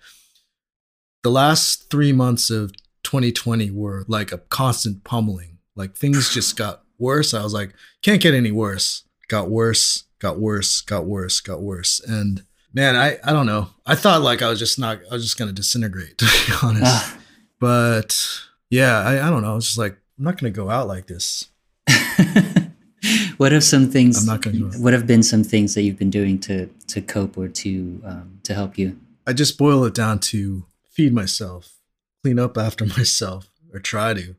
the 1.22 1.31
last 1.31 1.90
three 1.90 2.12
months 2.12 2.50
of 2.50 2.72
2020 3.02 3.70
were 3.70 4.05
like 4.09 4.33
a 4.33 4.38
constant 4.38 5.05
pummeling. 5.05 5.59
Like 5.74 5.96
things 5.96 6.33
just 6.33 6.57
got 6.57 6.83
worse. 6.98 7.35
I 7.35 7.42
was 7.42 7.52
like, 7.52 7.74
can't 8.02 8.22
get 8.22 8.35
any 8.35 8.52
worse. 8.52 9.05
Got 9.29 9.50
worse, 9.50 10.05
got 10.18 10.38
worse, 10.38 10.81
got 10.81 11.05
worse, 11.07 11.40
got 11.40 11.61
worse. 11.61 12.00
And 12.00 12.44
man, 12.72 12.96
I, 12.96 13.18
I 13.24 13.33
don't 13.33 13.46
know. 13.46 13.70
I 13.85 13.94
thought 13.94 14.22
like 14.22 14.42
I 14.42 14.48
was 14.48 14.59
just 14.59 14.79
not, 14.79 15.00
I 15.11 15.14
was 15.14 15.24
just 15.24 15.38
going 15.38 15.48
to 15.48 15.55
disintegrate, 15.55 16.18
to 16.18 16.24
be 16.24 16.52
honest. 16.62 16.85
Ah. 16.85 17.18
But 17.59 18.40
yeah, 18.70 18.98
I, 18.98 19.26
I 19.26 19.31
don't 19.31 19.42
know. 19.42 19.52
I 19.52 19.55
was 19.55 19.66
just 19.66 19.79
like, 19.79 19.96
I'm 20.18 20.24
not 20.24 20.40
going 20.40 20.52
to 20.52 20.57
go 20.57 20.70
out 20.70 20.88
like 20.88 21.07
this. 21.07 21.48
what 23.37 23.53
have 23.53 23.64
some 23.64 23.90
things? 23.90 24.21
I'm 24.21 24.27
not 24.27 24.42
gonna. 24.42 24.79
What 24.79 24.92
have 24.92 25.07
been 25.07 25.23
some 25.23 25.45
things 25.45 25.75
that 25.75 25.83
you've 25.83 25.99
been 25.99 26.11
doing 26.11 26.38
to 26.40 26.66
to 26.88 27.01
cope 27.01 27.37
or 27.37 27.49
to 27.49 28.03
um, 28.05 28.40
to 28.45 28.55
help 28.55 28.79
you? 28.79 28.99
I 29.27 29.33
just 29.33 29.59
boil 29.59 29.85
it 29.85 29.95
down 29.95 30.21
to 30.21 30.66
feed 30.90 31.12
myself, 31.12 31.75
clean 32.23 32.38
up 32.38 32.57
after 32.57 32.87
myself, 32.99 33.51
or 33.73 33.81
try 33.81 34.14
to, 34.14 34.37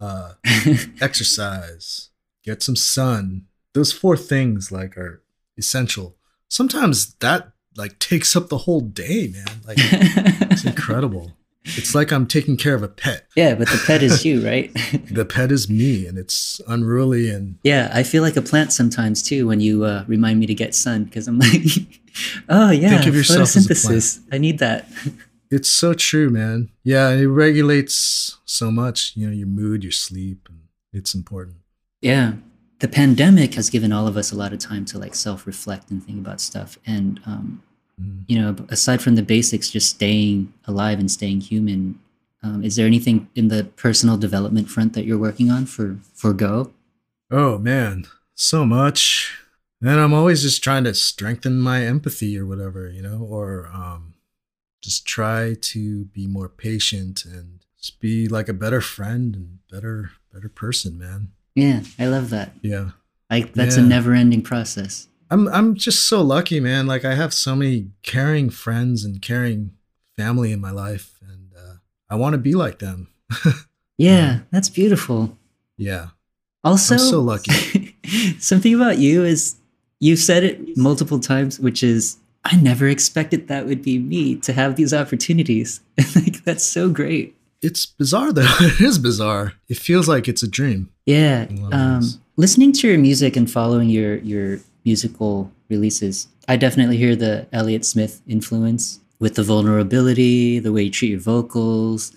uh, 0.00 0.34
exercise, 1.00 2.10
get 2.44 2.62
some 2.62 2.76
sun. 2.76 3.46
Those 3.74 3.92
four 3.92 4.16
things 4.16 4.72
like 4.72 4.96
are 4.96 5.22
essential. 5.56 6.16
Sometimes 6.48 7.14
that 7.14 7.52
like 7.76 7.98
takes 7.98 8.34
up 8.34 8.48
the 8.48 8.58
whole 8.58 8.80
day, 8.80 9.28
man. 9.32 9.60
Like 9.66 9.78
it's 9.78 10.64
incredible. 10.64 11.36
It's 11.64 11.94
like 11.94 12.10
I'm 12.10 12.26
taking 12.26 12.56
care 12.56 12.74
of 12.74 12.82
a 12.82 12.88
pet. 12.88 13.26
yeah, 13.36 13.54
but 13.54 13.68
the 13.68 13.82
pet 13.86 14.02
is 14.02 14.24
you, 14.24 14.44
right? 14.44 14.70
The 15.10 15.24
pet 15.24 15.52
is 15.52 15.68
me, 15.68 16.06
and 16.06 16.16
it's 16.18 16.60
unruly 16.66 17.28
and 17.30 17.56
yeah, 17.62 17.90
I 17.92 18.02
feel 18.02 18.22
like 18.22 18.36
a 18.36 18.42
plant 18.42 18.72
sometimes 18.72 19.22
too 19.22 19.46
when 19.46 19.60
you 19.60 19.84
uh, 19.84 20.04
remind 20.08 20.40
me 20.40 20.46
to 20.46 20.54
get 20.54 20.74
sun 20.74 21.04
because 21.04 21.28
I'm 21.28 21.38
like, 21.38 21.62
oh 22.48 22.70
yeah, 22.70 22.90
Think 22.90 23.06
of 23.08 23.14
yourself 23.14 23.42
as 23.56 23.56
a 23.56 23.68
plant. 23.68 23.78
photosynthesis. 23.78 24.20
I 24.32 24.38
need 24.38 24.58
that. 24.60 24.88
it's 25.50 25.70
so 25.70 25.92
true, 25.94 26.30
man. 26.30 26.70
Yeah, 26.82 27.10
it 27.10 27.26
regulates 27.26 28.38
so 28.44 28.70
much. 28.70 29.12
You 29.16 29.26
know, 29.26 29.32
your 29.32 29.46
mood, 29.48 29.82
your 29.84 29.92
sleep, 29.92 30.48
and 30.48 30.60
it's 30.92 31.14
important. 31.14 31.56
Yeah. 32.00 32.34
The 32.78 32.88
pandemic 32.88 33.54
has 33.54 33.68
given 33.68 33.92
all 33.92 34.06
of 34.06 34.16
us 34.16 34.32
a 34.32 34.36
lot 34.36 34.54
of 34.54 34.58
time 34.58 34.86
to 34.86 34.98
like 34.98 35.14
self 35.14 35.46
reflect 35.46 35.90
and 35.90 36.02
think 36.02 36.18
about 36.18 36.40
stuff. 36.40 36.78
And, 36.86 37.20
um. 37.26 37.62
You 38.26 38.40
know, 38.40 38.56
aside 38.68 39.02
from 39.02 39.16
the 39.16 39.22
basics, 39.22 39.70
just 39.70 39.90
staying 39.90 40.52
alive 40.66 40.98
and 40.98 41.10
staying 41.10 41.40
human, 41.40 41.98
um, 42.42 42.62
is 42.62 42.76
there 42.76 42.86
anything 42.86 43.28
in 43.34 43.48
the 43.48 43.64
personal 43.76 44.16
development 44.16 44.68
front 44.70 44.92
that 44.94 45.04
you're 45.04 45.18
working 45.18 45.50
on 45.50 45.66
for, 45.66 45.98
for 46.14 46.32
Goh? 46.32 46.70
Oh 47.30 47.58
man, 47.58 48.06
so 48.34 48.64
much. 48.64 49.36
And 49.82 49.98
I'm 49.98 50.12
always 50.12 50.42
just 50.42 50.62
trying 50.62 50.84
to 50.84 50.94
strengthen 50.94 51.58
my 51.58 51.84
empathy 51.84 52.38
or 52.38 52.46
whatever, 52.46 52.88
you 52.88 53.02
know, 53.02 53.26
or 53.28 53.68
um, 53.72 54.14
just 54.82 55.06
try 55.06 55.56
to 55.60 56.04
be 56.06 56.26
more 56.26 56.48
patient 56.48 57.24
and 57.24 57.60
just 57.78 57.98
be 58.00 58.28
like 58.28 58.48
a 58.48 58.54
better 58.54 58.80
friend 58.80 59.34
and 59.34 59.58
better, 59.70 60.12
better 60.32 60.48
person, 60.48 60.98
man. 60.98 61.32
Yeah, 61.54 61.82
I 61.98 62.06
love 62.06 62.30
that. 62.30 62.52
Yeah. 62.62 62.90
Like, 63.30 63.54
that's 63.54 63.76
a 63.76 63.82
never 63.82 64.12
ending 64.12 64.42
process. 64.42 65.06
I'm 65.30 65.48
I'm 65.48 65.74
just 65.74 66.06
so 66.06 66.22
lucky, 66.22 66.60
man. 66.60 66.86
Like 66.86 67.04
I 67.04 67.14
have 67.14 67.32
so 67.32 67.54
many 67.54 67.88
caring 68.02 68.50
friends 68.50 69.04
and 69.04 69.22
caring 69.22 69.72
family 70.16 70.52
in 70.52 70.60
my 70.60 70.70
life, 70.70 71.18
and 71.26 71.52
uh, 71.56 71.74
I 72.08 72.16
want 72.16 72.34
to 72.34 72.38
be 72.38 72.54
like 72.54 72.78
them. 72.78 73.08
Yeah, 73.96 74.38
that's 74.50 74.70
beautiful. 74.70 75.36
yeah, 75.76 76.06
Also, 76.64 76.94
I'm 76.94 77.00
so 77.00 77.20
lucky. 77.20 77.94
something 78.38 78.74
about 78.74 78.96
you 78.96 79.24
is 79.24 79.56
you've 79.98 80.20
said 80.20 80.42
it 80.42 80.74
multiple 80.74 81.20
times, 81.20 81.60
which 81.60 81.82
is 81.82 82.16
I 82.46 82.56
never 82.56 82.88
expected 82.88 83.48
that 83.48 83.66
would 83.66 83.82
be 83.82 83.98
me 83.98 84.36
to 84.36 84.54
have 84.54 84.76
these 84.76 84.94
opportunities. 84.94 85.82
like 86.16 86.42
that's 86.44 86.64
so 86.64 86.88
great. 86.88 87.36
it's 87.60 87.84
bizarre 87.84 88.32
though. 88.32 88.48
it 88.60 88.80
is 88.80 88.98
bizarre. 88.98 89.52
It 89.68 89.76
feels 89.76 90.08
like 90.08 90.28
it's 90.28 90.42
a 90.42 90.48
dream. 90.48 90.88
Yeah. 91.04 91.48
Um, 91.70 92.00
listening 92.38 92.72
to 92.72 92.88
your 92.88 92.96
music 92.98 93.36
and 93.36 93.50
following 93.50 93.90
your 93.90 94.16
your 94.20 94.60
musical 94.84 95.50
releases, 95.68 96.28
I 96.48 96.56
definitely 96.56 96.96
hear 96.96 97.14
the 97.16 97.46
Elliott 97.52 97.84
Smith 97.84 98.20
influence 98.26 99.00
with 99.18 99.34
the 99.34 99.42
vulnerability, 99.42 100.58
the 100.58 100.72
way 100.72 100.82
you 100.84 100.90
treat 100.90 101.10
your 101.10 101.20
vocals. 101.20 102.12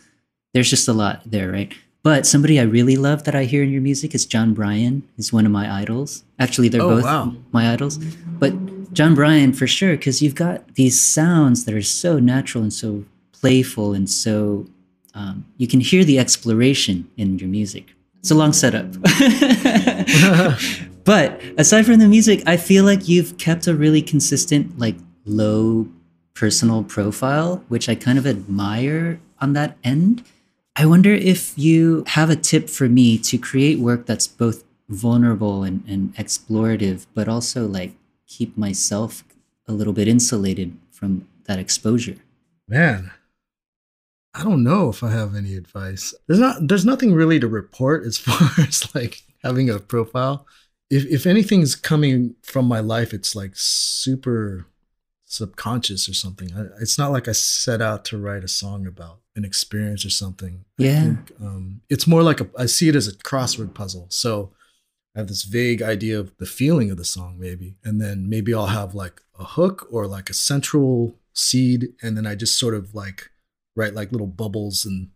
There's 0.54 0.70
just 0.70 0.88
a 0.88 0.94
lot 0.94 1.22
there, 1.26 1.52
right? 1.52 1.74
But 2.04 2.26
somebody 2.26 2.60
I 2.60 2.64
really 2.64 2.96
love 2.98 3.24
that 3.24 3.36
I 3.36 3.46
hear 3.46 3.64
in 3.64 3.72
your 3.72 3.82
music 3.82 4.14
is 4.14 4.26
Jon 4.26 4.54
Brion. 4.54 5.04
He's 5.16 5.32
one 5.32 5.46
of 5.46 5.52
my 5.52 5.74
idols. 5.82 6.24
Actually, 6.40 6.68
they're 6.68 6.82
Oh, 6.82 6.90
both 6.96 7.04
wow. 7.06 7.34
my 7.52 7.72
idols. 7.72 7.98
But 7.98 8.94
Jon 8.94 9.16
Brion 9.16 9.54
for 9.54 9.68
sure, 9.68 9.96
because 9.96 10.22
you've 10.22 10.36
got 10.36 10.76
these 10.76 11.00
sounds 11.00 11.64
that 11.66 11.74
are 11.74 11.82
so 11.82 12.20
natural 12.20 12.62
and 12.64 12.74
so 12.74 13.06
playful 13.32 13.94
and 13.94 14.10
so 14.10 14.66
um, 15.14 15.46
you 15.58 15.68
can 15.68 15.80
hear 15.80 16.04
the 16.04 16.20
exploration 16.20 17.10
in 17.18 17.40
your 17.40 17.50
music. 17.50 17.94
It's 18.20 18.32
a 18.32 18.36
long 18.36 18.52
setup. 18.54 18.86
but 21.04 21.42
aside 21.58 21.86
from 21.86 22.00
the 22.00 22.08
music, 22.08 22.44
I 22.46 22.58
feel 22.58 22.84
like 22.84 23.08
you've 23.08 23.38
kept 23.38 23.68
a 23.68 23.76
really 23.76 24.02
consistent, 24.02 24.78
like 24.80 24.96
low 25.26 25.88
personal 26.34 26.84
profile, 26.84 27.64
which 27.68 27.88
I 27.90 27.96
kind 27.96 28.18
of 28.18 28.26
admire 28.26 29.20
on 29.40 29.54
that 29.54 29.78
end. 29.84 30.24
I 30.76 30.86
wonder 30.86 31.14
if 31.14 31.58
you 31.58 32.04
have 32.08 32.30
a 32.30 32.36
tip 32.36 32.70
for 32.70 32.90
me 32.90 33.18
to 33.20 33.38
create 33.38 33.80
work 33.80 34.06
that's 34.06 34.28
both 34.28 34.64
vulnerable 34.90 35.64
and, 35.64 35.84
and 35.88 36.16
explorative, 36.16 37.06
but 37.14 37.28
also 37.28 37.68
like 37.68 37.94
keep 38.28 38.58
myself 38.58 39.24
a 39.68 39.72
little 39.74 39.94
bit 39.94 40.08
insulated 40.08 40.76
from 40.92 41.28
that 41.46 41.60
exposure. 41.60 42.18
Man, 42.68 43.12
I 44.34 44.44
don't 44.44 44.64
know 44.64 44.90
if 44.90 45.04
I 45.04 45.12
have 45.12 45.36
any 45.36 45.56
advice. 45.56 46.14
There's 46.28 46.40
not 46.40 46.68
there's 46.68 46.86
nothing 46.86 47.14
really 47.14 47.40
to 47.40 47.48
report 47.48 48.06
as 48.06 48.18
far 48.26 48.50
as 48.66 48.94
like 48.96 49.22
having 49.44 49.70
a 49.70 49.80
profile. 49.80 50.48
If 50.90 51.06
if 51.06 51.26
anything's 51.26 51.76
coming 51.76 52.36
from 52.44 52.66
my 52.66 52.80
life, 52.80 53.14
it's 53.14 53.36
like 53.36 53.52
super 53.56 54.68
subconscious 55.26 56.08
or 56.08 56.14
something. 56.14 56.50
I, 56.56 56.66
it's 56.80 56.98
not 56.98 57.12
like 57.12 57.28
I 57.28 57.32
set 57.32 57.82
out 57.82 58.06
to 58.06 58.18
write 58.18 58.44
a 58.44 58.48
song 58.48 58.86
about 58.86 59.20
an 59.36 59.44
experience 59.44 60.06
or 60.06 60.12
something. 60.12 60.66
Yeah. 60.78 61.02
think, 61.02 61.32
um, 61.42 61.82
it's 61.90 62.06
more 62.06 62.22
like 62.22 62.40
a 62.40 62.50
I 62.58 62.68
see 62.68 62.90
it 62.90 62.96
as 62.96 63.08
a 63.08 63.14
crossword 63.14 63.74
puzzle. 63.74 64.08
So 64.10 64.52
I 65.16 65.20
have 65.20 65.28
this 65.28 65.44
vague 65.44 65.82
idea 65.82 66.20
of 66.20 66.36
the 66.38 66.46
feeling 66.46 66.92
of 66.92 66.98
the 66.98 67.06
song, 67.06 67.38
maybe, 67.40 67.76
and 67.84 68.00
then 68.00 68.30
maybe 68.30 68.54
I'll 68.54 68.68
have 68.68 68.94
like 68.94 69.22
a 69.40 69.44
hook 69.44 69.88
or 69.92 70.06
like 70.06 70.30
a 70.30 70.34
central 70.34 71.16
seed, 71.34 71.94
and 72.04 72.16
then 72.16 72.28
I 72.28 72.36
just 72.36 72.58
sort 72.60 72.76
of 72.76 72.94
like 72.94 73.32
write 73.76 73.96
like 73.96 74.12
little 74.12 74.28
bubbles 74.28 74.86
and 74.86 75.10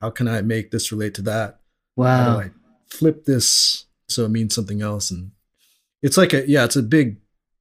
how 0.00 0.08
can 0.08 0.26
I 0.26 0.40
make 0.40 0.70
this 0.70 0.90
relate 0.90 1.12
to 1.14 1.22
that? 1.22 1.60
How 1.98 2.02
Wow. 2.02 2.24
do 2.24 2.40
I 2.40 2.50
flip 2.88 3.26
this 3.26 3.84
so 4.10 4.24
it 4.24 4.30
means 4.30 4.54
something 4.54 4.82
else? 4.82 5.10
And 5.10 5.32
it's 6.02 6.16
like 6.16 6.32
a 6.32 6.48
yeah, 6.48 6.64
it's 6.64 6.76
a 6.76 6.82
big 6.82 7.16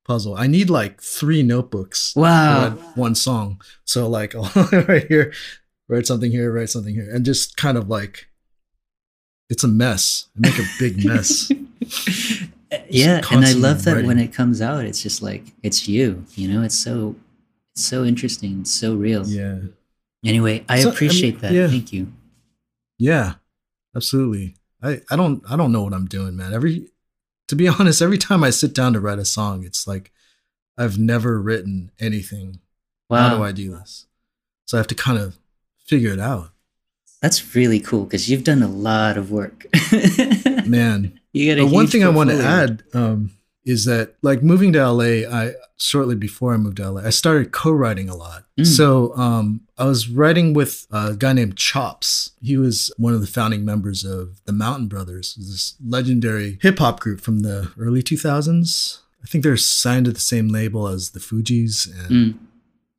puzzle. 0.06 0.36
I 0.36 0.48
need 0.48 0.70
like 0.70 1.02
three 1.02 1.44
notebooks 1.44 2.14
Wow. 2.16 2.72
one 2.96 3.16
song. 3.16 3.62
So 3.86 4.08
like 4.10 4.34
right 4.72 5.06
here, 5.08 5.34
write 5.88 6.08
something 6.08 6.32
here, 6.32 6.52
write 6.52 6.70
something 6.70 6.94
here, 6.96 7.10
and 7.14 7.26
just 7.26 7.58
kind 7.58 7.78
of 7.78 7.90
like 7.90 8.28
it's 9.50 9.64
a 9.64 9.68
mess. 9.68 10.28
I 10.38 10.48
make 10.50 10.60
a 10.60 10.66
big 10.80 11.04
mess. 11.12 11.52
yeah, 12.90 13.22
and 13.32 13.46
I 13.46 13.54
love 13.54 13.84
that 13.86 14.06
when 14.06 14.20
it 14.20 14.34
comes 14.34 14.62
out, 14.62 14.86
it's 14.86 15.02
just 15.02 15.22
like 15.22 15.44
it's 15.64 15.88
you. 15.88 16.26
You 16.36 16.48
know, 16.54 16.64
it's 16.64 16.76
so 16.78 17.16
it's 17.76 17.84
so 17.86 18.04
interesting, 18.06 18.62
it's 18.62 18.72
so 18.72 18.96
real. 18.96 19.26
yeah. 19.28 19.60
Anyway, 20.26 20.66
I 20.68 20.80
So, 20.82 20.82
I 20.82 20.86
mean, 20.86 20.94
appreciate 20.94 21.40
that. 21.42 21.52
yeah. 21.54 21.68
Thank 21.68 21.94
you. 21.94 22.12
Yeah, 22.98 23.36
absolutely. 23.96 24.56
I, 24.82 25.02
I 25.10 25.16
don't 25.16 25.44
I 25.50 25.56
don't 25.56 25.72
know 25.72 25.84
what 25.84 25.94
I'm 25.94 26.08
doing, 26.08 26.36
man. 26.36 26.54
Every 26.54 26.88
to 27.48 27.56
be 27.56 27.68
honest, 27.80 28.02
every 28.02 28.18
time 28.18 28.44
I 28.44 28.50
sit 28.50 28.74
down 28.74 28.94
to 28.94 29.00
write 29.00 29.20
a 29.20 29.26
song, 29.26 29.64
it's 29.64 29.88
like 29.88 30.12
I've 30.78 30.98
never 30.98 31.42
written 31.42 31.92
anything. 32.00 32.60
How 33.12 33.36
do 33.36 33.44
I 33.44 33.52
do 33.52 33.72
this? 33.72 34.06
So 34.66 34.78
I 34.78 34.80
have 34.80 34.88
to 34.88 34.96
kind 34.96 35.18
of 35.18 35.38
figure 35.86 36.14
it 36.14 36.20
out. 36.20 36.52
that's 37.22 37.56
really 37.56 37.80
cool 37.80 38.04
because 38.04 38.30
you've 38.30 38.44
done 38.44 38.62
a 38.62 38.68
lot 38.68 39.18
of 39.18 39.32
work. 39.32 39.66
Man, 40.68 41.20
you 41.34 41.56
got 41.56 41.72
one 41.72 41.88
thing 41.88 42.04
I 42.04 42.10
want 42.10 42.30
to 42.30 42.42
add 42.42 42.84
um, 42.94 43.32
is 43.70 43.86
that 43.86 44.16
like 44.22 44.42
moving 44.44 44.74
to 44.74 44.92
LA, 44.92 45.28
I 45.30 45.54
shortly 45.78 46.16
before 46.16 46.54
I 46.54 46.58
moved 46.58 46.78
to 46.78 46.90
LA, 46.92 47.02
I 47.06 47.10
started 47.12 47.52
co-writing 47.52 48.10
a 48.10 48.16
lot. 48.16 48.44
Mm. 48.58 48.66
So 48.66 49.16
um, 49.16 49.62
I 49.78 49.86
was 49.86 50.10
writing 50.10 50.54
with 50.54 50.88
a 50.92 51.16
guy 51.16 51.34
named 51.34 51.56
Chops. 51.58 52.32
He 52.42 52.58
was 52.58 52.92
one 52.98 53.14
of 53.14 53.22
the 53.22 53.28
founding 53.28 53.64
members 53.64 54.04
of 54.04 54.42
the 54.46 54.52
Mountain 54.54 54.88
Brothers, 54.88 55.36
this 55.36 55.76
legendary 55.86 56.58
hip 56.62 56.80
hop 56.80 57.00
group 57.00 57.22
from 57.22 57.40
the 57.40 57.72
early 57.80 58.02
2000s. 58.04 59.00
I 59.24 59.28
think 59.28 59.44
they're 59.44 59.58
signed 59.58 60.06
to 60.06 60.12
the 60.14 60.20
same 60.20 60.48
label 60.50 60.88
as 60.88 61.12
the 61.12 61.20
Fugees 61.20 61.88
and 61.88 62.12
Mm. 62.12 62.38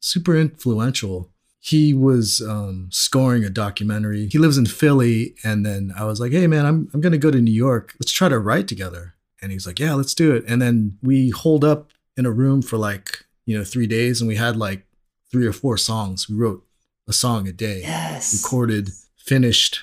super 0.01 0.37
influential. 0.37 1.31
He 1.63 1.93
was 1.93 2.41
um, 2.41 2.89
scoring 2.91 3.45
a 3.45 3.51
documentary. 3.51 4.29
He 4.29 4.39
lives 4.39 4.57
in 4.57 4.65
Philly, 4.67 5.35
and 5.45 5.65
then 5.67 5.93
I 5.95 6.05
was 6.05 6.19
like, 6.19 6.33
"Hey, 6.33 6.47
man, 6.47 6.65
I'm 6.65 6.89
I'm 6.95 7.03
gonna 7.03 7.19
go 7.19 7.31
to 7.31 7.41
New 7.41 7.53
York. 7.53 7.95
Let's 8.01 8.13
try 8.13 8.29
to 8.31 8.39
write 8.39 8.67
together." 8.67 9.15
And 9.43 9.51
he's 9.53 9.67
like, 9.67 9.79
"Yeah, 9.79 9.95
let's 9.95 10.15
do 10.15 10.33
it." 10.35 10.45
And 10.47 10.61
then 10.61 10.99
we 11.03 11.31
holed 11.31 11.65
up 11.65 11.91
in 12.17 12.27
a 12.27 12.31
room 12.31 12.63
for 12.63 12.77
like 12.77 13.25
you 13.47 13.57
know, 13.59 13.65
three 13.65 13.87
days 13.87 14.21
and 14.21 14.29
we 14.29 14.37
had 14.37 14.57
like 14.57 14.87
three 15.33 15.47
or 15.47 15.53
four 15.53 15.77
songs. 15.77 16.29
We 16.29 16.37
wrote 16.37 16.65
a 17.09 17.13
song 17.13 17.49
a 17.49 17.53
day, 17.53 17.81
Yes. 17.81 18.33
recorded, 18.45 18.91
finished. 19.17 19.81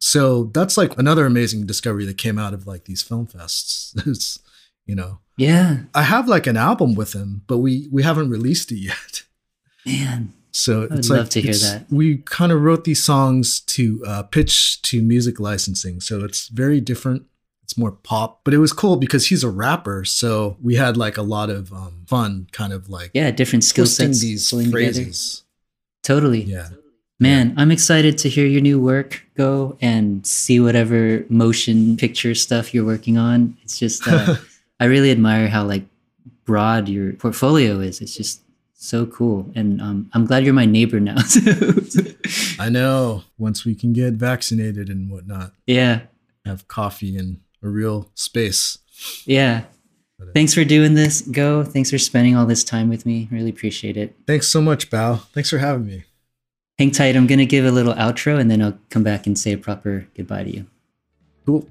So 0.00 0.44
that's 0.54 0.76
like 0.76 0.98
another 0.98 1.24
amazing 1.26 1.66
discovery 1.66 2.04
that 2.06 2.18
came 2.18 2.38
out 2.38 2.54
of 2.54 2.66
like 2.66 2.84
these 2.86 3.02
film 3.02 3.26
fests. 3.26 3.94
It's, 4.06 4.40
you 4.86 4.94
know, 4.96 5.20
Yeah. 5.36 5.82
I 5.94 6.02
have 6.02 6.26
like 6.28 6.46
an 6.48 6.56
album 6.56 6.94
with 6.94 7.12
him, 7.12 7.42
but 7.46 7.58
we 7.58 7.88
we 7.92 8.02
haven't 8.02 8.30
released 8.30 8.72
it 8.72 8.78
yet. 8.78 9.22
Man. 9.86 10.32
So 10.50 10.80
would 10.82 10.92
it's 10.98 11.10
like 11.10 11.18
love 11.18 11.28
to 11.30 11.40
hear 11.40 11.52
that. 11.54 11.86
we 11.90 12.18
kind 12.18 12.52
of 12.52 12.62
wrote 12.62 12.84
these 12.84 13.02
songs 13.04 13.60
to 13.60 14.02
uh, 14.06 14.22
pitch 14.24 14.80
to 14.82 15.02
music 15.02 15.38
licensing, 15.40 16.00
so 16.00 16.24
it's 16.24 16.48
very 16.48 16.80
different. 16.80 17.24
It's 17.64 17.76
more 17.76 17.90
pop, 17.92 18.40
but 18.44 18.54
it 18.54 18.58
was 18.58 18.72
cool 18.72 18.96
because 18.96 19.26
he's 19.26 19.42
a 19.42 19.48
rapper, 19.50 20.04
so 20.04 20.56
we 20.62 20.76
had 20.76 20.96
like 20.96 21.16
a 21.16 21.22
lot 21.22 21.50
of 21.50 21.72
um, 21.72 22.04
fun, 22.06 22.46
kind 22.52 22.72
of 22.72 22.88
like 22.88 23.10
Yeah, 23.14 23.30
different 23.30 23.64
skill 23.64 23.86
sets 23.86 24.20
these 24.20 24.48
pulling 24.50 24.66
together. 24.70 24.92
phrases. 24.92 25.42
Totally. 26.02 26.42
Yeah, 26.42 26.68
Man, 27.18 27.54
I'm 27.56 27.70
excited 27.70 28.18
to 28.18 28.28
hear 28.28 28.44
your 28.44 28.60
new 28.60 28.78
work 28.78 29.22
Goh 29.38 29.78
and 29.80 30.26
see 30.26 30.60
whatever 30.60 31.24
motion 31.30 31.96
picture 31.96 32.34
stuff 32.34 32.74
you're 32.74 32.84
working 32.84 33.16
on. 33.16 33.56
It's 33.62 33.78
just 33.78 34.06
uh, 34.06 34.34
I 34.80 34.84
really 34.84 35.10
admire 35.10 35.48
how 35.48 35.64
like 35.64 35.84
broad 36.44 36.88
your 36.88 37.14
portfolio 37.14 37.80
is. 37.80 38.00
It's 38.02 38.14
just 38.14 38.42
so 38.74 39.06
cool, 39.06 39.50
and 39.54 39.80
um, 39.80 40.10
I'm 40.12 40.26
glad 40.26 40.44
you're 40.44 40.52
my 40.52 40.66
neighbor 40.66 41.00
now. 41.00 41.16
I 42.58 42.68
know. 42.68 43.24
Once 43.38 43.64
we 43.64 43.74
can 43.74 43.92
get 43.94 44.14
vaccinated 44.14 44.88
and 44.90 45.10
whatnot, 45.10 45.52
yeah, 45.66 46.00
have 46.44 46.68
coffee 46.68 47.16
in 47.16 47.40
a 47.64 47.68
real 47.68 48.10
space. 48.14 48.78
yeah. 49.24 49.64
Thanks 50.32 50.54
for 50.54 50.64
doing 50.64 50.94
this. 50.94 51.20
Goh. 51.22 51.66
Thanks 51.66 51.90
for 51.90 51.98
spending 51.98 52.34
all 52.36 52.46
this 52.46 52.64
time 52.64 52.88
with 52.88 53.04
me. 53.04 53.28
Really 53.30 53.50
appreciate 53.50 53.96
it. 53.96 54.16
Thanks 54.26 54.48
so 54.48 54.62
much, 54.62 54.88
Bao. 54.88 55.20
Thanks 55.32 55.50
for 55.50 55.58
having 55.58 55.86
me. 55.86 56.04
Hang 56.78 56.92
tight. 56.92 57.14
I'm 57.14 57.26
gonna 57.26 57.44
give 57.44 57.64
a 57.66 57.70
little 57.70 57.92
outro, 57.94 58.38
and 58.38 58.50
then 58.50 58.62
I'll 58.62 58.78
come 58.90 59.02
back 59.02 59.26
and 59.26 59.38
say 59.38 59.52
a 59.52 59.58
proper 59.58 60.06
goodbye 60.16 60.44
to 60.44 60.50
you. 60.54 60.66
Cool. 61.44 61.68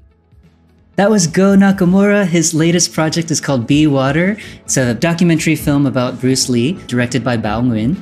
That 0.97 1.09
was 1.09 1.27
Goh 1.27 1.57
Nakamura. 1.57 2.27
His 2.27 2.53
latest 2.53 2.93
project 2.93 3.31
is 3.31 3.41
called 3.41 3.65
Be 3.65 3.87
Water. 3.87 4.37
It's 4.65 4.77
a 4.77 4.93
documentary 4.93 5.55
film 5.55 5.87
about 5.87 6.21
Bruce 6.21 6.47
Lee, 6.47 6.73
directed 6.85 7.23
by 7.23 7.37
Bao 7.37 7.63
Nguyen. 7.63 7.97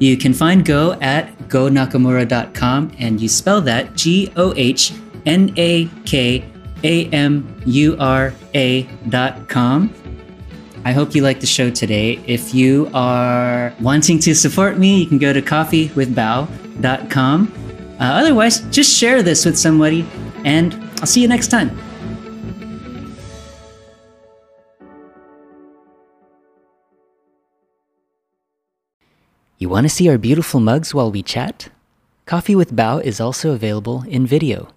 You 0.00 0.16
can 0.16 0.34
find 0.34 0.64
Goh 0.64 1.00
at 1.00 1.38
gohnakamura.com 1.48 2.92
and 2.98 3.20
you 3.20 3.28
spell 3.28 3.60
that 3.62 3.94
G 3.94 4.32
O 4.36 4.52
H 4.56 4.92
N 5.24 5.54
A 5.56 5.88
K 6.04 6.44
A 6.84 7.08
M 7.10 7.60
U 7.66 7.96
R 7.98 8.32
A.com. 8.54 9.92
I 10.84 10.92
hope 10.92 11.16
you 11.16 11.22
liked 11.22 11.40
the 11.40 11.46
show 11.46 11.70
today. 11.70 12.20
If 12.26 12.54
you 12.54 12.90
are 12.94 13.74
wanting 13.80 14.18
to 14.20 14.34
support 14.34 14.78
me, 14.78 15.00
you 15.00 15.06
can 15.06 15.18
go 15.18 15.32
to 15.32 15.42
coffeewithbao.com. 15.42 17.52
Uh, 17.98 18.04
otherwise, 18.04 18.60
just 18.70 18.96
share 18.96 19.22
this 19.22 19.44
with 19.44 19.58
somebody, 19.58 20.06
and 20.44 20.74
I'll 21.00 21.06
see 21.06 21.22
you 21.22 21.28
next 21.28 21.48
time. 21.48 21.76
You 29.58 29.70
want 29.70 29.86
to 29.86 29.88
see 29.88 30.08
our 30.08 30.18
beautiful 30.18 30.60
mugs 30.60 30.94
while 30.94 31.10
we 31.10 31.22
chat? 31.22 31.70
Coffee 32.26 32.54
with 32.54 32.76
Bao 32.76 33.02
is 33.02 33.20
also 33.20 33.52
available 33.52 34.04
in 34.06 34.26
video. 34.26 34.68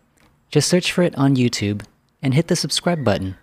Just 0.49 0.67
search 0.67 0.91
for 0.91 1.03
it 1.03 1.15
on 1.15 1.35
YouTube 1.35 1.83
and 2.23 2.33
hit 2.33 2.47
the 2.47 2.55
subscribe 2.55 3.03
button. 3.03 3.37